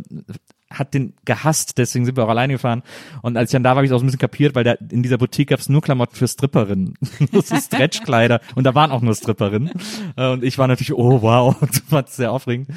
[0.73, 2.83] hat den gehasst, deswegen sind wir auch alleine gefahren.
[3.23, 4.65] Und als ich dann da war, habe ich es auch so ein bisschen kapiert, weil
[4.65, 6.95] da in dieser Boutique gab es nur Klamotten für Stripperinnen.
[7.33, 9.71] das ist Stretchkleider und da waren auch nur Stripperinnen.
[10.17, 12.69] Äh, und ich war natürlich, oh wow, das war sehr aufregend.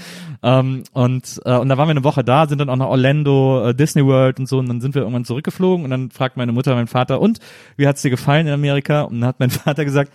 [0.43, 3.69] Ähm, und, äh, und da waren wir eine Woche da, sind dann auch nach Orlando,
[3.69, 6.51] äh, Disney World und so und dann sind wir irgendwann zurückgeflogen und dann fragt meine
[6.51, 7.39] Mutter meinen Vater, und
[7.77, 9.01] wie hat's dir gefallen in Amerika?
[9.01, 10.11] Und dann hat mein Vater gesagt,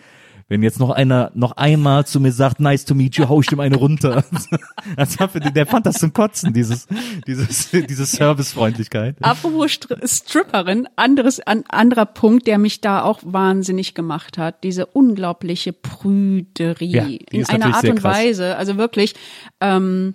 [0.51, 3.47] wenn jetzt noch einer noch einmal zu mir sagt, nice to meet you, hau ich
[3.47, 4.25] dem eine runter.
[4.97, 6.89] das war für den, der fand das zum Kotzen, dieses,
[7.27, 9.15] dieses, diese Servicefreundlichkeit.
[9.23, 14.87] Apropos Stri Stripperin, anderes, ein anderer Punkt, der mich da auch wahnsinnig gemacht hat, diese
[14.87, 18.19] unglaubliche Prüderie Ja, die in einer Art und krass.
[18.19, 19.15] Weise, also wirklich,
[19.61, 20.15] ähm,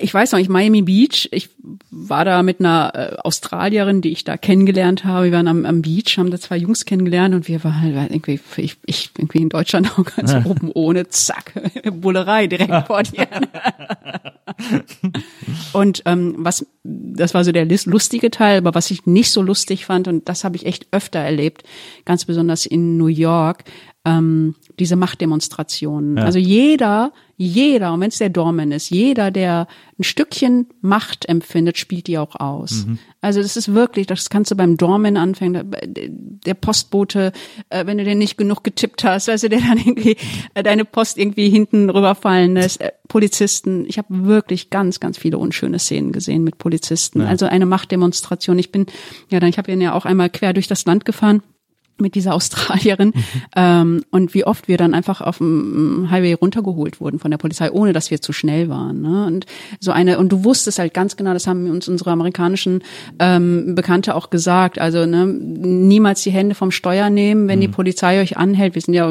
[0.00, 1.50] ich weiß noch nicht, Miami Beach, ich
[1.90, 5.26] war da mit einer äh, Australierin, die ich da kennengelernt habe.
[5.26, 8.38] Wir waren am, am Beach, haben da zwei Jungs kennengelernt und wir waren halt irgendwie,
[8.58, 11.52] ich, ich irgendwie in Deutschland auch ganz oben ohne, zack,
[12.00, 13.26] Bullerei direkt vor dir.
[15.72, 19.86] Und ähm, was, das war so der lustige Teil, aber was ich nicht so lustig
[19.86, 21.64] fand, und das habe ich echt öfter erlebt,
[22.04, 23.64] ganz besonders in New York,
[24.04, 26.18] ähm, diese Machtdemonstrationen.
[26.18, 31.78] Also jeder, jeder, und wenn es der Dorman ist, jeder, der ein Stückchen Macht empfindet,
[31.78, 32.86] spielt die auch aus.
[33.20, 35.74] Also das ist wirklich, das kannst du beim Dorman anfangen,
[36.46, 37.32] der Postbote,
[37.70, 40.16] äh, wenn du den nicht genug getippt hast, weißt du, der dann irgendwie
[40.54, 42.80] äh, deine Post irgendwie hinten rüberfallen lässt.
[42.80, 47.20] Äh, Polizisten, ich habe wirklich ganz, ganz viele unschöne Szenen gesehen mit Polizisten.
[47.20, 48.58] Also eine Machtdemonstration.
[48.58, 48.86] Ich bin,
[49.30, 51.42] ja, dann, ich habe ihn ja auch einmal quer durch das Land gefahren
[51.98, 53.12] mit dieser Australierin
[53.56, 57.70] ähm, und wie oft wir dann einfach auf dem Highway runtergeholt wurden von der Polizei,
[57.70, 59.00] ohne dass wir zu schnell waren.
[59.00, 59.26] Ne?
[59.26, 59.46] Und
[59.80, 62.82] so eine und du wusstest halt ganz genau, das haben uns unsere amerikanischen
[63.18, 64.78] ähm, Bekannte auch gesagt.
[64.78, 68.74] Also ne, niemals die Hände vom Steuer nehmen, wenn die Polizei euch anhält.
[68.74, 69.10] Wir sind ja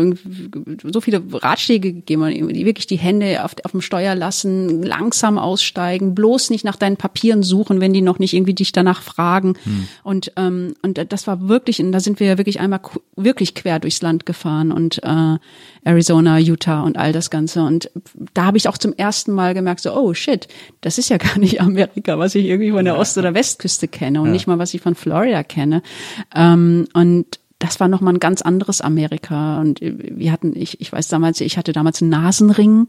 [0.84, 6.16] so viele Ratschläge gegeben, die wirklich die Hände auf, auf dem Steuer lassen, langsam aussteigen,
[6.16, 9.56] bloß nicht nach deinen Papieren suchen, wenn die noch nicht irgendwie dich danach fragen.
[10.04, 13.56] Und ähm, und das war wirklich, und da sind wir ja wirklich einmal ku- wirklich
[13.56, 15.38] quer durchs Land gefahren und äh,
[15.84, 17.64] Arizona, Utah und all das Ganze.
[17.64, 17.90] Und
[18.34, 20.48] da habe ich auch zum ersten Mal gemerkt, so, oh shit,
[20.82, 24.22] das ist ja gar nicht Amerika, was ich irgendwie von der Ost- oder Westküste kenne
[24.22, 25.82] und nicht mal, was ich von Florida kenne.
[26.36, 27.26] Ähm, und
[27.60, 29.62] das war nochmal ein ganz anderes Amerika.
[29.62, 32.88] Und wir hatten, ich, ich weiß damals, ich hatte damals einen Nasenring.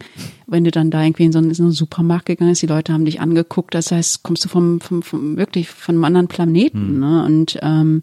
[0.49, 2.67] Wenn du dann da irgendwie in so einen, in so einen Supermarkt gegangen bist, die
[2.67, 3.75] Leute haben dich angeguckt.
[3.75, 6.99] Das heißt, kommst du vom, vom, vom wirklich von einem anderen Planeten.
[6.99, 7.25] Ne?
[7.25, 8.03] Und ähm,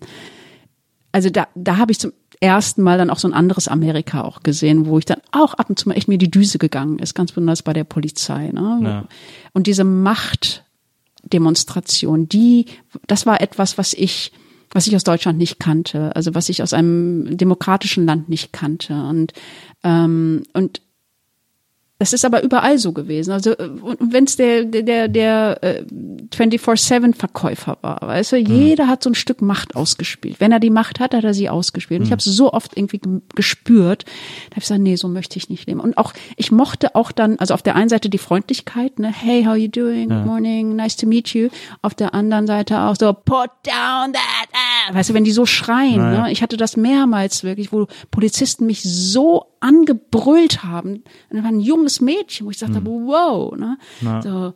[1.14, 2.12] also da, da habe ich zum
[2.42, 5.70] ersten Mal dann auch so ein anderes Amerika auch gesehen, wo ich dann auch ab
[5.70, 8.52] und zu mal echt mir die Düse gegangen ist, ganz besonders bei der Polizei.
[8.52, 8.82] Ne?
[8.84, 9.06] Ja.
[9.54, 12.66] Und diese Machtdemonstration, die,
[13.08, 14.34] das war etwas, was ich,
[14.72, 18.94] was ich aus Deutschland nicht kannte, also was ich aus einem demokratischen Land nicht kannte.
[18.94, 19.32] Und,
[19.84, 20.82] ähm, und
[22.04, 23.32] das ist aber überall so gewesen.
[23.32, 23.70] Also äh,
[24.00, 25.84] wenn es der der der, der äh,
[26.36, 30.42] 24/7 Verkäufer war, weißt du, jeder hat so ein Stück Macht ausgespielt.
[30.42, 32.02] Wenn er die Macht hat, hat er sie ausgespielt.
[32.02, 34.10] Und ich habe es so oft irgendwie ge- gespürt, da
[34.56, 35.80] habe ich gesagt, nee, so möchte ich nicht leben.
[35.80, 39.46] Und auch ich mochte auch dann, also auf der einen Seite die Freundlichkeit, ne, hey,
[39.46, 40.10] how you doing?
[40.10, 41.48] Good morning, nice to meet you.
[41.82, 44.94] Auf der anderen Seite auch so put down that, ah.
[44.94, 46.02] weißt du, wenn die so schreien.
[46.12, 46.32] Ne?
[46.32, 51.04] Ich hatte das mehrmals wirklich, wo Polizisten mich so angebrüllt haben.
[51.30, 53.78] Und da war ein junges Mädchen, wo ich gesagt habe, wow, ne?
[54.22, 54.54] So,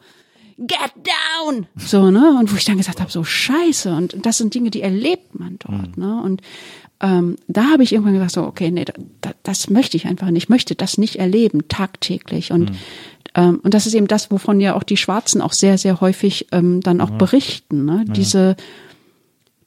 [0.58, 1.68] get down!
[1.76, 2.38] So, ne?
[2.40, 3.94] Und wo ich dann gesagt habe, so scheiße.
[3.94, 6.22] Und das sind Dinge, die erlebt man dort, ne?
[6.22, 6.42] Und
[7.00, 10.30] ähm, da habe ich irgendwann gesagt, so, okay, nee, da, da, das möchte ich einfach
[10.30, 10.44] nicht.
[10.44, 12.52] Ich möchte das nicht erleben, tagtäglich.
[12.52, 12.72] Und
[13.38, 16.48] ähm, und das ist eben das, wovon ja auch die Schwarzen auch sehr, sehr häufig
[16.52, 17.86] ähm, dann auch berichten.
[17.86, 18.04] Ne?
[18.08, 18.56] Diese,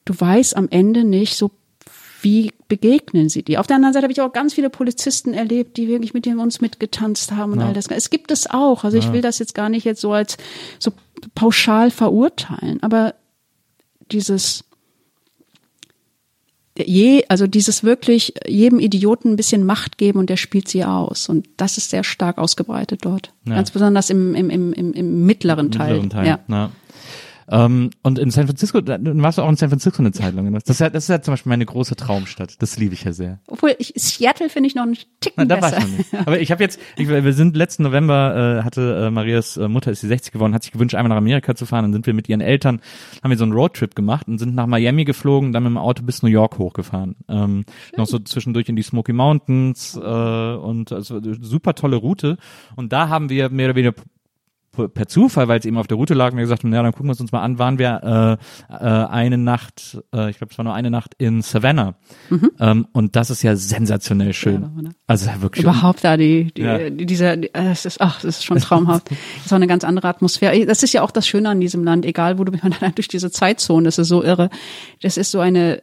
[0.04, 1.52] du weißt am Ende nicht so,
[2.22, 3.60] wie begegnen sie dir?
[3.60, 6.40] Auf der anderen Seite habe ich auch ganz viele Polizisten erlebt, die wirklich mit dem
[6.40, 7.86] uns mitgetanzt haben und all das.
[7.88, 8.84] Es gibt es auch.
[8.84, 10.36] Also ich will das jetzt gar nicht jetzt so als
[10.78, 10.92] so
[11.34, 13.14] pauschal verurteilen, aber
[14.10, 14.64] dieses
[16.78, 21.28] je, also dieses wirklich jedem Idioten ein bisschen Macht geben und der spielt sie aus.
[21.28, 23.32] Und das ist sehr stark ausgebreitet dort.
[23.47, 23.56] Ja.
[23.56, 26.01] Ganz besonders im, im, im, im, im mittleren Teil.
[26.01, 26.26] mittleren Teil.
[26.48, 26.70] Ja.
[27.51, 30.52] Ähm, und in San Francisco, da- warst du auch in San Francisco eine Zeit lang.
[30.52, 32.62] Das ist ja, das ist ja zum Beispiel meine große Traumstadt.
[32.62, 33.40] Das liebe ich ja sehr.
[33.48, 35.82] Obwohl ich, Seattle finde ich noch einen Ticken Na, besser.
[36.27, 39.90] Aber ich habe jetzt, ich, wir sind letzten November, äh, hatte äh, Marias äh, Mutter,
[39.90, 41.85] ist die 60 geworden, hat sich gewünscht, einmal nach Amerika zu fahren.
[41.86, 42.81] Dann sind wir mit ihren Eltern,
[43.22, 46.05] haben wir so einen Roadtrip gemacht und sind nach Miami geflogen, dann mit dem Auto
[46.05, 47.16] bis New York hochgefahren.
[47.28, 47.64] Ähm,
[47.97, 52.36] noch so zwischendurch in die Smoky Mountains äh, und also super tolle Route.
[52.77, 53.94] Und da haben wir mehr oder weniger
[54.72, 56.92] per Zufall, weil es eben auf der Route lag, und wir gesagt haben, ja, dann
[56.92, 58.38] gucken wir es uns mal an, waren wir
[58.70, 61.97] äh, äh, eine Nacht, äh, ich glaube, es war nur eine Nacht in Savannah.
[62.28, 62.51] Mhm.
[62.60, 64.62] Ähm, und das ist ja sensationell schön.
[64.62, 65.64] Ja, also ja, wirklich.
[65.64, 66.90] Überhaupt da die, die, ja.
[66.90, 69.10] die dieser, die, äh, es ist, ach, das ist schon traumhaft.
[69.10, 70.64] das ist auch eine ganz andere Atmosphäre.
[70.66, 72.64] Das ist ja auch das Schöne an diesem Land, egal wo du bist,
[72.94, 74.51] durch diese Zeitzone, das ist so irre.
[75.02, 75.82] Das ist so eine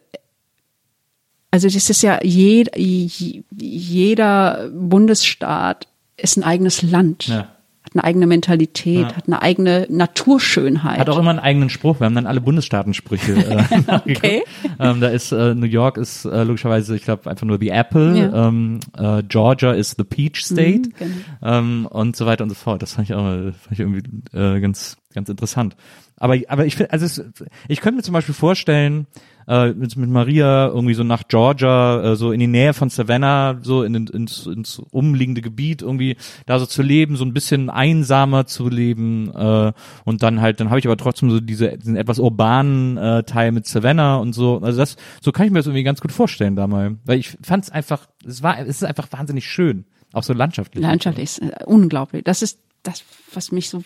[1.49, 5.87] also das ist ja jed, jeder Bundesstaat
[6.17, 7.27] ist ein eigenes Land.
[7.27, 7.56] Ja
[7.97, 9.15] eine eigene Mentalität, ja.
[9.15, 10.99] hat eine eigene Naturschönheit.
[10.99, 11.99] Hat auch immer einen eigenen Spruch.
[11.99, 13.33] Wir haben dann alle Bundesstaatensprüche.
[13.33, 13.63] Äh,
[14.11, 14.43] okay.
[14.79, 18.17] Ähm, da ist äh, New York ist äh, logischerweise, ich glaube, einfach nur the Apple.
[18.17, 18.47] Ja.
[18.47, 21.57] Ähm, äh, Georgia ist the Peach State mhm, genau.
[21.57, 22.81] ähm, und so weiter und so fort.
[22.81, 24.03] Das fand ich auch fand ich irgendwie
[24.33, 25.75] äh, ganz ganz interessant.
[26.17, 27.23] Aber aber ich finde, also es,
[27.67, 29.07] ich könnte mir zum Beispiel vorstellen,
[29.47, 33.59] äh, mit, mit Maria irgendwie so nach Georgia, äh, so in die Nähe von Savannah,
[33.61, 37.69] so in, in, ins, ins umliegende Gebiet irgendwie da so zu leben, so ein bisschen
[37.69, 39.71] einsamer zu leben äh,
[40.03, 43.51] und dann halt, dann habe ich aber trotzdem so diese, diesen etwas urbanen äh, Teil
[43.51, 44.59] mit Savannah und so.
[44.61, 47.37] Also das, so kann ich mir das irgendwie ganz gut vorstellen da mal, weil ich
[47.41, 50.81] fand es einfach, es war, es ist einfach wahnsinnig schön, auch so landschaftlich.
[50.81, 52.23] Landschaftlich ist äh, unglaublich.
[52.25, 53.03] Das ist das,
[53.33, 53.83] was mich so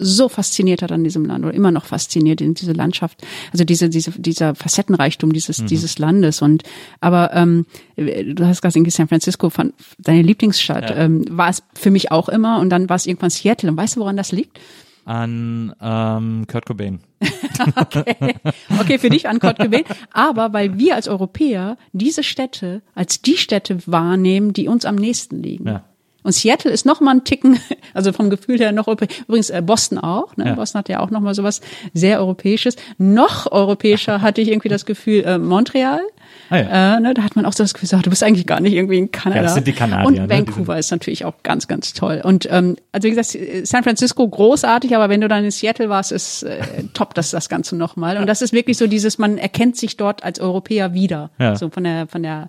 [0.00, 3.22] so fasziniert hat an diesem Land oder immer noch fasziniert in diese Landschaft,
[3.52, 5.66] also diese, diese, dieser Facettenreichtum dieses, mhm.
[5.66, 6.42] dieses Landes.
[6.42, 6.62] Und
[7.00, 7.66] aber ähm,
[7.96, 10.96] du hast gerade in San Francisco von deine Lieblingsstadt, ja.
[10.96, 13.70] ähm, war es für mich auch immer und dann war es irgendwann Seattle.
[13.70, 14.58] Und weißt du, woran das liegt?
[15.04, 17.00] An ähm, Kurt Cobain.
[17.76, 18.34] okay.
[18.80, 19.84] okay, für dich an Kurt Cobain.
[20.12, 25.42] Aber weil wir als Europäer diese Städte als die Städte wahrnehmen, die uns am nächsten
[25.42, 25.66] liegen.
[25.66, 25.84] Ja.
[26.22, 27.58] Und Seattle ist noch mal ein Ticken,
[27.94, 30.36] also vom Gefühl her noch übrigens äh, Boston auch.
[30.36, 30.46] Ne?
[30.46, 30.54] Ja.
[30.54, 31.60] Boston hat ja auch noch mal sowas
[31.94, 32.76] sehr europäisches.
[32.98, 36.00] Noch europäischer hatte ich irgendwie das Gefühl äh, Montreal.
[36.48, 36.96] Ah, ja.
[36.96, 38.98] äh, ne, da hat man auch so das Gefühl, du bist eigentlich gar nicht irgendwie
[38.98, 39.40] in Kanada.
[39.40, 40.06] Ja, das sind die Kanadier.
[40.06, 42.20] Und ne, Vancouver ist natürlich auch ganz, ganz toll.
[42.22, 46.12] Und ähm, also wie gesagt, San Francisco großartig, aber wenn du dann in Seattle warst,
[46.12, 46.58] ist äh,
[46.94, 48.18] top das das Ganze nochmal.
[48.18, 51.30] Und das ist wirklich so dieses, man erkennt sich dort als Europäer wieder.
[51.38, 51.56] Ja.
[51.56, 52.48] So von der von der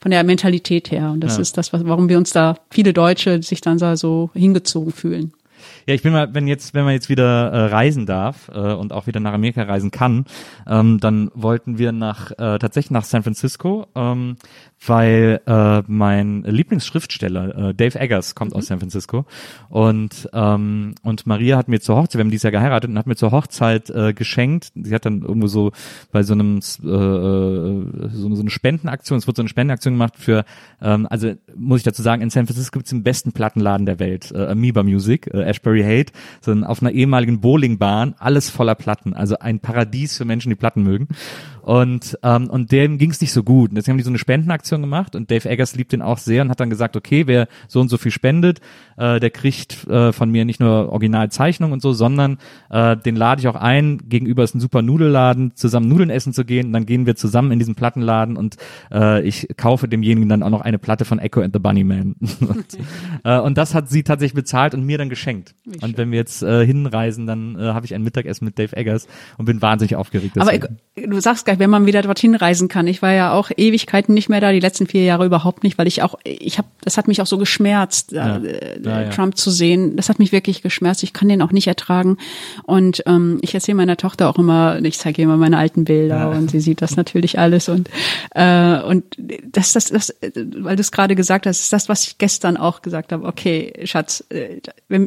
[0.00, 1.10] von der Mentalität her.
[1.10, 1.42] Und das ja.
[1.42, 5.32] ist das, warum wir uns da viele Deutsche sich dann so hingezogen fühlen.
[5.88, 8.92] Ja, ich bin mal, wenn jetzt, wenn man jetzt wieder äh, reisen darf äh, und
[8.92, 10.26] auch wieder nach Amerika reisen kann,
[10.66, 14.36] ähm, dann wollten wir nach äh, tatsächlich nach San Francisco, ähm,
[14.86, 18.58] weil äh, mein Lieblingsschriftsteller äh, Dave Eggers kommt mhm.
[18.58, 19.24] aus San Francisco
[19.70, 23.06] und ähm, und Maria hat mir zur Hochzeit, wir haben dieses Jahr geheiratet und hat
[23.06, 24.72] mir zur Hochzeit äh, geschenkt.
[24.74, 25.72] Sie hat dann irgendwo so
[26.12, 30.16] bei so einem äh, äh so, so eine Spendenaktion, es wurde so eine Spendenaktion gemacht
[30.18, 30.44] für,
[30.82, 33.98] ähm, also muss ich dazu sagen, in San Francisco gibt es den besten Plattenladen der
[33.98, 39.14] Welt, äh, Amoeba Music, äh, Ashbury Hate, so auf einer ehemaligen Bowlingbahn, alles voller Platten,
[39.14, 41.08] also ein Paradies für Menschen, die Platten mögen.
[41.68, 43.68] Und, ähm, und dem ging es nicht so gut.
[43.68, 46.40] Und deswegen haben die so eine Spendenaktion gemacht und Dave Eggers liebt den auch sehr
[46.40, 48.62] und hat dann gesagt, okay, wer so und so viel spendet,
[48.96, 52.38] äh, der kriegt äh, von mir nicht nur Originalzeichnung und so, sondern
[52.70, 56.46] äh, den lade ich auch ein, gegenüber ist ein super Nudelladen, zusammen Nudeln essen zu
[56.46, 56.68] gehen.
[56.68, 58.56] Und dann gehen wir zusammen in diesen Plattenladen und
[58.90, 62.16] äh, ich kaufe demjenigen dann auch noch eine Platte von Echo and the Bunnyman.
[62.40, 62.78] und,
[63.24, 65.54] äh, und das hat sie tatsächlich bezahlt und mir dann geschenkt.
[65.82, 69.06] Und wenn wir jetzt äh, hinreisen, dann äh, habe ich ein Mittagessen mit Dave Eggers
[69.36, 70.36] und bin wahnsinnig aufgeregt.
[70.36, 70.64] Deswegen.
[70.96, 72.86] Aber du sagst wenn man wieder dorthin reisen kann.
[72.86, 75.86] Ich war ja auch Ewigkeiten nicht mehr da, die letzten vier Jahre überhaupt nicht, weil
[75.86, 78.36] ich auch, ich habe, das hat mich auch so geschmerzt, ja.
[78.36, 79.08] äh, ja, ja.
[79.10, 79.96] Trump zu sehen.
[79.96, 81.02] Das hat mich wirklich geschmerzt.
[81.02, 82.18] Ich kann den auch nicht ertragen.
[82.64, 86.30] Und ähm, ich erzähle meiner Tochter auch immer, ich zeige ihr immer meine alten Bilder
[86.30, 87.88] und sie sieht das natürlich alles und
[88.34, 89.04] äh, und
[89.52, 90.14] das, das, das,
[90.56, 93.26] weil du es gerade gesagt hast, ist das, was ich gestern auch gesagt habe.
[93.26, 94.60] Okay, Schatz, äh,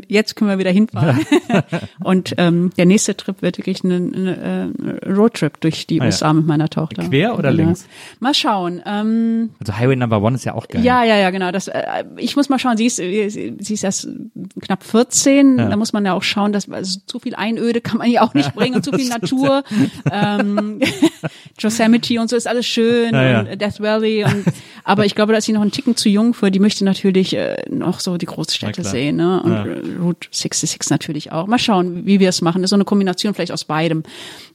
[0.07, 1.19] jetzt können wir wieder hinfahren.
[2.03, 6.33] und ähm, der nächste Trip wird wirklich ein, ein, ein Roadtrip durch die ah, USA
[6.41, 7.03] mit meiner Tochter.
[7.03, 7.63] Quer oder genau.
[7.65, 7.87] links?
[8.19, 8.81] Mal schauen.
[8.85, 10.83] Ähm, also Highway Number One ist ja auch geil.
[10.83, 11.51] Ja, ja, ja, genau.
[11.51, 12.77] Das, äh, ich muss mal schauen.
[12.77, 14.07] Sie ist, sie ist erst
[14.61, 15.57] knapp 14.
[15.57, 15.69] Ja.
[15.69, 18.33] Da muss man ja auch schauen, dass also, zu viel Einöde kann man ja auch
[18.33, 19.63] nicht bringen und zu viel Natur.
[20.11, 20.79] ähm,
[21.59, 23.39] Yosemite und so ist alles schön ja, ja.
[23.41, 24.23] und Death Valley.
[24.23, 24.45] Und,
[24.83, 26.51] aber ich glaube, da ist sie noch einen Ticken zu jung für.
[26.51, 29.17] Die möchte natürlich äh, noch so die Großstädte sehen.
[29.17, 29.41] Ne?
[29.41, 31.47] Und Route 66 natürlich auch.
[31.47, 32.61] Mal schauen, wie wir es machen.
[32.61, 34.03] Das ist so eine Kombination vielleicht aus beidem,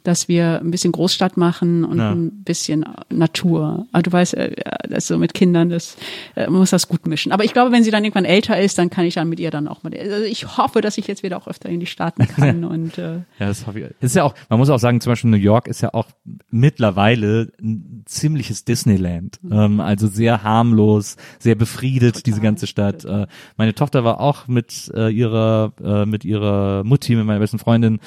[0.07, 2.12] dass wir ein bisschen Großstadt machen und ja.
[2.12, 3.87] ein bisschen Natur.
[3.93, 4.37] Aber du weißt,
[4.89, 5.97] das so mit Kindern, das
[6.35, 7.33] äh, man muss das gut mischen.
[7.33, 9.51] Aber ich glaube, wenn sie dann irgendwann älter ist, dann kann ich dann mit ihr
[9.51, 9.93] dann auch mal.
[9.97, 13.16] Also ich hoffe, dass ich jetzt wieder auch öfter in die Staaten kann und äh,
[13.39, 13.87] ja, das hoffe ich.
[14.01, 14.35] Ist ja auch.
[14.49, 16.07] Man muss auch sagen, zum Beispiel New York ist ja auch
[16.51, 19.39] mittlerweile ein ziemliches Disneyland.
[19.43, 19.53] Mhm.
[19.53, 22.23] Ähm, also sehr harmlos, sehr befriedet Total.
[22.23, 23.05] diese ganze Stadt.
[23.05, 23.27] Äh,
[23.57, 28.01] meine Tochter war auch mit äh, ihrer äh, mit ihrer Mutti, mit meiner besten Freundin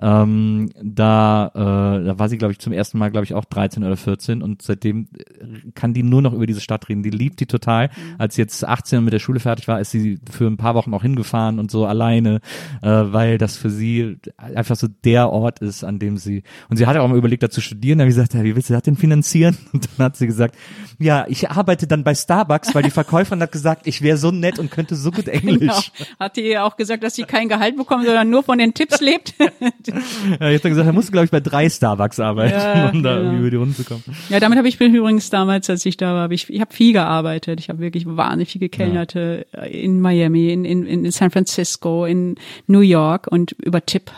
[0.00, 3.84] ähm, da, äh, da war sie, glaube ich, zum ersten Mal, glaube ich, auch 13
[3.84, 7.02] oder 14 und seitdem äh, kann die nur noch über diese Stadt reden.
[7.02, 7.88] Die liebt die total.
[7.88, 8.14] Mhm.
[8.18, 10.74] Als sie jetzt 18 und mit der Schule fertig war, ist sie für ein paar
[10.74, 12.40] Wochen auch hingefahren und so alleine,
[12.82, 16.86] äh, weil das für sie einfach so der Ort ist, an dem sie und sie
[16.86, 17.98] hat auch mal überlegt, da zu studieren.
[17.98, 19.56] Da habe ich gesagt, ja, wie willst du das denn finanzieren?
[19.72, 20.56] Und dann hat sie gesagt,
[20.98, 24.58] ja, ich arbeite dann bei Starbucks, weil die Verkäuferin hat gesagt, ich wäre so nett
[24.58, 25.92] und könnte so gut Englisch.
[25.96, 26.10] Genau.
[26.20, 29.34] Hat die auch gesagt, dass sie kein Gehalt bekommt, sondern nur von den Tipps lebt.
[30.40, 33.16] ja, ich habe gesagt, er musste, glaube ich, bei drei Starbucks arbeiten, ja, um da
[33.16, 33.22] ja.
[33.22, 34.02] irgendwie über die Runde zu kommen.
[34.28, 36.92] Ja, damit habe ich übrigens damals, als ich da war, hab ich, ich habe viel
[36.92, 37.60] gearbeitet.
[37.60, 39.62] Ich habe wirklich wahnsinnig viel gekellnerte ja.
[39.62, 42.36] in Miami, in, in, in San Francisco, in
[42.66, 44.10] New York und über Tipp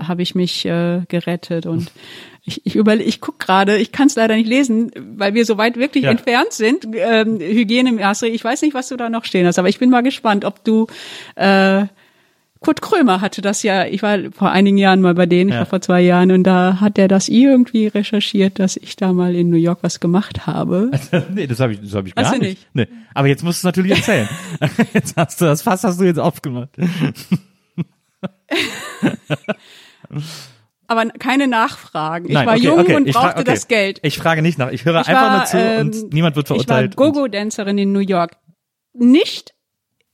[0.00, 1.90] habe ich mich äh, gerettet und
[2.44, 5.58] ich, ich überle ich guck gerade, ich kann es leider nicht lesen, weil wir so
[5.58, 6.10] weit wirklich ja.
[6.10, 6.86] entfernt sind.
[6.94, 10.02] Ähm, Hygienemaße, ich weiß nicht, was du da noch stehen hast, aber ich bin mal
[10.02, 10.86] gespannt, ob du
[11.34, 11.86] äh,
[12.66, 15.66] Kurt Krömer hatte das ja, ich war vor einigen Jahren mal bei denen, ich war
[15.66, 19.50] vor zwei Jahren und da hat er das irgendwie recherchiert, dass ich da mal in
[19.50, 20.90] New York was gemacht habe.
[21.32, 22.40] nee, das habe ich, das hab ich gar nicht.
[22.40, 22.66] nicht.
[22.74, 22.88] Nee.
[23.14, 24.28] Aber jetzt musst du es natürlich erzählen.
[24.94, 26.70] jetzt hast du das Fass hast du jetzt aufgemacht.
[30.88, 32.26] aber keine Nachfragen.
[32.26, 32.96] Ich Nein, war okay, jung okay.
[32.96, 33.44] und brauchte okay.
[33.44, 34.00] das Geld.
[34.02, 34.72] Ich frage nicht nach.
[34.72, 36.94] Ich höre ich einfach war, nur zu ähm, und niemand wird verurteilt.
[36.94, 38.38] Ich war Gogo-Dancerin in New York.
[38.92, 39.55] Nicht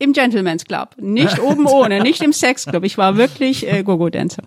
[0.02, 2.84] im Gentleman's Club, nicht oben ohne, nicht im Sexclub.
[2.84, 4.42] Ich war wirklich äh, Gogo-Dancer.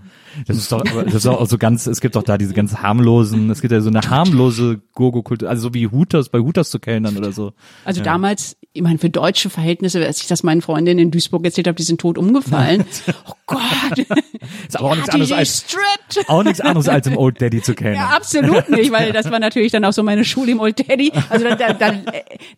[0.48, 3.50] Das ist doch, das ist auch so ganz, es gibt doch da diese ganz harmlosen,
[3.50, 7.18] es gibt ja so eine harmlose Gogo-Kultur, also so wie Hooters, bei Hooters zu kellnern
[7.18, 7.54] oder so.
[7.84, 8.06] Also ja.
[8.06, 11.76] damals, ich meine, für deutsche Verhältnisse, als ich das meinen Freundinnen in Duisburg erzählt habe,
[11.76, 12.86] die sind tot umgefallen.
[13.28, 13.98] oh Gott.
[14.68, 15.66] ist aber auch nichts anderes als,
[16.28, 17.96] auch nichts anderes als im Old Daddy zu kennen.
[17.96, 21.12] Ja, absolut nicht, weil das war natürlich dann auch so meine Schule im Old Daddy.
[21.30, 21.94] Also da, da, da,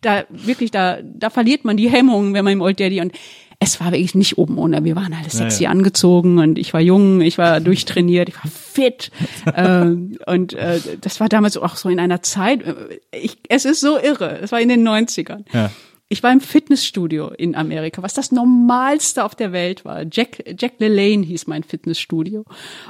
[0.00, 3.12] da wirklich, da, da verliert man die Hemmungen, wenn man im Old Daddy und
[3.60, 4.84] es war wirklich nicht oben ohne.
[4.84, 5.70] Wir waren alle sexy ja, ja.
[5.70, 9.10] angezogen und ich war jung, ich war durchtrainiert, ich war fit.
[9.54, 13.80] ähm, und äh, das war damals auch so in einer Zeit, äh, ich, es ist
[13.80, 15.44] so irre, es war in den 90ern.
[15.52, 15.70] Ja.
[16.08, 20.04] Ich war im Fitnessstudio in Amerika, was das Normalste auf der Welt war.
[20.10, 22.44] Jack, Jack LaLanne hieß mein Fitnessstudio.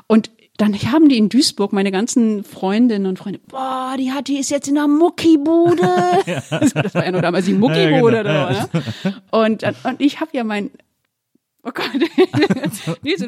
[0.06, 4.38] Und dann haben die in Duisburg meine ganzen Freundinnen und Freunde, boah, die hat, die
[4.38, 5.82] ist jetzt in einer Muckibude.
[6.26, 6.42] ja.
[6.74, 8.16] Das war ja nur damals die Muckibude.
[8.16, 8.68] Ja, genau.
[8.72, 9.22] da, ne?
[9.30, 10.70] und, und ich habe ja mein,
[11.62, 11.86] oh Gott,
[12.84, 13.22] so, ich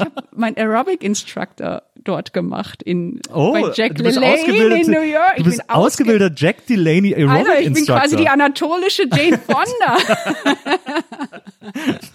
[0.00, 5.36] habe mein Aerobic Instructor dort gemacht in oh, bei Jack LaLanne in New York.
[5.36, 7.94] Du bist ich bin ausgebildeter Jack Delaney Aerobic Alter, ich Instructor.
[7.94, 9.96] bin quasi die anatolische Jane Fonda.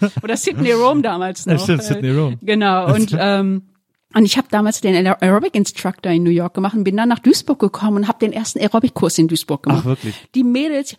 [0.22, 1.54] Oder Sydney Rome damals noch.
[1.54, 2.38] Ja, stimmt, Sydney Rome.
[2.42, 3.62] Genau und ähm,
[4.12, 7.20] und ich habe damals den Aerobic Instructor in New York gemacht und bin dann nach
[7.20, 9.82] Duisburg gekommen und habe den ersten Aerobic-Kurs in Duisburg gemacht.
[9.82, 10.14] Ach, wirklich?
[10.34, 10.96] Die Mädels,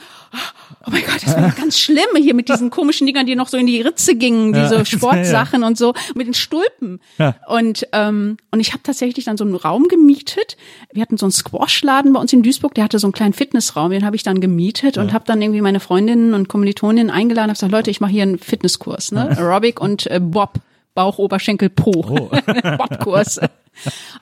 [0.86, 3.58] oh mein Gott, das war ganz schlimm hier mit diesen komischen Dingern, die noch so
[3.58, 4.86] in die Ritze gingen, diese ja.
[4.86, 7.02] Sportsachen ja, und so, mit den Stulpen.
[7.18, 7.36] Ja.
[7.48, 10.56] Und ähm, und ich habe tatsächlich dann so einen Raum gemietet.
[10.94, 13.92] Wir hatten so einen Squash-Laden bei uns in Duisburg, der hatte so einen kleinen Fitnessraum,
[13.92, 17.56] den habe ich dann gemietet und habe dann irgendwie meine Freundinnen und Kommilitoninnen eingeladen und
[17.56, 19.30] gesagt, Leute, ich mache hier einen Fitnesskurs, ne?
[19.38, 20.60] Aerobic und äh, Bob.
[20.94, 21.92] Bauch, Oberschenkel, Po.
[21.96, 22.30] Oh.
[22.78, 23.40] Bobkurs.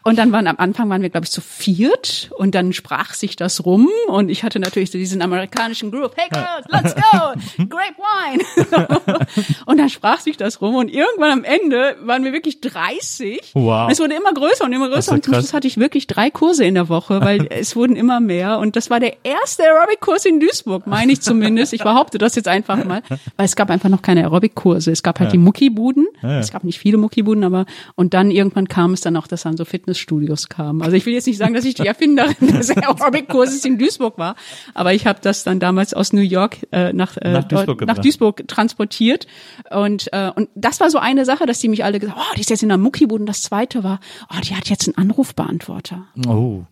[0.04, 3.36] Und dann waren am Anfang waren wir, glaube ich, zu viert und dann sprach sich
[3.36, 7.96] das rum und ich hatte natürlich so diesen amerikanischen Groove, hey girls, let's go, grape
[7.98, 9.28] wine.
[9.66, 13.52] und dann sprach sich das rum und irgendwann am Ende waren wir wirklich 30.
[13.54, 13.86] Wow.
[13.86, 16.30] Und es wurde immer größer und immer größer und zum Schluss hatte ich wirklich drei
[16.30, 20.26] Kurse in der Woche, weil es wurden immer mehr und das war der erste Aerobic-Kurs
[20.26, 21.74] in Duisburg, meine ich zumindest.
[21.74, 23.02] Ich behaupte das jetzt einfach mal,
[23.36, 24.92] weil es gab einfach noch keine Aerobic-Kurse.
[24.92, 25.32] Es gab halt ja.
[25.34, 26.08] die Muckibuden.
[26.22, 26.40] Ja, ja.
[26.40, 27.66] Es gab nicht viele Muckibuden, aber
[27.96, 30.82] und dann irgendwann kam es dann auch, dass dann so Fitnessstudios kamen.
[30.82, 34.36] Also ich will jetzt nicht sagen, dass ich die Erfinderin des Aerobic-Kurses in Duisburg war,
[34.74, 37.98] aber ich habe das dann damals aus New York äh, nach, äh, nach, Duisburg, nach
[38.00, 39.28] Duisburg transportiert
[39.72, 42.42] und äh, und das war so eine Sache, dass die mich alle gesagt, oh, die
[42.42, 44.00] ist jetzt in der Muckibude und das zweite war,
[44.30, 46.06] oh, die hat jetzt einen Anrufbeantworter.
[46.28, 46.64] Oh.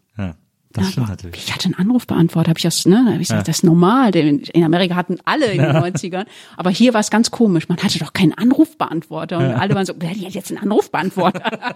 [0.77, 0.83] Ja.
[0.83, 1.43] Das ja, stimmt natürlich.
[1.45, 3.05] Ich hatte einen Anrufbeantworter, habe ich das, ne?
[3.05, 3.43] Hab ich gesagt, ja.
[3.43, 4.15] das ist normal.
[4.15, 6.25] In Amerika hatten alle in den 90ern.
[6.55, 7.67] Aber hier war es ganz komisch.
[7.67, 9.37] Man hatte doch keinen Anrufbeantworter.
[9.37, 9.55] Und ja.
[9.55, 11.75] alle waren so, wer hat jetzt einen Anrufbeantworter?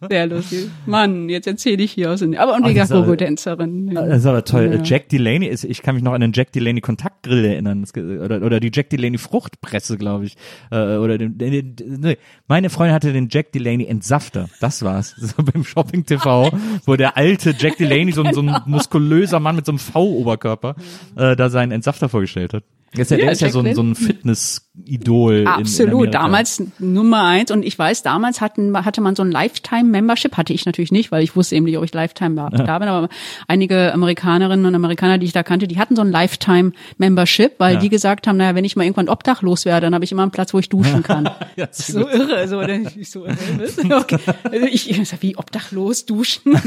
[0.08, 0.68] Sehr lustig.
[0.86, 2.22] Mann, jetzt erzähle ich hier aus.
[2.22, 3.94] Aber und die oh, Gogo-Tänzerin.
[3.94, 4.72] Das ist aber toll.
[4.74, 4.82] Ja.
[4.82, 7.84] Jack Delaney ist, ich kann mich noch an den Jack Delaney Kontaktgrill erinnern.
[7.94, 10.36] Oder, oder die Jack Delaney Fruchtpresse, glaube ich.
[10.70, 12.16] Äh, oder den, den, den,
[12.48, 14.48] meine Freundin hatte den Jack Delaney Entsafter.
[14.60, 15.14] Das war's.
[15.30, 16.50] So beim Shopping TV,
[16.86, 20.76] wo der alte Jack Delaney, so, ein, so ein muskulöser Mann mit so einem V-Oberkörper,
[21.16, 22.64] äh, da seinen Entsafter vorgestellt hat.
[22.96, 23.94] Ist ja, der Ja, ist ja so ein, so ein.
[23.94, 25.34] Fitness-Idol.
[25.34, 26.10] in- in Absolut, Amerika.
[26.22, 27.52] damals Nummer eins.
[27.52, 31.22] Und ich weiß, damals hatten, hatte man so ein Lifetime-Membership, hatte ich natürlich nicht, weil
[31.22, 33.08] ich wusste eben nicht, ob ich Lifetime da, da bin, aber
[33.46, 37.80] einige Amerikanerinnen und Amerikaner, die ich da kannte, die hatten so ein Lifetime-Membership, weil Ja.
[37.80, 40.32] die gesagt haben, naja, wenn ich mal irgendwann obdachlos werde, dann habe ich immer einen
[40.32, 41.26] Platz, wo ich duschen kann.
[41.56, 43.78] Ja, Das ist so irre, so, ich so, äh, was?
[44.02, 44.18] okay.
[44.42, 46.58] Also ich, ich wie obdachlos duschen.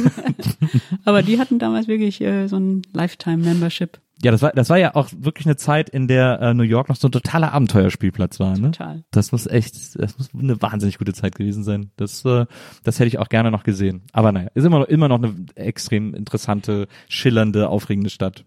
[1.05, 3.99] aber die hatten damals wirklich äh, so ein Lifetime-Membership.
[4.23, 6.89] Ja, das war, das war ja auch wirklich eine Zeit, in der äh, New York
[6.89, 8.57] noch so ein totaler Abenteuerspielplatz war.
[8.57, 8.71] Ne?
[8.71, 9.03] Total.
[9.11, 11.91] Das muss echt, das muss eine wahnsinnig gute Zeit gewesen sein.
[11.97, 12.45] Das, äh,
[12.83, 14.03] das hätte ich auch gerne noch gesehen.
[14.13, 18.45] Aber naja, ist immer noch, immer noch eine extrem interessante, schillernde, aufregende Stadt.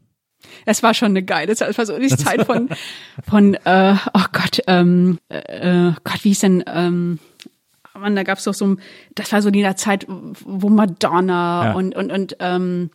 [0.64, 1.70] Es war schon eine geile Zeit.
[1.70, 2.68] Es war so die Zeit von,
[3.28, 7.18] von äh, oh Gott, ähm, äh, Gott, wie hieß denn, ähm,
[7.98, 8.80] Mann, da gab's doch so, ein-
[9.14, 11.72] das war so die Zeit, wo Madonna Ja.
[11.72, 12.90] und, und, und ähm,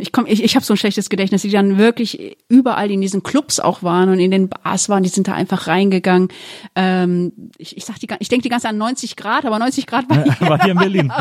[0.00, 3.22] ich komm, ich, ich habe so ein schlechtes Gedächtnis, die dann wirklich überall in diesen
[3.22, 6.28] Clubs auch waren und in den Bars waren, die sind da einfach reingegangen.
[6.74, 9.86] Ähm, ich, ich sag die, ich denke die ganze Zeit an 90 Grad, aber 90
[9.86, 11.12] Grad war hier, War hier in Berlin.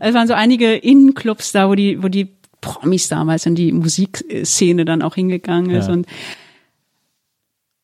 [0.00, 2.28] Es waren so einige Innenclubs da, wo die, wo die
[2.60, 5.92] Promis damals und die Musikszene dann auch hingegangen ist Ja.
[5.94, 6.06] und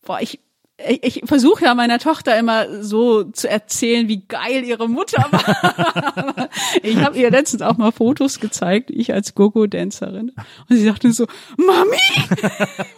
[0.05, 0.39] boah, ich
[0.79, 6.49] ich, ich versuche ja meiner Tochter immer so zu erzählen, wie geil ihre Mutter war.
[6.83, 10.33] ich habe ihr letztens auch mal Fotos gezeigt, ich als Gogo-Dancerin.
[10.69, 11.27] Und sie sagte so,
[11.57, 11.97] Mami!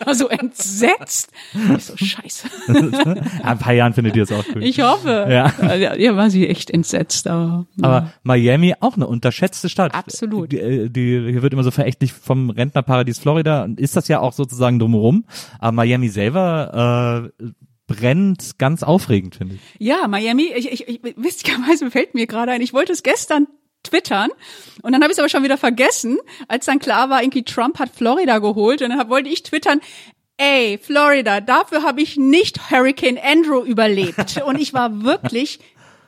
[0.05, 1.31] War so entsetzt.
[1.77, 2.49] Ich so, scheiße.
[2.67, 3.15] Ja,
[3.45, 4.65] ein paar Jahren findet ihr das auch cool.
[4.65, 5.27] Ich hoffe.
[5.31, 5.53] Ja.
[5.63, 7.67] Ja, ja war sie echt entsetzt, aber.
[7.81, 9.95] Aber Miami auch eine unterschätzte Stadt.
[9.95, 10.51] Absolut.
[10.51, 14.19] Die, äh, die, hier wird immer so verächtlich vom Rentnerparadies Florida und ist das ja
[14.19, 15.25] auch sozusagen drumherum.
[15.61, 17.45] Aber Miami selber äh,
[17.89, 19.61] brennt ganz aufregend, finde ich.
[19.79, 23.49] Ja, Miami, ich, ich, ich witzigerweise fällt mir gerade ein, ich wollte es gestern
[23.83, 24.31] twittern
[24.83, 27.79] und dann habe ich es aber schon wieder vergessen, als dann klar war, irgendwie Trump
[27.81, 29.81] hat Florida geholt und dann hab, wollte ich twittern,
[30.37, 35.59] ey, Florida, dafür habe ich nicht Hurricane Andrew überlebt und ich war wirklich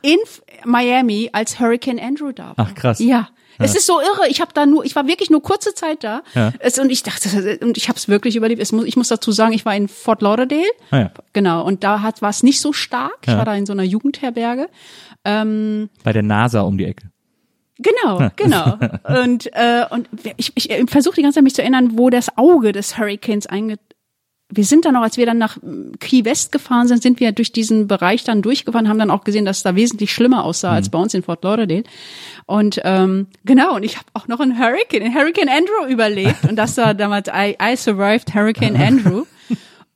[0.03, 0.19] in
[0.65, 2.55] Miami, als Hurricane Andrew da war.
[2.59, 3.01] Ach, krass.
[3.01, 3.29] Ja.
[3.61, 4.29] Es ist so irre.
[4.29, 6.23] Ich habe da nur, ich war wirklich nur kurze Zeit da.
[6.35, 6.53] Ja.
[6.59, 8.61] Es, und ich dachte, und ich habe es wirklich überlebt.
[8.61, 10.71] Es muss, ich muss dazu sagen, ich war in Fort Lauderdale.
[10.91, 11.11] Ah, ja.
[11.33, 11.65] Genau.
[11.65, 13.19] Und da hat war es nicht so stark.
[13.27, 14.69] Ich war da in so einer Jugendherberge.
[15.25, 17.11] Ähm, Bei der NASA um die Ecke.
[17.83, 18.79] Genau, genau.
[19.23, 20.07] Und, äh, und
[20.37, 23.79] ich, ich versuche die ganze Zeit mich zu erinnern, wo das Auge des Hurricanes einge...
[24.53, 25.59] Wir sind dann noch, als wir dann nach
[26.01, 29.45] Key West gefahren sind, sind wir durch diesen Bereich dann durchgefahren, haben dann auch gesehen,
[29.45, 31.85] dass es da wesentlich schlimmer aussah als bei uns in Fort Lauderdale.
[32.47, 36.45] Und ähm, genau, und ich habe auch noch einen Hurricane, den Hurricane Andrew überlebt.
[36.49, 39.25] Und das war damals I, I survived Hurricane Andrew.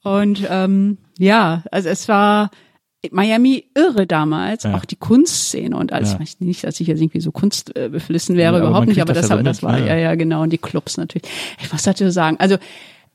[0.03, 2.51] Und ähm, ja, also es war
[3.11, 4.77] Miami irre damals, Ja.
[4.77, 6.11] auch die Kunstszene und alles.
[6.11, 6.15] Ja.
[6.17, 9.13] Ich weiß nicht, dass ich jetzt irgendwie so kunstbeflissen äh, wäre, Ja, überhaupt nicht, aber
[9.13, 9.97] das das, das war, ja.
[9.97, 11.29] ja, genau, und die Clubs natürlich.
[11.61, 12.37] Ich was dazu sagen?
[12.39, 12.57] Also,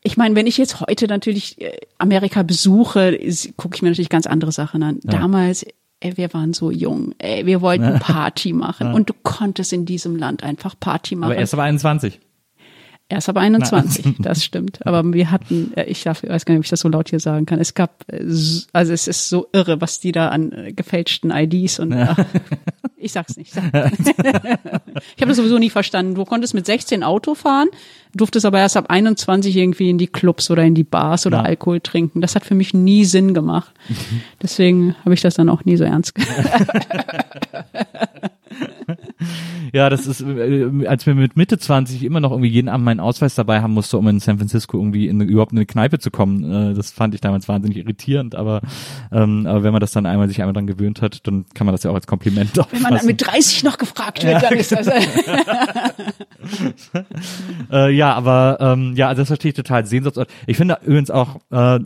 [0.03, 3.17] ich meine, wenn ich jetzt heute natürlich äh, Amerika besuche,
[3.57, 4.99] gucke ich mir natürlich ganz andere Sachen an.
[5.03, 5.65] Damals,
[5.99, 10.15] ey, wir waren so jung, ey, wir wollten Party machen und du konntest in diesem
[10.15, 11.31] Land einfach Party machen.
[11.31, 12.19] Aber erst aber 21.
[13.11, 14.81] Erst ab 21, das stimmt.
[14.85, 17.09] Aber wir hatten, äh, ich darf- ich weiß gar nicht, ob ich das so laut
[17.09, 17.57] hier sagen kann.
[17.59, 18.23] Es gab, äh,
[18.71, 22.19] also es ist so irre, was die da an gefälschten IDs und ach,
[22.97, 23.51] ich sag's nicht.
[25.15, 26.15] Ich habe das sowieso nie verstanden.
[26.15, 27.69] Du konntest mit 16 Auto fahren,
[28.13, 31.43] durftest aber erst ab 21 irgendwie in die Clubs oder in die Bars oder Ja.
[31.43, 32.21] Alkohol trinken.
[32.21, 33.71] Das hat für mich nie Sinn gemacht.
[34.41, 36.35] Deswegen habe ich das dann auch nie so ernst genommen.
[39.71, 42.99] Ja, das ist, äh, als wir mit Mitte 20 immer noch irgendwie jeden Abend meinen
[42.99, 46.09] Ausweis dabei haben musste, um in San Francisco irgendwie in, überhaupt in eine Kneipe zu
[46.09, 46.71] kommen.
[46.71, 48.61] Äh, das fand ich damals wahnsinnig irritierend, aber,
[49.11, 51.73] ähm, aber wenn man das dann einmal sich einmal dran gewöhnt hat, dann kann man
[51.73, 53.07] das ja auch als Kompliment Wenn man dann auffassen.
[53.07, 54.89] mit 30 noch gefragt wird, dann ist das.
[57.71, 59.85] Äh, ja, aber ähm, ja, also das verstehe ich total.
[59.85, 60.29] Sehnsuchtsort.
[60.47, 61.79] Ich finde übrigens auch, äh,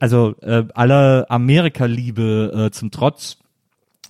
[0.00, 3.38] also äh, aller Amerika-Liebe äh, zum Trotz.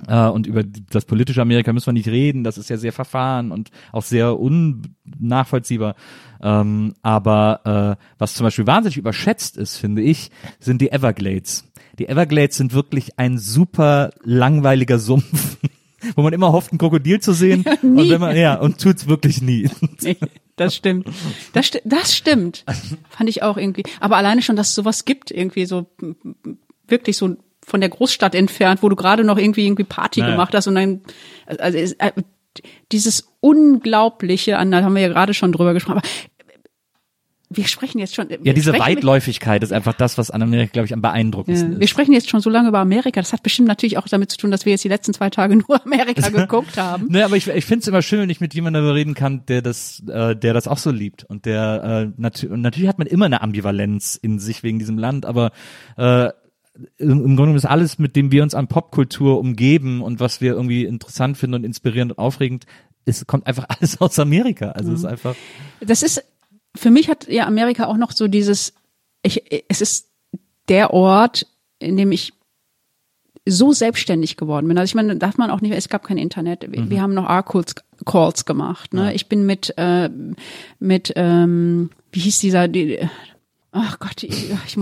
[0.06, 2.44] Äh, und über das politische Amerika müssen wir nicht reden.
[2.44, 5.96] Das ist ja sehr verfahren und auch sehr unnachvollziehbar.
[6.40, 10.30] Ähm, aber äh, was zum Beispiel wahnsinnig überschätzt ist, finde ich,
[10.60, 11.64] sind die Everglades.
[11.98, 15.58] Die Everglades sind wirklich ein super langweiliger Sumpf.
[16.14, 17.64] Wo man immer hofft, ein Krokodil zu sehen.
[17.82, 19.68] und wenn man, ja, und tut's wirklich nie.
[20.00, 20.16] Nee,
[20.54, 21.08] das stimmt.
[21.52, 22.64] Das, sti das stimmt.
[23.08, 23.82] Fand ich auch irgendwie.
[24.00, 25.86] Aber alleine schon, dass es sowas gibt, irgendwie so
[26.86, 27.36] wirklich so
[27.68, 30.32] von der Großstadt entfernt, wo du gerade noch irgendwie irgendwie Party Naja.
[30.32, 31.00] gemacht hast und dann
[31.46, 32.12] also es- äh,
[32.90, 36.08] dieses unglaubliche, an da haben wir ja gerade schon drüber gesprochen, aber
[37.50, 38.28] wir sprechen jetzt schon.
[38.42, 41.80] Ja, diese Weitläufigkeit ist einfach das, was an Amerika, glaube ich, am beeindruckendsten ja, ist.
[41.80, 43.20] Wir sprechen jetzt schon so lange über Amerika.
[43.22, 45.56] Das hat bestimmt natürlich auch damit zu tun, dass wir jetzt die letzten zwei Tage
[45.68, 47.06] nur Amerika geguckt haben.
[47.08, 49.46] Ne, aber ich, ich finde es immer schön, wenn ich mit jemandem darüber reden kann,
[49.46, 52.98] der das, äh, der das auch so liebt und der äh, nat und natürlich hat
[52.98, 55.52] man immer eine Ambivalenz in sich wegen diesem Land, aber
[55.96, 56.28] äh,
[56.98, 60.52] im, Grunde genommen ist alles, mit dem wir uns an Popkultur umgeben und was wir
[60.52, 62.66] irgendwie interessant finden und inspirierend und aufregend,
[63.04, 64.70] es kommt einfach alles aus Amerika.
[64.70, 65.34] Also es ist einfach.
[65.80, 66.22] Das ist
[66.76, 68.74] für mich hat ja Amerika auch noch so dieses,
[69.22, 70.08] ich, es ist
[70.68, 71.46] der Ort,
[71.78, 72.32] in dem ich
[73.46, 74.76] so selbstständig geworden bin.
[74.76, 76.70] Also ich meine, darf man auch nicht, es gab kein Internet.
[76.70, 76.90] Wir, Mhm.
[76.90, 77.74] wir haben noch R-Calls
[78.04, 78.92] Calls gemacht.
[78.94, 79.14] Ne?
[79.14, 80.10] Ich bin mit, äh,
[80.78, 82.98] mit ähm, wie hieß dieser, die,
[83.70, 84.76] ach Gott, ich, ich,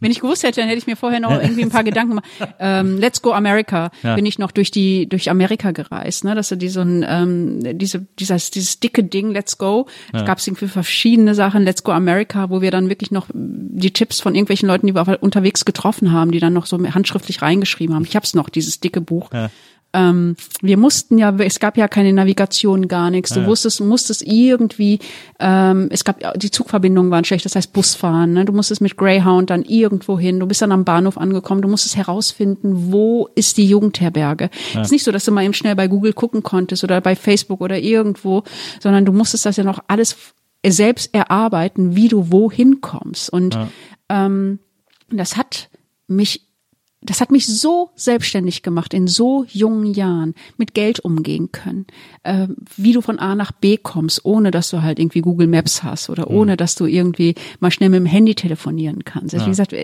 [0.00, 2.54] wenn ich gewusst hätte, dann hätte ich mir vorher noch irgendwie ein paar Gedanken gemacht.
[2.60, 4.14] Ähm, Let's Go America Ja.
[4.14, 6.34] bin ich noch durch die durch Amerika gereist, ne?
[6.34, 10.38] Dass du die so ein ähm, diese dieses dieses dicke Ding Let's Go, da gab
[10.38, 14.34] es irgendwie verschiedene Sachen Let's Go America, wo wir dann wirklich noch die Tipps von
[14.34, 18.04] irgendwelchen Leuten, die wir unterwegs getroffen haben, die dann noch so handschriftlich reingeschrieben haben.
[18.04, 19.30] Ich hab's noch dieses dicke Buch.
[19.94, 23.32] Ähm, wir mussten ja, es gab ja keine Navigation, gar nichts.
[23.32, 24.98] Du wusstest, musstest irgendwie,
[25.40, 28.34] ähm, es gab die Zugverbindungen waren schlecht, das heißt Busfahren.
[28.34, 28.44] Ne?
[28.44, 30.40] Du musstest mit Greyhound dann irgendwo hin.
[30.40, 31.62] Du bist dann am Bahnhof angekommen.
[31.62, 34.50] Du musstest herausfinden, wo ist die Jugendherberge.
[34.74, 37.16] Es ist nicht so, dass du mal eben schnell bei Google gucken konntest oder bei
[37.16, 38.44] Facebook oder irgendwo,
[38.80, 40.16] sondern du musstest das ja noch alles
[40.66, 43.30] selbst erarbeiten, wie du wohin kommst.
[43.30, 43.58] Und
[44.08, 44.58] ähm,
[45.10, 45.70] das hat
[46.08, 46.47] mich
[47.00, 51.86] das hat mich so selbstständig gemacht in so jungen Jahren, mit Geld umgehen können,
[52.24, 55.82] äh, wie du von A nach B kommst, ohne dass du halt irgendwie Google Maps
[55.82, 59.34] hast oder ohne dass du irgendwie mal schnell mit dem Handy telefonieren kannst.
[59.34, 59.74] Also wie gesagt,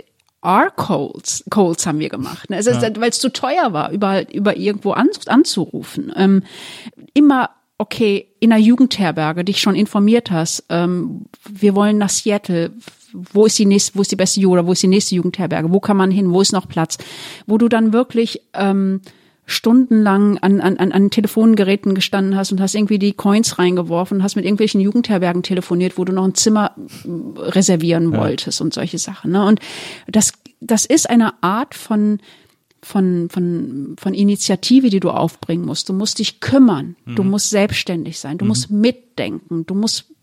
[0.43, 2.57] R-Calls Calls haben wir gemacht, ne?
[2.57, 6.13] also, weil es zu teuer war, überall über irgendwo an, anzurufen.
[6.17, 6.43] Ähm,
[7.15, 12.73] immer okay, in einer Jugendherberge dich schon informiert hast, ähm, wir wollen nach Seattle,
[13.15, 15.73] wo ist die nächste, wo ist die beste Ju- oder wo ist die nächste Jugendherberge,
[15.73, 16.99] wo kann man hin, wo ist noch Platz,
[17.47, 19.01] wo du dann wirklich ähm,
[19.47, 24.45] stundenlang an, an, an, Telefongeräten gestanden hast und hast irgendwie die Coins reingeworfen, hast mit
[24.45, 29.33] irgendwelchen Jugendherbergen telefoniert, wo du noch ein Zimmer mm, reservieren wolltest und solche Sachen.
[29.33, 29.45] Ne?
[29.45, 29.61] Und
[30.09, 32.19] das, das ist eine Art von
[32.83, 35.89] von, von, von Initiative, die du aufbringen musst.
[35.89, 36.97] Du musst dich kümmern.
[37.07, 38.37] Du musst selbstständig sein.
[38.37, 39.65] Du musst mitdenken.
[39.65, 40.14] Du musst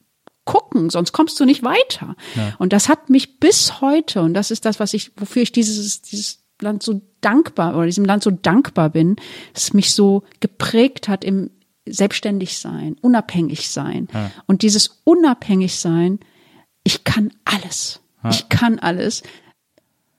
[0.45, 2.15] gucken, sonst kommst du nicht weiter.
[2.57, 6.01] Und das hat mich bis heute, und das ist das, was ich, wofür ich dieses,
[6.01, 9.15] dieses Land so dankbar oder diesem Land so dankbar bin,
[9.53, 11.51] dass es mich so geprägt hat im
[11.87, 14.07] selbstständig sein, unabhängig sein.
[14.45, 16.19] Und dieses unabhängig sein,
[16.83, 18.01] ich kann alles.
[18.29, 19.23] Ich kann alles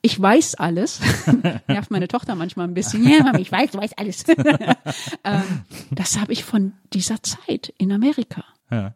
[0.02, 1.00] ich weiß alles.
[1.68, 3.08] Nervt meine Tochter manchmal ein bisschen.
[3.08, 4.24] Ja, Mami, ich weiß, du weißt alles.
[5.24, 8.44] ähm, das habe ich von dieser Zeit in Amerika.
[8.70, 8.94] Ja.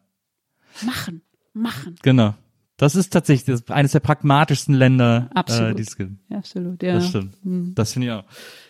[0.83, 1.23] Machen,
[1.53, 1.97] machen.
[2.03, 2.35] Genau.
[2.79, 5.71] Das ist tatsächlich das, eines der pragmatischsten Länder, Absolut.
[5.71, 6.13] äh, die es gibt.
[6.31, 6.97] Absolut, ja.
[6.97, 7.35] Das stimmt.
[7.79, 8.25] Das finde ich auch.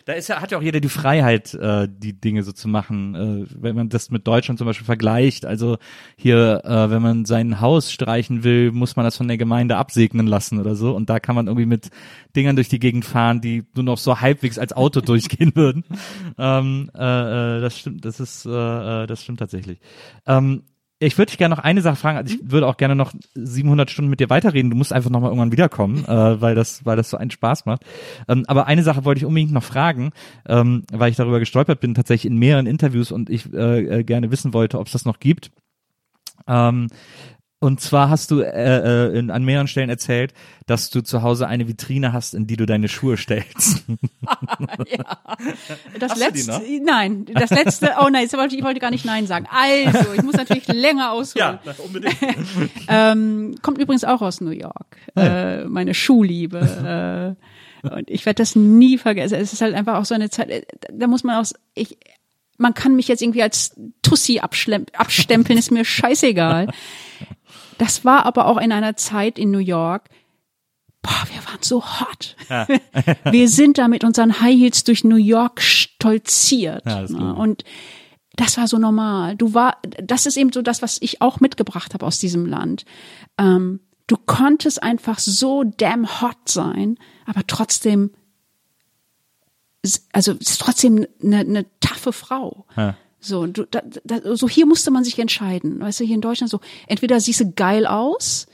[0.05, 3.15] Da ist ja, hat ja auch jeder die Freiheit, äh, die Dinge so zu machen.
[3.15, 5.77] Äh, wenn man das mit Deutschland zum Beispiel vergleicht, also
[6.15, 10.25] hier, äh, wenn man sein Haus streichen will, muss man das von der Gemeinde absegnen
[10.25, 10.95] lassen oder so.
[10.95, 11.89] Und da kann man irgendwie mit
[12.33, 15.83] Dingern durch die Gegend fahren, die nur noch so halbwegs als Auto durchgehen würden.
[16.37, 19.79] Ähm, äh, äh, das stimmt, das ist, äh, äh, das stimmt tatsächlich.
[20.25, 20.63] Ähm,
[20.99, 22.17] ich würde dich gerne noch eine Sache fragen.
[22.17, 24.71] Also ich würde auch gerne noch 700 Stunden mit dir weiterreden.
[24.71, 27.65] Du musst einfach noch mal irgendwann wiederkommen, äh, weil das, weil das so einen Spaß
[27.65, 27.83] macht.
[28.27, 30.11] Ähm, aber eine Sache wollte ich unbedingt noch fragen,
[30.47, 34.31] ähm, weil ich darüber gestolpert bin, tatsächlich in mehreren Interviews und ich äh, äh, gerne
[34.31, 35.51] wissen wollte, ob es das noch gibt.
[36.47, 36.87] Ähm,
[37.59, 40.33] und zwar hast du äh, äh, in, an mehreren Stellen erzählt,
[40.67, 43.83] dass du zu Hause eine Vitrine hast, in die du deine Schuhe stellst.
[45.99, 46.61] Das Hast du die letzte, noch?
[46.83, 49.47] nein, das letzte, oh nein, jetzt wollte ich, wollte gar nicht Nein sagen.
[49.49, 51.59] Also, ich muss natürlich länger ausholen.
[51.83, 52.17] unbedingt.
[52.89, 54.97] Ähm, kommt übrigens auch aus New York.
[55.15, 57.35] Äh, meine Schuhliebe.
[57.83, 59.35] äh, und ich werde das nie vergessen.
[59.35, 61.97] Es ist halt einfach auch so eine Zeit, äh, da muss man auch, ich,
[62.57, 66.67] man kann mich jetzt irgendwie als Tussi abstempeln, ist mir scheißegal.
[67.77, 70.09] Das war aber auch in einer Zeit in New York,
[71.01, 72.35] boah, wir waren so hot.
[73.31, 76.85] wir sind da mit unseren High Heels durch New York stolziert.
[76.85, 77.33] Ja, ne?
[77.35, 77.63] Und
[78.35, 79.35] das war so normal.
[79.35, 82.85] Du war, das ist eben so das, was ich auch mitgebracht habe aus diesem Land.
[83.37, 88.11] Ähm, du konntest einfach so damn hot sein, aber trotzdem,
[90.11, 92.65] also ist trotzdem eine, eine taffe Frau.
[92.75, 92.95] Ja.
[93.19, 95.79] So, du, da, da, so hier musste man sich entscheiden.
[95.79, 98.47] Weißt du, hier in Deutschland so, entweder siehst du geil aus,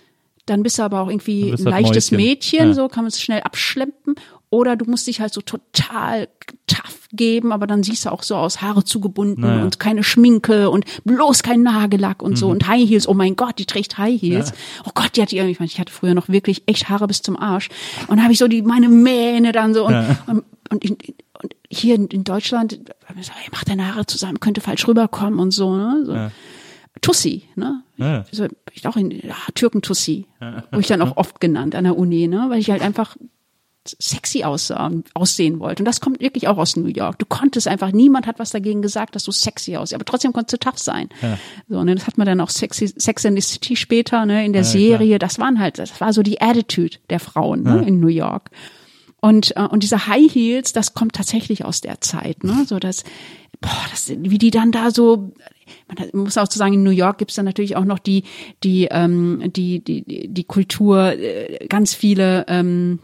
[0.45, 2.25] dann bist du aber auch irgendwie ein halt leichtes Mäuschen.
[2.27, 2.73] Mädchen, Ja.
[2.73, 4.15] so kann man es schnell abschleppen,
[4.49, 6.27] Oder du musst dich halt so total
[6.67, 9.63] tough geben, aber dann siehst du auch so aus, Haare zugebunden Naja.
[9.63, 12.35] und keine Schminke und bloß kein Nagellack und Mhm.
[12.35, 13.07] so und High Heels.
[13.07, 14.53] Oh mein Gott, die trägt High Heels.
[14.85, 17.07] Oh Gott, die hat die irgendwie, ich meine, ich hatte früher noch wirklich echt Haare
[17.07, 17.69] bis zum Arsch.
[18.07, 19.95] Und habe ich so die, meine Mähne dann so und,
[20.27, 20.43] und,
[20.73, 20.97] und, in,
[21.41, 25.39] und hier in, in Deutschland, wir gesagt, hey, mach deine Haare zusammen, könnte falsch rüberkommen
[25.39, 26.03] und so, ne?
[26.05, 26.31] So.
[27.01, 27.83] Tussi, ne?
[27.97, 28.25] Ja.
[28.31, 32.27] So, ich auch in ja, Türken-Tussi, wurde ich dann auch oft genannt an der Uni,
[32.27, 32.45] ne?
[32.49, 33.15] Weil ich halt einfach
[33.85, 35.83] sexy aussah, aussehen wollte.
[35.83, 37.19] Und das kommt wirklich auch aus New York.
[37.19, 40.53] Du konntest einfach, niemand hat was dagegen gesagt, dass du sexy aussiehst, aber trotzdem konntest
[40.53, 41.09] du tough sein.
[41.67, 44.53] So, ne, das hat man dann auch sexy, Sex and the City später, ne, in
[44.53, 45.19] der Serie.
[45.19, 48.49] Das waren halt, das war so die Attitude der Frauen, ne, in New York.
[49.23, 52.65] Und, äh, und diese High Heels, das kommt tatsächlich aus der Zeit, ne?
[52.67, 53.05] So das,
[53.61, 55.31] boah, das, wie die dann da so,
[55.87, 58.25] man muss auch zu sagen, in New York gibt's dann natürlich auch noch die,
[58.65, 62.99] die, ähm, die, die, die, Kultur, äh, ganz viele, ähm,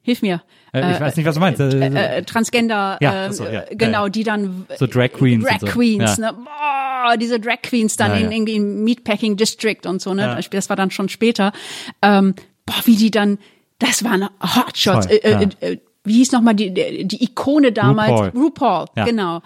[0.00, 0.42] hilf mir.
[0.72, 1.60] Äh, ich weiß nicht, was du meinst.
[1.60, 4.08] Äh, Äh, Transgender, Ja, äh, ach so, ja, genau, ja, ja.
[4.08, 5.66] die dann So Drag Queens Drag so.
[5.66, 6.32] Queens, Ja.
[6.32, 6.38] ne?
[6.42, 10.40] Boah, diese Drag Queens dann in, in, in Meatpacking District und so, ne?
[10.50, 11.52] Das war dann schon später.
[12.00, 12.34] Ähm,
[12.64, 13.36] boah, wie die dann,
[13.84, 15.06] das waren Hotshots.
[15.06, 15.40] Toll, Äh, ja.
[15.40, 18.10] äh, äh, wie hieß nochmal die, die Ikone damals?
[18.10, 18.32] RuPaul.
[18.42, 19.04] RuPaul, Ja.
[19.04, 19.42] genau.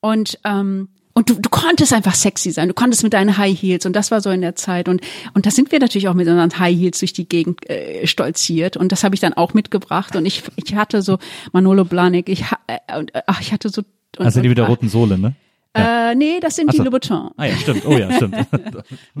[0.00, 2.68] Und ähm, und du, du konntest einfach sexy sein.
[2.68, 5.00] Du konntest mit deinen High Heels und das war so in der Zeit und
[5.34, 8.76] und da sind wir natürlich auch mit unseren High Heels durch die Gegend äh, stolziert
[8.76, 11.18] und das habe ich dann auch mitgebracht und ich ich hatte so
[11.52, 13.82] Manolo Blahnik, ich äh, und äh, ach, ich hatte so
[14.18, 15.34] und, also die mit der roten Sohle, ne?
[15.72, 16.82] Äh, nee, das sind Ach die so.
[16.84, 17.28] Louboutin.
[17.36, 17.86] Ah ja, stimmt.
[17.86, 18.34] Oh ja, stimmt.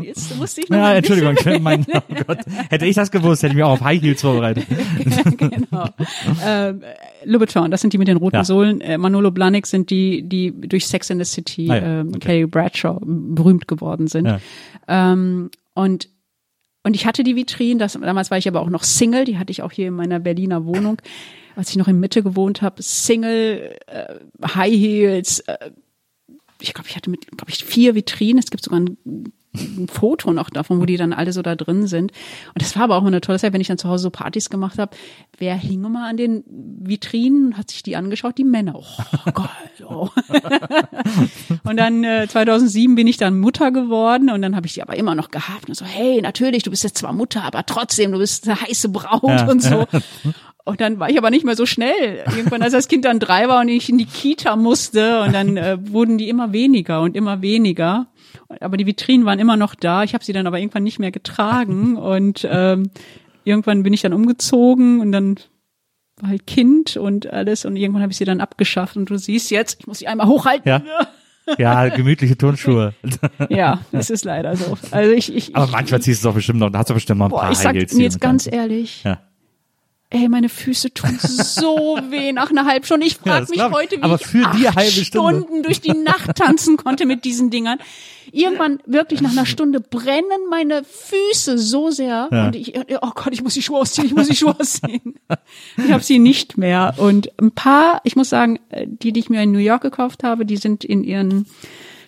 [0.00, 2.38] Jetzt musste ich noch Ja, Entschuldigung, mein, oh Gott.
[2.68, 4.66] Hätte ich das gewusst, hätte ich mich auch auf High Heels vorbereitet.
[5.36, 5.84] genau.
[6.44, 6.82] ähm,
[7.24, 8.44] Louboutin, das sind die mit den roten Ja.
[8.44, 8.80] Sohlen.
[8.80, 12.18] Äh, Manolo Blahnik sind die, die durch Sex in the City, Ah ja, ähm, okay.
[12.18, 14.26] Kelly Bradshaw berühmt geworden sind.
[14.26, 14.40] Ja.
[14.88, 16.08] Ähm, und
[16.82, 19.50] und ich hatte die Vitrinen, das, damals war ich aber auch noch Single, die hatte
[19.52, 20.96] ich auch hier in meiner Berliner Wohnung,
[21.54, 22.82] als ich noch in Mitte gewohnt habe.
[22.82, 25.70] Single, äh, High Heels, äh,
[26.60, 28.38] ich glaube, ich hatte mit, glaube ich, vier Vitrinen.
[28.38, 28.96] Es gibt sogar ein,
[29.54, 32.12] ein Foto noch davon, wo die dann alle so da drin sind.
[32.54, 34.10] Und das war aber auch immer eine tolle Zeit, wenn ich dann zu Hause so
[34.10, 34.96] Partys gemacht habe.
[35.38, 38.38] Wer hing immer an den Vitrinen, hat sich die angeschaut?
[38.38, 38.74] Die Männer.
[38.76, 39.50] Oh Gott.
[39.88, 40.08] Oh.
[41.64, 44.96] und dann äh, 2007 bin ich dann Mutter geworden und dann habe ich die aber
[44.96, 45.68] immer noch gehabt.
[45.68, 48.90] Und so, hey, natürlich, du bist jetzt zwar Mutter, aber trotzdem, du bist eine heiße
[48.90, 49.48] Braut Ja.
[49.48, 49.86] und so.
[50.70, 52.24] Und dann war ich aber nicht mehr so schnell.
[52.36, 55.56] Irgendwann, als das Kind dann drei war und ich in die Kita musste und dann
[55.56, 58.06] äh, wurden die immer weniger und immer weniger.
[58.60, 60.02] Aber die Vitrinen waren immer noch da.
[60.04, 62.90] Ich habe sie dann aber irgendwann nicht mehr getragen und ähm,
[63.44, 65.36] irgendwann bin ich dann umgezogen und dann
[66.16, 69.50] war halt Kind und alles und irgendwann habe ich sie dann abgeschafft und du siehst
[69.50, 70.68] jetzt, ich muss sie einmal hochhalten.
[70.68, 70.82] Ja.
[71.58, 72.94] Ja, gemütliche Turnschuhe.
[73.48, 74.76] Ja, es ist leider so.
[74.92, 76.94] Also ich, ich, Aber ich, manchmal ziehst du es doch bestimmt noch, da hast du
[76.94, 78.52] bestimmt mal ein boah, paar ich sag mir jetzt ganz an.
[78.52, 79.18] ehrlich, Ja.
[80.12, 83.06] Ey, meine Füße tun so weh nach einer halben Stunde.
[83.06, 83.70] Ich Ja, frage das mich ich.
[83.70, 85.38] heute, wie Aber ich für die acht halbe Stunde.
[85.38, 87.78] Stunden durch die Nacht tanzen konnte mit diesen Dingern.
[88.32, 92.46] Irgendwann wirklich nach einer Stunde brennen meine Füße so sehr Ja.
[92.46, 95.14] und ich, oh Gott, ich muss die Schuhe ausziehen, ich muss die Schuhe ausziehen.
[95.76, 99.30] Ich habe sie nicht mehr und ein paar, ich muss sagen, äh, die, die ich
[99.30, 101.46] mir in New York gekauft habe, die sind in ihren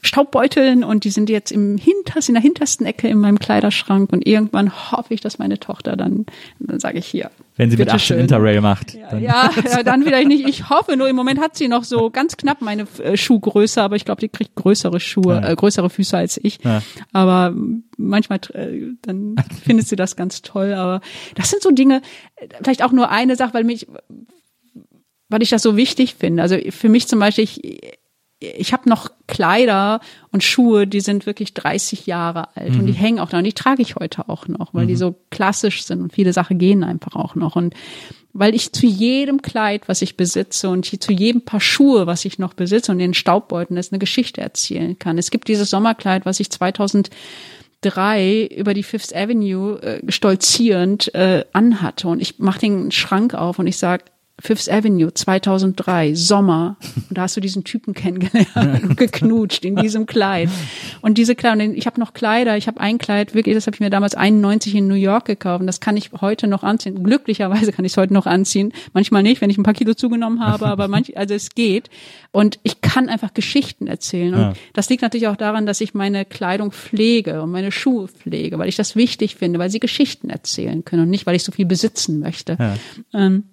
[0.05, 4.27] Staubbeuteln und die sind jetzt im hintersten, in der hintersten Ecke in meinem Kleiderschrank und
[4.27, 6.27] irgendwann hoffe ich, dass meine Tochter dann,
[6.59, 7.31] dann sage ich hier.
[7.57, 8.17] Wenn sie mit bitteschön.
[8.17, 8.95] 18 Interrail macht.
[8.95, 10.49] Ja, dann- ja, ja, dann vielleicht nicht.
[10.49, 13.95] Ich hoffe nur, im Moment hat sie noch so ganz knapp meine äh, Schuhgröße, aber
[13.95, 15.49] ich glaube, die kriegt größere Schuhe, Ja.
[15.51, 16.59] äh, größere Füße als ich.
[16.65, 16.83] Ja.
[17.13, 17.55] Aber
[17.97, 20.73] manchmal, äh, dann findet sie das ganz toll.
[20.75, 21.01] Aber
[21.37, 22.03] das sind so Dinge,
[22.63, 23.87] vielleicht auch nur eine Sache, weil mich,
[25.29, 26.43] weil ich das so wichtig finde.
[26.43, 27.61] Also für mich zum Beispiel, ich,
[28.43, 30.01] ich habe noch Kleider
[30.31, 33.53] und Schuhe, die sind wirklich 30 Jahre alt und die hängen auch noch und die
[33.53, 37.15] trage ich heute auch noch, weil die so klassisch sind und viele Sachen gehen einfach
[37.15, 37.57] auch noch.
[37.57, 37.75] Und
[38.33, 42.39] weil ich zu jedem Kleid, was ich besitze und zu jedem Paar Schuhe, was ich
[42.39, 45.19] noch besitze und den Staubbeuten, das eine Geschichte erzählen kann.
[45.19, 52.09] Es gibt dieses Sommerkleid, was ich 2003 über die Fifth Avenue äh, stolzierend äh, anhatte.
[52.09, 54.05] Und ich mache den Schrank auf und ich sage,
[54.41, 56.77] Fifth Avenue 2003 Sommer.
[57.09, 60.49] Und da hast du diesen Typen kennengelernt und geknutscht in diesem Kleid.
[61.01, 63.81] Und diese Kleider ich habe noch Kleider ich habe ein Kleid wirklich das habe ich
[63.81, 65.61] mir damals 91 in New York gekauft.
[65.61, 67.05] Und das kann ich heute noch anziehen.
[67.05, 68.73] Glücklicherweise kann ich es heute noch anziehen.
[68.95, 71.89] Manchmal nicht wenn ich ein paar Kilo zugenommen habe aber manch also es geht.
[72.33, 74.35] Und ich kann einfach Geschichten erzählen.
[74.35, 74.53] Und Ja.
[74.73, 78.69] das liegt natürlich auch daran dass ich meine Kleidung pflege und meine Schuhe pflege weil
[78.69, 81.67] ich das wichtig finde weil sie Geschichten erzählen können und nicht weil ich so viel
[81.67, 82.57] besitzen möchte.
[82.59, 82.75] Ja.
[83.15, 83.45] ähm,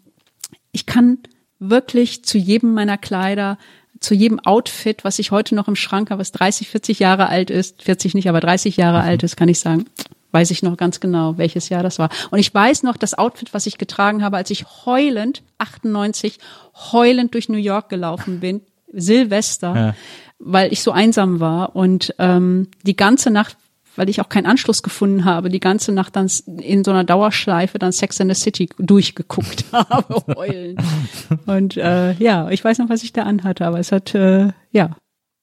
[0.72, 1.20] ich kann
[1.60, 3.58] wirklich zu jedem meiner Kleider,
[4.00, 7.50] zu jedem Outfit, was ich heute noch im Schrank habe, was 30, 40 Jahre alt
[7.50, 9.86] ist, 40 nicht, aber 30 Jahre alt ist, kann ich sagen,
[10.32, 12.10] weiß ich noch ganz genau, welches Jahr das war.
[12.32, 16.38] Und ich weiß noch das Outfit, was ich getragen habe, als ich heulend, 98,
[16.92, 18.62] heulend durch New York gelaufen bin,
[18.94, 19.96] Silvester, ja.
[20.40, 23.58] weil ich so einsam war und ähm, die ganze Nacht
[24.00, 26.32] weil ich auch keinen Anschluss gefunden habe, die ganze Nacht dann
[26.62, 30.82] in so einer Dauerschleife dann Sex in the City durchgeguckt habe, heulend.
[31.46, 34.96] Und äh, ja, ich weiß noch, was ich da anhatte, aber es hat, äh, ja.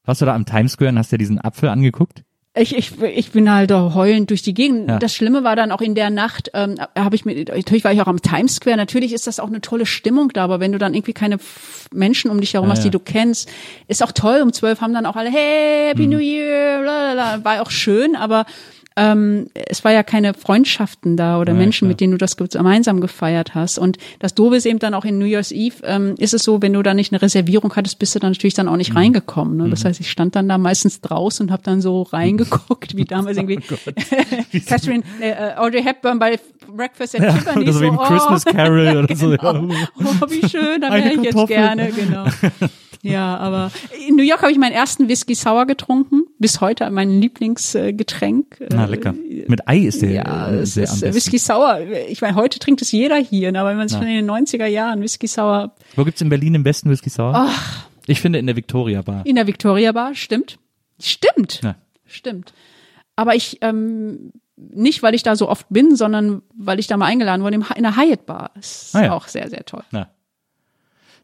[0.07, 2.25] Warst du da am Times Square und hast dir diesen Apfel angeguckt?
[2.59, 4.89] Ich, ich, ich bin halt heulend durch die Gegend.
[4.89, 4.99] Ja.
[4.99, 8.01] Das Schlimme war dann auch in der Nacht, ähm, habe ich mir, natürlich war ich
[8.01, 10.79] auch am Times Square, natürlich ist das auch eine tolle Stimmung da, aber wenn du
[10.79, 11.37] dann irgendwie keine
[11.93, 13.51] Menschen um dich herum ja, hast, die du kennst,
[13.89, 14.41] ist auch toll.
[14.43, 16.13] Um zwölf haben dann auch alle, hey, Happy mhm.
[16.13, 17.45] New Year, bla, bla, bla.
[17.45, 18.47] war auch schön, aber
[18.97, 21.91] ähm, es war ja keine Freundschaften da oder ja, Menschen, klar.
[21.91, 23.79] mit denen du das gemeinsam gefeiert hast.
[23.79, 26.63] Und das Doofe ist eben dann auch in New Year's Eve, ähm, ist es so,
[26.63, 28.99] wenn du da nicht eine Reservierung hattest, bist du dann natürlich dann auch nicht mhm.
[28.99, 29.59] reingekommen.
[29.59, 29.69] Ne?
[29.69, 29.89] Das mhm.
[29.89, 33.59] heißt, ich stand dann da meistens draußen und habe dann so reingeguckt, wie damals irgendwie
[33.59, 37.69] oh Catherine, äh, äh, Audrey Hepburn bei Breakfast at ja, Tiffany's.
[37.69, 39.17] Oder so, wie ein oh, Christmas Carol oder genau.
[39.17, 39.75] so.
[39.99, 42.27] Oh, wie schön, da wäre ich jetzt gerne, genau.
[43.07, 43.71] Ja, aber
[44.09, 46.25] in New York habe ich meinen ersten Whisky Sour getrunken.
[46.39, 48.65] Bis heute mein Lieblingsgetränk.
[48.71, 49.15] Na, lecker.
[49.47, 51.81] Mit Ei ist der ja, äh, sehr ist, am Whisky Sour.
[52.09, 53.61] Ich meine, heute trinkt es jeder hier, ne?
[53.61, 55.75] aber wenn man sich von den 90er Jahren Whisky Sour.
[55.95, 57.33] Wo gibt's in Berlin den besten Whisky Sour?
[57.35, 57.87] Ach.
[58.07, 59.27] Ich finde in der Victoria Bar.
[59.27, 60.59] In der Victoria Bar, stimmt.
[61.01, 61.61] Stimmt.
[61.63, 61.77] Ja.
[62.07, 62.53] Stimmt.
[63.17, 67.07] Aber ich, ähm, nicht, weil ich da so oft bin, sondern weil ich da mal
[67.07, 68.51] eingeladen wurde in der Hyatt Bar.
[68.59, 69.13] Ist ah, ja.
[69.13, 69.83] auch sehr, sehr toll.
[69.93, 70.09] Ja.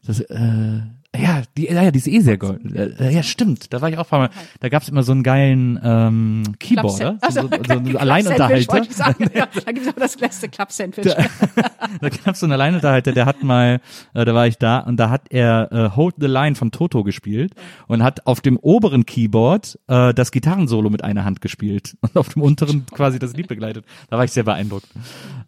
[0.05, 0.81] Das, äh,
[1.15, 2.61] ja, die, ja, die ist eh sehr gold.
[2.99, 3.71] Ja, stimmt.
[3.71, 4.31] Da war ich auch mal.
[4.61, 8.83] Da gab's immer so einen geilen ähm, Keyboarder, so, so, so einen Alleinunterhalter.
[9.33, 11.05] Ja, da gibt's auch das letzte Club-Sandwich.
[11.05, 11.25] Da,
[12.01, 13.79] da gab's so einen Alleinunterhalter, der hat mal,
[14.13, 17.03] äh, da war ich da und da hat er äh, Hold the Line von Toto
[17.03, 17.53] gespielt
[17.87, 22.29] und hat auf dem oberen Keyboard äh, das Gitarrensolo mit einer Hand gespielt und auf
[22.29, 23.85] dem unteren quasi das Lied begleitet.
[24.09, 24.87] Da war ich sehr beeindruckt.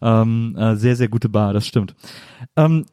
[0.02, 1.96] Ähm, äh, sehr, sehr gute Bar, das stimmt.
[2.56, 2.86] Ähm,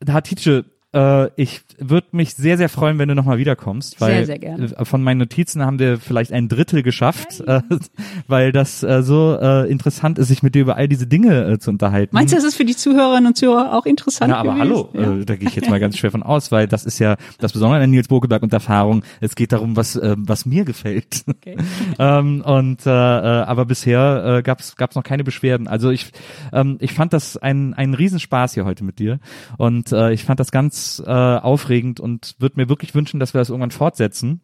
[0.00, 4.24] da hat Tietje äh, ich würde mich sehr, sehr freuen, wenn du nochmal wiederkommst, weil
[4.24, 4.68] sehr, sehr gerne.
[4.84, 7.60] von meinen Notizen haben wir vielleicht ein Drittel geschafft, äh,
[8.26, 11.58] weil das äh, so äh, interessant ist, sich mit dir über all diese Dinge äh,
[11.58, 12.14] zu unterhalten.
[12.14, 14.30] Meinst du, das ist für die Zuhörerinnen und Zuhörer auch interessant?
[14.30, 14.70] Ja, aber gewesen?
[14.70, 15.20] hallo, ja.
[15.20, 17.52] äh, da gehe ich jetzt mal ganz schwer von aus, weil das ist ja das
[17.52, 19.02] Besondere an Nils Bokeberg und Erfahrung.
[19.20, 21.24] Es geht darum, was äh, was mir gefällt.
[21.26, 21.58] Okay.
[21.98, 25.68] ähm, und äh, äh, aber bisher äh, gab es noch keine Beschwerden.
[25.68, 26.12] Also ich
[26.52, 29.18] ähm, ich fand das ein ein Riesenspaß hier heute mit dir
[29.58, 33.40] und äh, ich fand das ganz äh, aufregend und würde mir wirklich wünschen, dass wir
[33.40, 34.40] das irgendwann fortsetzen.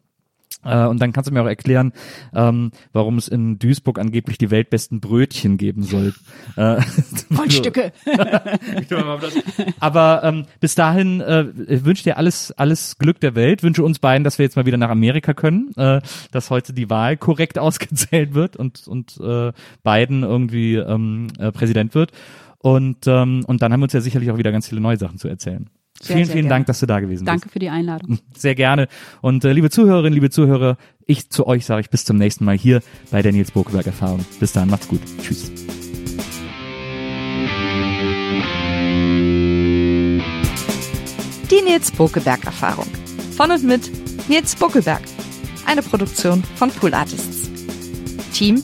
[0.65, 1.93] Äh, und dann kannst du mir auch erklären,
[2.33, 6.13] ähm, warum es in Duisburg angeblich die weltbesten Brötchen geben soll.
[6.55, 6.81] Äh,
[7.35, 7.93] Goldstücke.
[9.79, 13.63] Aber ähm, bis dahin äh, wünsche dir alles, alles Glück der Welt.
[13.63, 16.01] Wünsche uns beiden, dass wir jetzt mal wieder nach Amerika können, äh,
[16.31, 19.51] dass heute die Wahl korrekt ausgezählt wird und, und äh,
[19.83, 22.11] Biden irgendwie ähm, äh, Präsident wird.
[22.57, 25.19] Und, ähm, und dann haben wir uns ja sicherlich auch wieder ganz viele neue Sachen
[25.19, 25.69] zu erzählen.
[26.01, 26.49] Sehr, vielen, sehr vielen gerne.
[26.49, 27.45] Dank, dass du da gewesen Danke bist.
[27.45, 28.19] Danke für die Einladung.
[28.35, 28.87] Sehr gerne.
[29.21, 32.57] Und äh, liebe Zuhörerinnen, liebe Zuhörer, ich zu euch sage ich bis zum nächsten Mal
[32.57, 32.81] hier
[33.11, 34.25] bei der Nils Bokeberg Erfahrung.
[34.39, 34.99] Bis dahin, macht's gut.
[35.21, 35.51] Tschüss.
[41.49, 42.87] Die Nils Bokeberg Erfahrung.
[43.37, 43.89] Von und mit
[44.27, 45.01] Nils Bokeberg.
[45.65, 47.49] Eine Produktion von Pool Artists.
[48.33, 48.63] Team